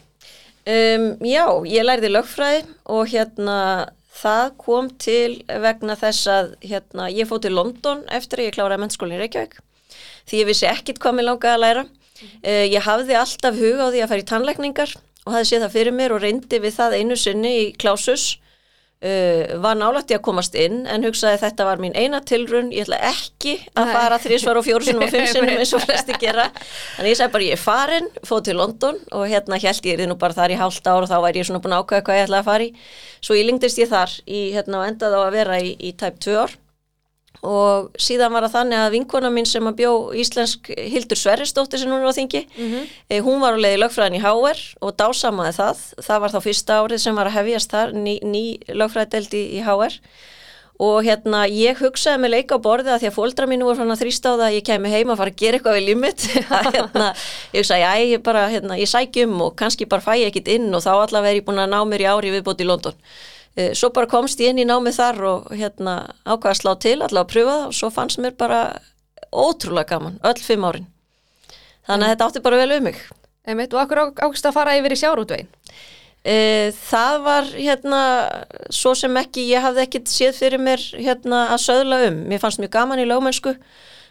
Um, 0.66 1.12
já, 1.22 1.44
ég 1.70 1.84
lærði 1.86 2.08
lögfræði 2.10 2.64
og 2.90 3.12
hérna 3.12 3.58
það 4.16 4.50
kom 4.62 4.90
til 5.02 5.42
vegna 5.46 5.96
þess 5.98 6.30
að 6.32 6.52
hérna, 6.64 7.10
ég 7.12 7.28
fóð 7.28 7.46
til 7.46 7.54
London 7.56 8.04
eftir 8.08 8.42
að 8.42 8.48
ég 8.48 8.56
kláraði 8.56 8.82
mennskólinn 8.84 9.18
í 9.18 9.22
Reykjavík 9.24 9.58
því 10.26 10.42
ég 10.42 10.48
vissi 10.48 10.68
ekkit 10.70 11.00
hvað 11.02 11.18
mér 11.18 11.28
langaði 11.30 11.54
að 11.54 11.62
læra. 11.64 11.84
Uh, 12.40 12.64
ég 12.66 12.82
hafði 12.86 13.18
alltaf 13.20 13.58
huga 13.60 13.86
á 13.86 13.92
því 13.92 14.02
að 14.04 14.16
í 14.16 14.26
tannleikningar 14.30 14.94
og 15.26 15.34
hafði 15.34 15.48
séð 15.50 15.64
það 15.66 15.74
fyrir 15.76 15.96
mér 15.96 16.14
og 16.16 16.22
reyndi 16.24 16.60
við 16.62 16.76
það 16.78 16.96
einu 17.00 17.18
sinni 17.20 17.52
í 17.60 17.64
klásus. 17.76 18.26
Uh, 18.96 19.58
var 19.60 19.76
nálægt 19.76 20.08
ég 20.08 20.16
að 20.16 20.24
komast 20.24 20.54
inn 20.56 20.86
en 20.88 21.02
hugsaði 21.04 21.36
þetta 21.42 21.66
var 21.68 21.82
mín 21.84 21.92
eina 21.92 22.22
tilrun 22.24 22.70
ég 22.72 22.86
ætla 22.86 22.96
ekki 23.10 23.58
að 23.76 23.90
fara 23.92 24.16
þrísvar 24.22 24.56
og 24.56 24.64
fjórusunum 24.64 25.04
og 25.04 25.12
fimmsunum 25.12 25.52
eins 25.60 25.74
og 25.76 25.84
flesti 25.84 26.16
gera. 26.22 26.46
Þannig 26.96 27.12
ég 27.12 27.20
segi 27.20 27.34
bara 27.34 27.44
ég 27.44 27.58
er 27.58 27.60
farin, 27.60 28.08
fóð 28.24 28.46
til 28.48 28.56
London 28.56 29.02
og 29.12 29.26
hérna 29.28 29.60
held 29.60 29.90
ég 29.90 30.00
er 30.00 30.08
nú 30.08 30.16
bara 30.16 30.38
þar 30.38 30.56
í 30.56 30.60
hálft 30.62 30.88
ár 30.88 31.04
og 31.04 31.12
þá 31.12 31.18
væri 31.26 31.44
ég 31.44 31.50
svona 31.50 31.60
búin 31.60 31.76
að 31.76 31.84
ákvæða 31.84 32.06
hvað 32.08 32.20
ég 32.22 32.28
ætla 32.30 32.40
að 32.40 32.48
fara 32.48 32.70
í. 32.70 32.72
Svo 33.20 33.36
ég 33.36 33.50
lingdist 33.50 33.82
ég 33.84 33.92
þar 33.92 34.16
í, 34.24 34.46
hérna, 34.56 34.80
og 34.80 34.88
endaði 34.88 35.20
á 35.20 35.22
að 35.26 35.36
vera 35.42 35.60
í, 35.60 35.74
í 35.76 35.92
tæp 36.00 36.16
tvö 36.24 36.40
ár 36.46 36.56
og 37.42 37.90
síðan 38.00 38.32
var 38.32 38.46
það 38.46 38.54
þannig 38.56 38.82
að 38.82 38.94
vinkona 38.94 39.30
mín 39.32 39.48
sem 39.48 39.66
að 39.68 39.78
bjó 39.80 39.90
íslensk 40.16 40.70
Hildur 40.76 41.20
Sverrisdóttir 41.20 41.82
sem 41.82 41.92
hún 41.92 42.04
er 42.04 42.08
á 42.08 42.18
þingi 42.18 42.46
mm 42.46 42.70
-hmm. 42.70 42.86
eh, 43.08 43.20
hún 43.22 43.40
var 43.40 43.56
á 43.56 43.58
leiði 43.60 43.82
lögfræðin 43.82 44.18
í 44.18 44.22
HR 44.24 44.62
og 44.80 44.96
dásamaði 44.96 45.52
það, 45.58 45.82
það 46.06 46.20
var 46.20 46.30
þá 46.32 46.40
fyrsta 46.46 46.80
árið 46.80 47.02
sem 47.02 47.16
var 47.16 47.26
að 47.26 47.36
hefjast 47.38 47.70
þar, 47.70 47.92
ný, 47.92 48.18
ný 48.22 48.44
lögfræðideldi 48.68 49.42
í 49.58 49.60
HR 49.60 50.00
og 50.78 51.04
hérna 51.06 51.46
ég 51.48 51.78
hugsaði 51.80 52.20
með 52.20 52.32
leika 52.34 52.58
á 52.60 52.64
borði 52.64 52.92
að 52.92 53.00
því 53.00 53.08
að 53.08 53.16
fóldra 53.16 53.46
mínu 53.48 53.64
voru 53.64 53.78
svona 53.80 53.96
þrýst 53.96 54.26
á 54.28 54.36
það 54.36 54.44
að 54.46 54.56
ég 54.56 54.66
kemi 54.66 54.92
heima 54.92 55.14
að 55.14 55.20
fara 55.22 55.32
að 55.32 55.38
gera 55.40 55.56
eitthvað 55.56 55.78
við 55.78 55.86
límit 55.88 56.26
hérna, 56.76 57.06
ég 57.54 57.62
hugsaði 57.62 57.86
að 57.88 58.02
ég 58.12 58.24
bara, 58.26 58.42
hérna, 58.52 58.76
ég 58.76 58.90
sækjum 58.90 59.40
og 59.46 59.56
kannski 59.56 59.88
bara 59.88 60.04
fæ 60.04 60.20
ég 60.20 60.28
ekkit 60.28 60.52
inn 60.56 60.68
og 60.76 60.84
þá 60.84 60.92
allavega 60.98 61.32
er 61.32 61.40
ég 61.40 61.46
búin 61.46 61.62
að 61.64 61.72
ná 61.72 61.80
mér 61.88 62.04
í 62.04 62.10
ári 62.12 62.34
viðbót 62.34 62.60
í 62.60 62.68
London 62.68 62.98
svo 63.56 63.88
bara 63.94 64.10
komst 64.10 64.40
ég 64.44 64.52
inn 64.52 64.60
í 64.60 64.68
námið 64.68 64.98
þar 64.98 65.22
og 65.30 65.46
hérna 65.56 65.94
ákvaða 66.26 66.52
að 66.52 66.58
slá 66.60 66.72
til, 66.82 66.98
allavega 67.00 67.22
að 67.24 67.30
pröfa 67.32 67.54
það 67.54 67.66
og 67.68 67.76
svo 67.78 67.90
fannst 67.94 68.20
mér 68.20 68.36
bara 68.36 68.60
ótrúlega 69.32 69.96
gaman, 69.96 70.18
öll 70.24 70.42
fimm 70.44 70.66
árin. 70.68 70.88
Þannig 71.86 72.06
að 72.06 72.12
þetta 72.12 72.28
átti 72.28 72.42
bara 72.44 72.60
vel 72.60 72.76
um 72.76 72.88
mig. 72.88 72.98
Einmitt, 73.46 73.74
og 73.74 73.84
okkur 73.84 74.02
ákst 74.26 74.48
að 74.48 74.56
fara 74.56 74.74
yfir 74.76 74.94
í 74.96 74.98
sjárútvegin? 75.00 75.50
E, 76.26 76.36
það 76.74 77.20
var 77.22 77.50
hérna, 77.54 78.00
svo 78.74 78.96
sem 78.98 79.20
ekki, 79.20 79.44
ég 79.52 79.62
hafði 79.62 79.84
ekkit 79.84 80.10
séð 80.10 80.40
fyrir 80.40 80.62
mér 80.62 80.82
hérna 80.98 81.44
að 81.54 81.62
söðla 81.68 82.00
um. 82.08 82.18
Mér 82.26 82.42
fannst 82.42 82.62
mjög 82.62 82.72
gaman 82.74 83.02
í 83.02 83.06
lögmennsku, 83.06 83.54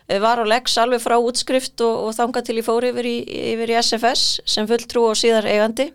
e, 0.08 0.20
var 0.24 0.40
á 0.40 0.46
leggs 0.48 0.78
alveg 0.80 1.04
frá 1.04 1.18
útskrift 1.20 1.84
og, 1.84 2.08
og 2.08 2.16
þanga 2.16 2.46
til 2.48 2.58
ég 2.62 2.68
fór 2.68 2.88
yfir 2.88 3.10
í, 3.12 3.18
yfir 3.52 3.76
í 3.76 3.78
SFS 3.82 4.26
sem 4.48 4.70
fulltrú 4.70 5.10
og 5.10 5.20
síðar 5.20 5.50
eigandi 5.52 5.90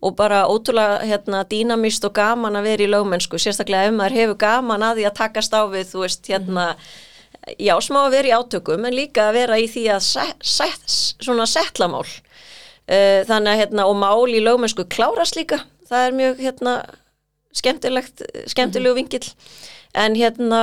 og 0.00 0.16
bara 0.16 0.46
ótrúlega 0.48 1.04
hérna, 1.04 1.42
dýnamist 1.44 2.04
og 2.08 2.14
gaman 2.16 2.56
að 2.56 2.68
vera 2.70 2.84
í 2.86 2.90
lögmennsku, 2.90 3.40
sérstaklega 3.40 3.90
ef 3.90 3.96
maður 3.96 4.16
hefur 4.16 4.38
gaman 4.40 4.84
að 4.86 5.00
því 5.00 5.06
að 5.08 5.16
takast 5.18 5.56
á 5.56 5.62
við, 5.68 5.88
þú 5.90 6.04
veist, 6.04 6.30
hérna, 6.30 6.66
já, 7.60 7.74
smá 7.84 8.00
að 8.06 8.14
vera 8.16 8.30
í 8.30 8.36
átökum, 8.36 8.86
en 8.88 8.96
líka 8.96 9.28
að 9.28 9.36
vera 9.42 9.58
í 9.60 9.66
því 9.68 9.84
að 9.96 10.06
set, 10.06 10.46
set, 10.46 10.94
svona 11.20 11.44
setlamál, 11.48 12.06
uh, 12.06 13.20
þannig 13.28 13.52
að, 13.52 13.60
hérna, 13.64 13.88
og 13.90 13.98
mál 14.00 14.32
í 14.32 14.40
lögmennsku 14.44 14.86
klárast 14.88 15.36
líka, 15.36 15.60
það 15.90 16.06
er 16.06 16.16
mjög, 16.22 16.40
hérna, 16.46 16.78
skemmtilegt, 17.60 18.24
skemmtilegu 18.48 18.94
mhm. 18.94 19.02
vingil, 19.02 19.52
en 20.00 20.16
hérna, 20.16 20.62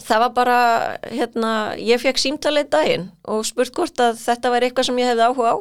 það 0.00 0.24
var 0.24 0.34
bara, 0.40 0.58
hérna, 1.06 1.52
ég 1.78 2.02
fekk 2.02 2.18
símtalið 2.18 2.66
daginn 2.74 3.06
og 3.30 3.46
spurt 3.46 3.76
hvort 3.76 4.02
að 4.02 4.18
þetta 4.24 4.50
var 4.50 4.66
eitthvað 4.66 4.90
sem 4.90 5.00
ég 5.04 5.12
hefði 5.12 5.30
áhuga 5.30 5.54
á 5.54 5.56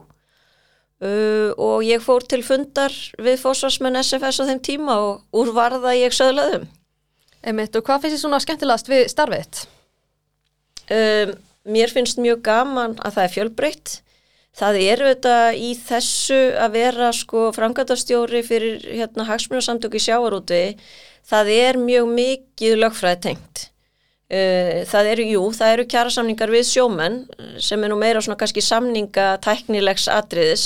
Uh, 1.03 1.51
og 1.59 1.81
ég 1.83 1.99
fór 2.03 2.23
til 2.29 2.43
fundar 2.45 2.93
við 3.19 3.41
fósfarsmenn 3.41 3.97
SFS 3.99 4.39
á 4.39 4.47
þeim 4.47 4.61
tíma 4.63 4.93
og 5.03 5.23
úr 5.35 5.49
varða 5.55 5.95
ég 5.97 6.13
söðlaðum. 6.15 6.69
Emitt, 7.43 7.75
og 7.75 7.83
hvað 7.83 8.05
finnst 8.05 8.15
þið 8.15 8.21
svona 8.21 8.39
skemmtilegast 8.39 8.91
við 8.91 9.09
starfið? 9.11 9.63
Um, 10.93 11.33
mér 11.75 11.91
finnst 11.91 12.21
mjög 12.21 12.45
gaman 12.45 12.95
að 13.03 13.17
það 13.17 13.25
er 13.25 13.33
fjölbreytt. 13.35 13.95
Það 14.53 14.79
er 14.83 15.01
auðvitað 15.01 15.59
í 15.65 15.73
þessu 15.81 16.39
að 16.61 16.75
vera 16.77 17.09
sko 17.17 17.47
frangatastjóri 17.55 18.43
fyrir 18.45 18.83
hérna 18.85 19.25
hagsmunarsamtöku 19.27 19.97
í 19.97 20.05
sjáarúti. 20.05 20.63
Það 21.25 21.53
er 21.57 21.79
mjög 21.81 22.09
mikið 22.13 22.79
lögfræði 22.83 23.21
tengt. 23.27 23.67
Uh, 24.32 24.86
það 24.88 25.07
eru, 25.11 25.24
jú, 25.34 25.41
það 25.53 25.71
eru 25.76 25.84
kjærasamningar 25.91 26.51
við 26.53 26.63
sjómenn 26.69 27.17
sem 27.61 27.82
er 27.84 27.91
nú 27.91 27.97
meira 27.99 28.21
svona 28.24 28.38
kannski 28.39 28.63
samninga 28.63 29.34
tæknilegs 29.43 30.07
atriðis. 30.09 30.63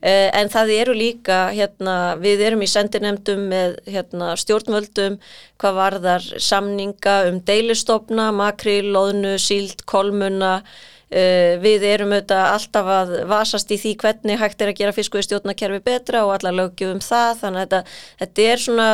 Uh, 0.00 0.28
en 0.36 0.52
það 0.52 0.72
eru 0.76 0.94
líka, 0.94 1.38
hérna, 1.56 1.94
við 2.20 2.44
erum 2.44 2.62
í 2.62 2.68
sendinemdum 2.70 3.46
með 3.50 3.78
hérna, 3.88 4.34
stjórnvöldum 4.38 5.16
hvað 5.60 5.78
varðar 5.80 6.28
samninga 6.44 7.16
um 7.30 7.40
deilistofna, 7.48 8.28
makri, 8.36 8.78
loðnu, 8.84 9.38
síld, 9.40 9.80
kolmuna. 9.88 10.58
Uh, 11.10 11.56
við 11.64 11.88
erum 11.88 12.12
auðvitað 12.14 12.44
alltaf 12.52 12.92
að 12.94 13.16
vasast 13.32 13.72
í 13.74 13.80
því 13.80 13.96
hvernig 14.04 14.38
hægt 14.38 14.60
er 14.60 14.70
að 14.70 14.78
gera 14.84 14.94
fisku 14.94 15.18
í 15.18 15.24
stjórnakerfi 15.26 15.80
betra 15.88 16.22
og 16.28 16.36
alla 16.36 16.52
lögjum 16.54 17.00
um 17.00 17.02
það, 17.02 17.32
þannig 17.40 17.64
að 17.64 17.66
þetta, 17.66 17.98
þetta 18.22 18.46
er 18.52 18.64
svona, 18.68 18.88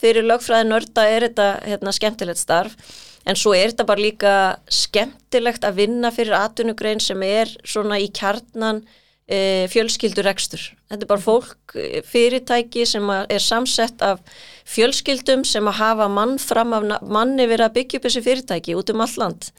fyrir 0.00 0.30
lögfræði 0.30 0.70
nörda 0.70 1.08
er 1.10 1.28
þetta 1.28 1.50
hérna, 1.66 1.96
skemmtilegt 1.98 2.46
starf 2.46 2.96
en 3.26 3.38
svo 3.38 3.54
er 3.56 3.72
þetta 3.72 3.88
bara 3.88 4.04
líka 4.04 4.34
skemmtilegt 4.72 5.66
að 5.66 5.82
vinna 5.82 6.12
fyrir 6.14 6.36
atvinnugrein 6.38 7.02
sem 7.02 7.22
er 7.26 7.50
svona 7.64 7.98
í 8.00 8.10
kjarnan 8.14 8.82
e, 9.28 9.66
fjölskyldur 9.72 10.28
ekstur. 10.30 10.62
Þetta 10.88 11.04
er 11.04 11.10
bara 11.10 11.24
fólk, 11.24 11.74
e, 11.74 12.02
fyrirtæki 12.06 12.86
sem 12.88 13.10
er 13.18 13.42
samsett 13.42 14.04
af 14.04 14.22
fjölskyldum 14.68 15.44
sem 15.48 15.66
að 15.68 15.80
hafa 15.80 16.08
mann 16.12 16.38
fram 16.42 16.76
af 16.76 16.86
manni 17.02 17.48
verið 17.48 17.68
að 17.68 17.76
byggja 17.80 18.00
upp 18.00 18.08
þessi 18.08 18.24
fyrirtæki 18.28 18.78
út 18.78 18.94
um 18.94 19.04
all 19.04 19.18
land 19.24 19.50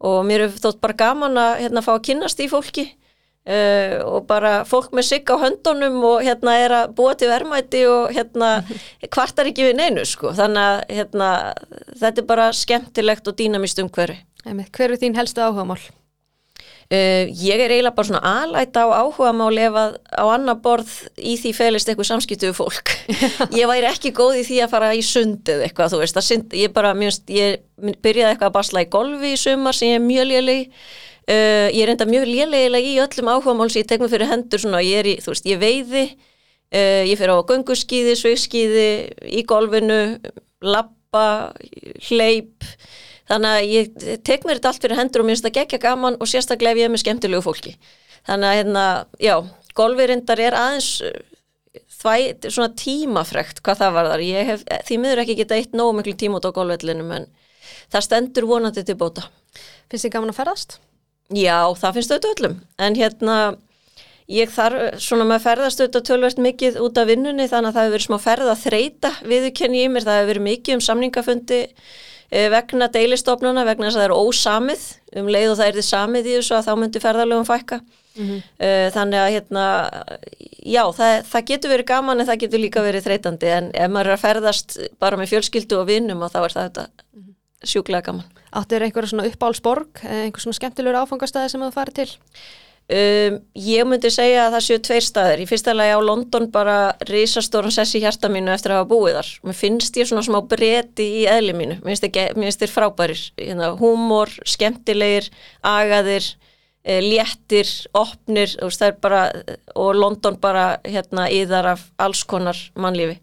og 0.00 0.22
mér 0.24 0.46
er 0.46 0.56
þótt 0.56 0.80
bara 0.80 0.96
gaman 0.96 1.38
að 1.38 1.52
hérna, 1.64 1.84
fá 1.84 1.92
að 1.94 2.04
kynast 2.08 2.40
í 2.40 2.48
fólki 2.50 2.86
Uh, 3.48 4.02
og 4.04 4.26
bara 4.28 4.66
fólk 4.68 4.90
með 4.92 5.06
sigg 5.08 5.30
á 5.32 5.40
höndunum 5.40 5.96
og 6.04 6.18
hérna 6.26 6.58
er 6.60 6.74
að 6.76 6.90
búa 6.98 7.14
til 7.16 7.30
verðmæti 7.30 7.80
og 7.88 8.10
hérna 8.12 8.50
kvartar 9.14 9.48
ekki 9.48 9.64
við 9.70 9.78
neinu 9.78 10.04
sko. 10.06 10.34
Þannig 10.36 10.66
að 10.66 10.98
hérna 10.98 11.30
þetta 12.02 12.20
er 12.20 12.28
bara 12.28 12.50
skemmtilegt 12.54 13.30
og 13.32 13.38
dýnamist 13.40 13.80
um 13.80 13.88
hverju 13.88 14.20
Hver 14.44 14.92
er 14.92 15.00
þín 15.00 15.16
helstu 15.16 15.42
áhugamál? 15.44 15.80
Uh, 16.90 17.28
ég 17.38 17.60
er 17.62 17.70
eiginlega 17.70 17.94
bara 17.94 18.08
svona 18.08 18.20
alæta 18.42 18.82
á 18.82 18.88
áhugamál 18.98 19.52
ef 19.62 19.76
að 19.78 19.92
á 20.10 20.24
annar 20.34 20.60
borð 20.60 20.94
í 21.16 21.36
því 21.40 21.52
felist 21.56 21.88
eitthvað 21.88 22.08
samskiptuðu 22.08 22.56
fólk. 22.56 22.90
Ég 23.60 23.70
væri 23.70 23.86
ekki 23.86 24.10
góð 24.16 24.40
í 24.40 24.46
því 24.48 24.58
að 24.64 24.72
fara 24.72 24.88
í 24.98 25.04
sundið 25.06 25.62
eitthvað 25.68 25.94
þú 25.94 26.00
veist, 26.02 26.18
synd, 26.26 26.56
ég 26.58 26.74
bara, 26.74 26.90
mjög, 26.98 27.20
ég 27.30 27.62
byrjaði 28.02 28.34
eitthvað 28.34 28.50
að 28.50 28.56
basla 28.58 28.82
í 28.82 28.90
golfi 28.90 29.30
í 29.36 29.38
sumar 29.38 29.78
sem 29.78 29.94
ég 29.94 30.00
er 30.00 30.04
mjög 30.08 30.28
léleg 30.32 30.82
Uh, 31.30 31.68
ég 31.70 31.84
er 31.84 31.92
enda 31.92 32.08
mjög 32.08 32.24
léleigilega 32.26 32.88
í 32.90 32.96
öllum 33.04 33.28
áhugamál 33.30 33.70
sem 33.70 33.84
ég 33.84 33.90
tek 33.90 34.02
mig 34.02 34.10
fyrir 34.10 34.26
hendur 34.26 34.58
svona, 34.58 34.80
ég 34.82 35.06
í, 35.06 35.12
veist, 35.22 35.46
ég 35.46 35.60
veiði, 35.60 36.08
uh, 36.74 37.04
ég 37.06 37.14
fer 37.20 37.30
á 37.30 37.38
gunguskíði, 37.46 38.16
sveiskíði, 38.18 38.88
í 39.30 39.44
golfinu, 39.46 40.00
lappa, 40.66 41.52
hleyp, 42.08 42.66
þannig 43.30 43.54
að 43.54 43.70
ég 43.70 44.18
tek 44.26 44.42
mér 44.42 44.58
þetta 44.58 44.72
allt 44.72 44.88
fyrir 44.88 44.98
hendur 44.98 45.22
og 45.22 45.30
minnst 45.30 45.46
að 45.46 45.54
gegja 45.60 45.82
gaman 45.86 46.18
og 46.18 46.32
sérstaklega 46.32 46.74
ef 46.74 46.82
ég 46.82 46.90
er 46.90 46.94
með 46.96 47.04
skemmtilegu 47.04 47.46
fólki. 47.46 47.76
Þannig 48.26 48.50
að 48.50 48.58
hérna, 48.58 48.84
já, 49.22 49.36
golfirindar 49.78 50.42
er 50.42 50.58
aðeins 50.58 50.90
þvæ, 52.00 52.50
svona 52.50 52.74
tímafrekt 52.74 53.62
hvað 53.62 53.82
það 53.84 53.96
var 54.00 54.12
þar. 54.16 54.26
Ég 54.26 54.50
hef 54.50 54.68
því 54.88 55.00
miður 55.00 55.22
ekki 55.24 55.38
geta 55.44 55.62
eitt 55.62 55.78
nógu 55.78 56.00
miklu 56.00 56.18
tíma 56.18 56.40
út 56.40 56.50
á 56.50 56.56
golvvellinum 56.58 57.14
en 57.20 57.32
það 57.92 58.06
stendur 58.08 58.50
vonandi 58.50 58.82
til 58.86 58.98
bóta. 58.98 59.30
Finnst 59.90 60.08
þið 60.08 60.16
gaman 60.16 60.34
að 60.34 60.40
ferðast? 60.42 60.80
Já, 61.30 61.58
það 61.78 61.96
finnst 61.96 62.12
auðvitað 62.14 62.32
öllum, 62.34 62.54
en 62.78 62.96
hérna 62.98 63.36
ég 64.30 64.50
þarf 64.50 65.00
svona 65.02 65.26
með 65.26 65.44
ferðast 65.46 65.82
auðvitað 65.82 66.06
tölvert 66.08 66.42
mikið 66.42 66.78
út 66.82 66.98
af 66.98 67.08
vinnunni 67.10 67.48
þannig 67.50 67.70
að 67.70 67.76
það 67.76 67.86
hefur 67.86 67.96
verið 67.96 68.06
smá 68.06 68.18
ferð 68.24 68.50
að 68.50 68.62
þreita 68.64 69.10
viðkenni 69.32 69.82
í 69.84 69.90
mér, 69.90 70.06
það 70.06 70.18
hefur 70.18 70.30
verið 70.32 70.46
mikið 70.46 70.76
um 70.76 70.84
samningafundi 70.86 71.60
eh, 71.62 72.48
vegna 72.52 72.90
deilistofnuna 72.94 73.66
vegna 73.66 73.88
þess 73.88 73.98
að 73.98 74.02
það 74.02 74.08
eru 74.08 74.20
ósamið. 74.26 74.84
Um 75.18 75.30
leið 75.34 75.52
og 75.52 75.56
það 75.58 75.70
er 75.70 75.78
því 75.78 75.86
samið 75.88 76.28
í 76.30 76.36
þessu 76.38 76.54
að 76.54 76.68
þá 76.68 76.72
myndir 76.78 77.02
ferðarlegum 77.02 77.48
fækka. 77.48 77.80
Mm 78.10 78.26
-hmm. 78.26 78.90
þannig 78.90 79.18
að 79.22 79.32
hérna 79.32 79.64
já, 80.66 80.82
það, 80.92 81.12
það 81.30 81.44
getur 81.46 81.70
verið 81.70 81.86
gaman 81.86 82.20
en 82.20 82.26
það 82.26 82.40
getur 82.42 82.60
líka 82.60 82.82
verið 82.82 83.06
þreitandi 83.06 83.52
en 83.54 83.70
ef 83.70 83.90
maður 83.90 84.10
er 84.10 84.16
að 84.16 84.24
ferðast 84.24 84.78
bara 84.98 85.16
með 85.16 85.30
fjölskyldu 85.30 85.78
og 85.78 85.86
vinnum 85.86 86.24
og 86.26 86.32
þá 86.32 86.40
er 86.42 86.54
það 86.56 86.66
þetta 86.66 86.86
-hmm. 86.90 87.34
sjúklega 87.62 88.06
gaman 88.10 88.39
Áttu 88.50 88.74
þér 88.74 88.88
einhverja 88.88 89.12
svona 89.12 89.28
uppálsborg, 89.30 90.02
einhver 90.02 90.42
svona 90.42 90.58
skemmtilegur 90.58 90.98
áfangastæði 91.04 91.52
sem 91.52 91.62
þú 91.62 91.70
farið 91.74 92.00
til? 92.00 92.10
Um, 92.90 93.36
ég 93.54 93.86
myndi 93.86 94.10
segja 94.10 94.48
að 94.48 94.56
það 94.56 94.64
séu 94.66 94.80
tveir 94.82 95.04
staðir. 95.06 95.42
Í 95.44 95.46
fyrsta 95.46 95.74
lagi 95.76 95.94
á 95.94 96.00
London 96.02 96.48
bara 96.50 96.78
risastóran 97.06 97.70
sessi 97.70 98.00
hjarta 98.02 98.26
mínu 98.32 98.50
eftir 98.50 98.74
að 98.74 98.80
hafa 98.80 98.90
búið 98.90 99.18
þar. 99.20 99.28
Mér 99.46 99.58
finnst 99.60 99.98
ég 100.00 100.08
svona 100.10 100.24
smá 100.26 100.40
breyti 100.50 101.06
í 101.20 101.22
eðli 101.30 101.54
mínu. 101.54 101.76
Mér 101.86 102.00
finnst 102.34 102.64
þér 102.64 102.72
frábærir. 102.74 103.22
Hérna, 103.38 103.70
Húmor, 103.78 104.34
skemmtilegir, 104.42 105.30
agaðir, 105.62 106.32
léttir, 106.84 107.68
opnir 107.92 108.54
veist, 108.62 108.84
bara, 109.02 109.28
og 109.76 109.94
London 109.94 110.38
bara 110.40 110.80
hérna 110.86 111.28
yðar 111.28 111.74
af 111.74 111.82
alls 112.00 112.22
konar 112.24 112.56
mannlífi. 112.74 113.18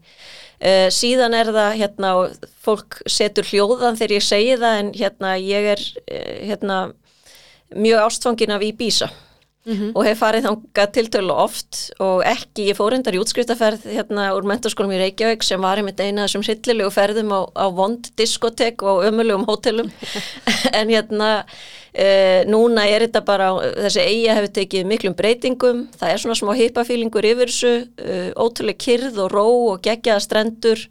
E, 0.58 0.90
síðan 0.94 1.34
er 1.34 1.50
það 1.54 1.78
hérna, 1.78 2.12
fólk 2.62 3.00
setur 3.06 3.46
hljóðan 3.46 3.98
þegar 3.98 4.16
ég 4.16 4.26
segi 4.26 4.56
það 4.58 4.78
en 4.82 4.92
hérna 4.94 5.34
ég 5.42 5.70
er 5.74 5.82
e, 6.06 6.22
hérna 6.50 6.78
mjög 7.74 8.04
ástfangin 8.06 8.54
af 8.54 8.62
Íbísa 9.68 9.92
og 9.94 10.04
hef 10.06 10.20
farið 10.22 10.46
þangað 10.48 10.92
tiltölu 10.96 11.34
oft 11.34 11.80
og 12.02 12.22
ekki, 12.26 12.68
ég 12.70 12.78
fór 12.78 12.96
endar 12.96 13.16
í 13.16 13.20
útskriftaferð 13.20 13.84
hérna 13.92 14.30
úr 14.36 14.46
mentarskólum 14.48 14.94
í 14.96 15.00
Reykjavík 15.02 15.44
sem 15.44 15.60
var 15.62 15.80
einmitt 15.80 16.00
eina 16.00 16.24
þessum 16.24 16.44
hryllilegu 16.46 16.92
ferðum 16.94 17.34
á, 17.36 17.40
á 17.52 17.66
vond 17.74 18.08
diskotek 18.18 18.82
og 18.82 19.04
ömulegum 19.08 19.46
hótelum. 19.48 19.92
En 20.78 20.90
hérna 20.90 21.44
e, 21.92 22.44
núna 22.48 22.86
er 22.88 23.06
þetta 23.06 23.22
bara, 23.26 23.52
þessi 23.84 24.04
eiga 24.04 24.36
hefur 24.38 24.52
tekið 24.58 24.88
miklum 24.88 25.16
breytingum, 25.18 25.86
það 25.98 26.12
er 26.12 26.22
svona 26.22 26.38
smá 26.38 26.52
hipafílingur 26.58 27.28
yfir 27.28 27.52
þessu, 27.52 27.72
e, 28.00 28.18
ótrúlega 28.36 28.84
kyrð 28.84 29.22
og 29.24 29.32
ró 29.34 29.46
og 29.74 29.82
geggjaða 29.84 30.24
strendur 30.24 30.84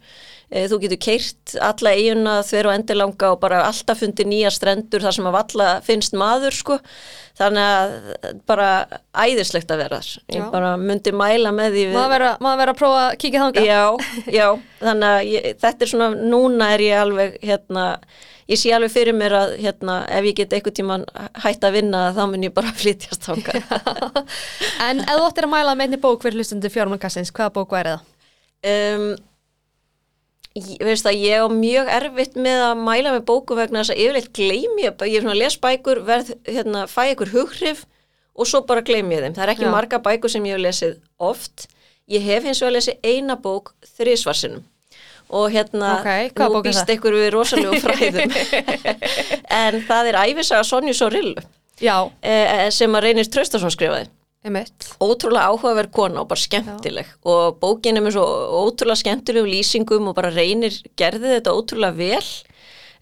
þú 0.48 0.78
getur 0.80 1.00
keirt 1.04 1.54
alla 1.60 1.90
eiguna 1.92 2.38
þver 2.48 2.68
og 2.70 2.76
endilanga 2.78 3.32
og 3.34 3.40
bara 3.42 3.58
alltaf 3.68 4.00
fundi 4.00 4.24
nýja 4.24 4.48
strendur 4.54 5.02
þar 5.04 5.16
sem 5.18 5.26
að 5.28 5.34
valla 5.36 5.66
finnst 5.84 6.14
maður 6.16 6.56
sko 6.56 6.78
þannig 7.38 7.66
að 7.66 8.38
bara 8.48 8.68
æðislegt 9.12 9.70
að 9.70 9.82
vera 9.84 9.98
þar 10.00 10.14
ég 10.32 10.40
Já. 10.40 10.46
bara 10.54 10.70
myndi 10.80 11.12
mæla 11.14 11.52
með 11.54 11.76
því 11.76 11.84
við, 11.90 11.98
Maður 11.98 12.14
vera, 12.16 12.30
vera 12.62 12.72
að 12.74 12.80
prófa 12.80 13.02
að 13.04 13.18
kíkja 13.22 13.44
þangað. 13.44 13.68
já, 13.68 14.32
já, 14.40 14.48
þannig 14.80 15.12
að 15.12 15.28
ég, 15.34 15.46
þetta 15.62 15.86
er 15.86 15.92
svona, 15.92 16.08
núna 16.32 16.70
er 16.74 16.84
ég 16.86 17.02
alveg 17.04 17.36
hérna, 17.44 17.84
ég 18.48 18.58
sé 18.64 18.72
alveg 18.74 18.94
fyrir 18.96 19.14
mér 19.20 19.36
að 19.38 19.54
hérna, 19.62 20.00
ef 20.18 20.28
ég 20.32 20.40
get 20.40 20.56
einhvern 20.58 20.78
tíman 20.80 21.06
hætt 21.44 21.68
að 21.68 21.76
vinna 21.78 22.02
þá 22.16 22.22
mun 22.32 22.48
ég 22.48 22.56
bara 22.56 22.72
flytjast 22.80 23.28
þangað 23.28 23.62
En 24.88 25.04
ef 25.04 25.12
þú 25.14 25.28
ættir 25.28 25.46
að 25.46 25.52
mæla 25.54 25.76
með 25.78 25.86
einni 25.90 26.02
bók 26.08 26.24
fyrir 26.24 26.40
hlustundu 26.40 26.72
fjármálkassins, 26.72 27.30
hvaða 27.36 27.54
bók 27.60 27.76
væri 27.76 27.94
það? 27.94 28.06
um, 28.72 29.10
ég, 30.58 31.02
ég 31.18 31.44
á 31.44 31.46
mjög 31.52 31.90
erfitt 31.98 32.38
með 32.38 32.64
að 32.68 32.82
mæla 32.86 33.14
með 33.14 33.24
bóku 33.28 33.56
vegna 33.58 33.82
þess 33.82 33.94
að 33.94 34.02
yfirleitt 34.04 34.30
gleymi 34.36 34.84
ég, 34.84 35.04
ég 35.08 35.18
er 35.18 35.24
svona 35.24 35.36
að 35.36 35.42
les 35.42 35.58
bækur, 35.62 36.00
verð, 36.08 36.32
hérna, 36.48 36.86
fæ 36.90 37.02
ykkur 37.14 37.32
hughrif 37.34 37.84
og 38.38 38.48
svo 38.48 38.62
bara 38.66 38.84
gleymi 38.86 39.16
ég 39.16 39.26
þeim. 39.26 39.36
Það 39.36 39.44
er 39.46 39.52
ekki 39.54 39.66
Já. 39.66 39.72
marga 39.74 40.00
bækur 40.04 40.32
sem 40.32 40.48
ég 40.48 40.56
hef 40.56 40.64
lesið 40.64 40.98
oft. 41.18 41.68
Ég 42.08 42.24
hef 42.24 42.46
hins 42.48 42.62
vegar 42.62 42.76
lesið 42.78 43.00
eina 43.04 43.36
bók 43.36 43.74
þrísvarsinum 43.98 44.66
og 45.28 45.50
hérna, 45.52 45.98
Ok, 45.98 46.32
hvaða 46.38 46.48
nú 46.54 46.60
er 46.62 46.66
býst 46.70 46.92
ykkur 46.94 47.16
við 47.18 47.26
rosalegu 47.34 47.80
fræðum. 47.84 48.30
En 49.52 49.82
það 49.84 50.12
er 50.12 50.20
æfisaga 50.24 50.64
Sonju 50.64 50.94
Sorillu 50.96 51.42
Já, 51.78 52.10
eh, 52.24 52.70
sem 52.74 52.94
að 52.96 53.04
Reynir 53.04 53.28
Traustason 53.28 53.70
skrifaði 53.70 54.08
einmitt. 54.44 54.90
ótrúlega 55.02 55.48
áhugaverð 55.50 55.90
kona 55.94 56.22
og 56.22 56.28
bara 56.30 56.40
skemmtileg. 56.44 57.08
Og 57.28 57.58
bókin 57.62 57.96
er 57.98 58.04
með 58.04 58.18
svo 58.18 58.26
ótrúlega 58.66 59.02
skemmtilegu 59.02 59.48
lýsingum 59.48 60.10
og 60.10 60.14
bara 60.18 60.30
reynir 60.34 60.74
gerði 60.96 61.34
þetta 61.38 61.56
ótrúlega 61.56 61.96
vel. 61.98 62.22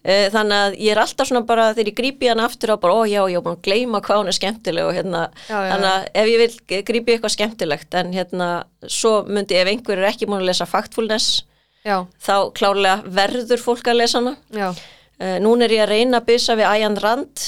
Eh, 0.07 0.29
þannig 0.31 0.55
að 0.55 0.75
ég 0.79 0.91
er 0.93 0.99
alltaf 1.01 1.27
svona 1.27 1.43
bara 1.43 1.71
þegar 1.73 1.89
ég 1.89 1.95
grípi 1.97 2.27
hann 2.29 2.39
aftur 2.39 2.71
á 2.71 2.77
bara, 2.79 2.93
ó 2.95 3.01
já, 3.09 3.19
ég 3.27 3.39
er 3.39 3.43
búin 3.43 3.57
að 3.57 3.65
gleyma 3.65 3.99
hvað 4.05 4.21
hún 4.21 4.29
er 4.31 4.35
skemmtileg 4.37 4.85
og 4.87 4.93
hérna, 4.95 5.23
Já, 5.49 5.57
já, 5.57 5.71
þannig 5.73 5.89
að 5.89 6.05
ef 6.21 6.29
ég 6.31 6.43
vil 6.43 6.83
grípi 6.87 7.15
eitthvað 7.15 7.33
skemmtilegt 7.33 7.97
en 7.97 8.13
hérna, 8.15 8.47
svo 8.87 9.13
myndi 9.27 9.57
ef 9.57 9.67
einhver 9.67 9.97
er 9.99 10.07
ekki 10.11 10.29
búin 10.29 10.43
að 10.45 10.51
lesa 10.51 10.67
Factfulness 10.69 11.41
Já, 11.83 12.05
þá 12.23 12.53
klárlega 12.55 13.01
verður 13.17 13.63
fólk 13.65 13.89
að 13.89 13.99
lesa 13.99 14.21
hana. 14.21 14.35
Já. 14.53 14.69
uh, 14.71 15.37
núna 15.43 15.65
er 15.65 15.75
ég 15.75 15.83
að 15.87 15.91
reyna 15.91 16.21
að 16.21 16.29
byssa 16.29 16.55
við 16.61 16.69
Ayan 16.71 16.97
Rand 17.03 17.45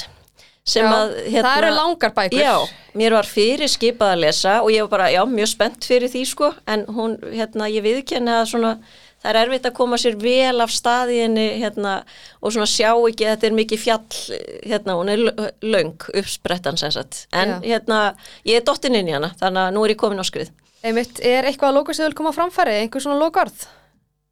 já. 0.78 0.94
að 0.94 1.12
hérna, 1.26 1.50
Það 1.50 1.60
eru 1.60 1.74
langar 1.76 2.14
bækur. 2.16 2.42
Já, 2.44 2.56
mér 3.02 3.16
var 3.18 3.30
fyrir 3.30 3.72
skipað 3.72 4.14
að 4.14 4.24
lesa 4.24 4.56
og 4.64 4.72
ég 4.74 4.86
var 4.86 4.92
bara, 4.94 5.12
já, 5.14 5.22
mjög 5.30 5.52
spennt 5.54 5.88
fyrir 5.90 6.12
því 6.12 6.24
sko, 6.30 6.50
en 6.70 6.86
hún, 6.94 7.16
hérna, 7.34 7.70
ég 7.72 7.86
viðkenni 7.86 8.34
að 8.36 8.46
svona, 8.52 8.74
það 9.24 9.32
er 9.32 9.40
erfitt 9.42 9.68
að 9.70 9.76
koma 9.80 10.00
sér 10.02 10.20
vel 10.22 10.64
af 10.66 10.74
staðinni, 10.76 11.48
hérna, 11.64 11.96
og 12.40 12.56
svona 12.56 12.70
sjá 12.70 12.92
ekki 12.94 13.28
að 13.28 13.34
þetta 13.36 13.50
er 13.50 13.58
mikið 13.60 13.84
fjall, 13.84 14.22
hérna, 14.64 14.98
hún 15.00 15.14
er 15.16 15.26
löng, 15.66 16.08
uppsprettan 16.14 16.80
sem 16.82 16.94
sagt, 16.96 17.26
en 17.34 17.58
Já. 17.58 17.60
hérna, 17.74 18.00
ég 18.48 18.62
er 18.62 18.68
dottin 18.68 18.96
inn 19.00 19.12
í 19.12 19.18
hana, 19.18 19.34
þannig 19.42 19.66
að 19.66 19.76
nú 19.76 19.86
er 19.86 19.96
ég 19.96 20.02
komin 20.02 20.22
á 20.22 20.26
skrið. 20.28 20.54
Einmitt, 20.80 21.20
er 21.20 21.44
eitthvað 21.50 21.74
að 21.74 21.78
lóka 21.82 21.98
þú 21.98 22.08
vil 22.08 22.18
koma 22.22 22.32
framfæri, 22.36 22.78
einhver 22.86 23.04
svona 23.04 23.20
lókarð? 23.20 23.68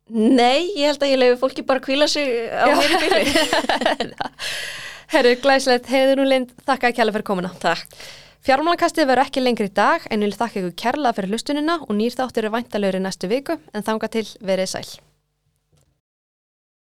Nei, 0.08 0.72
ég 0.78 0.88
held 0.88 1.02
að 1.04 1.10
ég 1.12 1.20
lefi 1.20 1.40
fólki 1.42 1.66
bara 1.68 1.82
að 1.82 1.88
kvíla 1.90 2.08
sig 2.08 2.30
á 2.48 2.72
mér. 2.72 4.14
Herru, 5.08 5.38
glæslegt, 5.40 5.88
heiður 5.88 6.20
nú 6.20 6.24
lind, 6.28 6.50
þakka 6.68 6.90
að 6.90 6.98
kjalla 6.98 7.14
fyrir 7.16 7.28
komuna. 7.30 7.52
Takk. 7.62 7.96
Fjármálakastið 8.44 9.08
verður 9.08 9.24
ekki 9.24 9.44
lengri 9.44 9.70
í 9.70 9.76
dag 9.76 10.04
en 10.12 10.24
vil 10.24 10.34
þakka 10.36 10.60
ykkur 10.60 10.76
kærlega 10.84 11.16
fyrir 11.16 11.32
hlustunina 11.32 11.78
og 11.86 11.96
nýr 11.96 12.16
þáttur 12.16 12.50
er 12.50 12.54
væntalögur 12.58 13.00
í 13.00 13.04
næstu 13.06 13.32
viku 13.32 13.56
en 13.72 13.88
þanga 13.88 14.12
til 14.12 14.28
verið 14.44 14.74
sæl. 14.74 14.90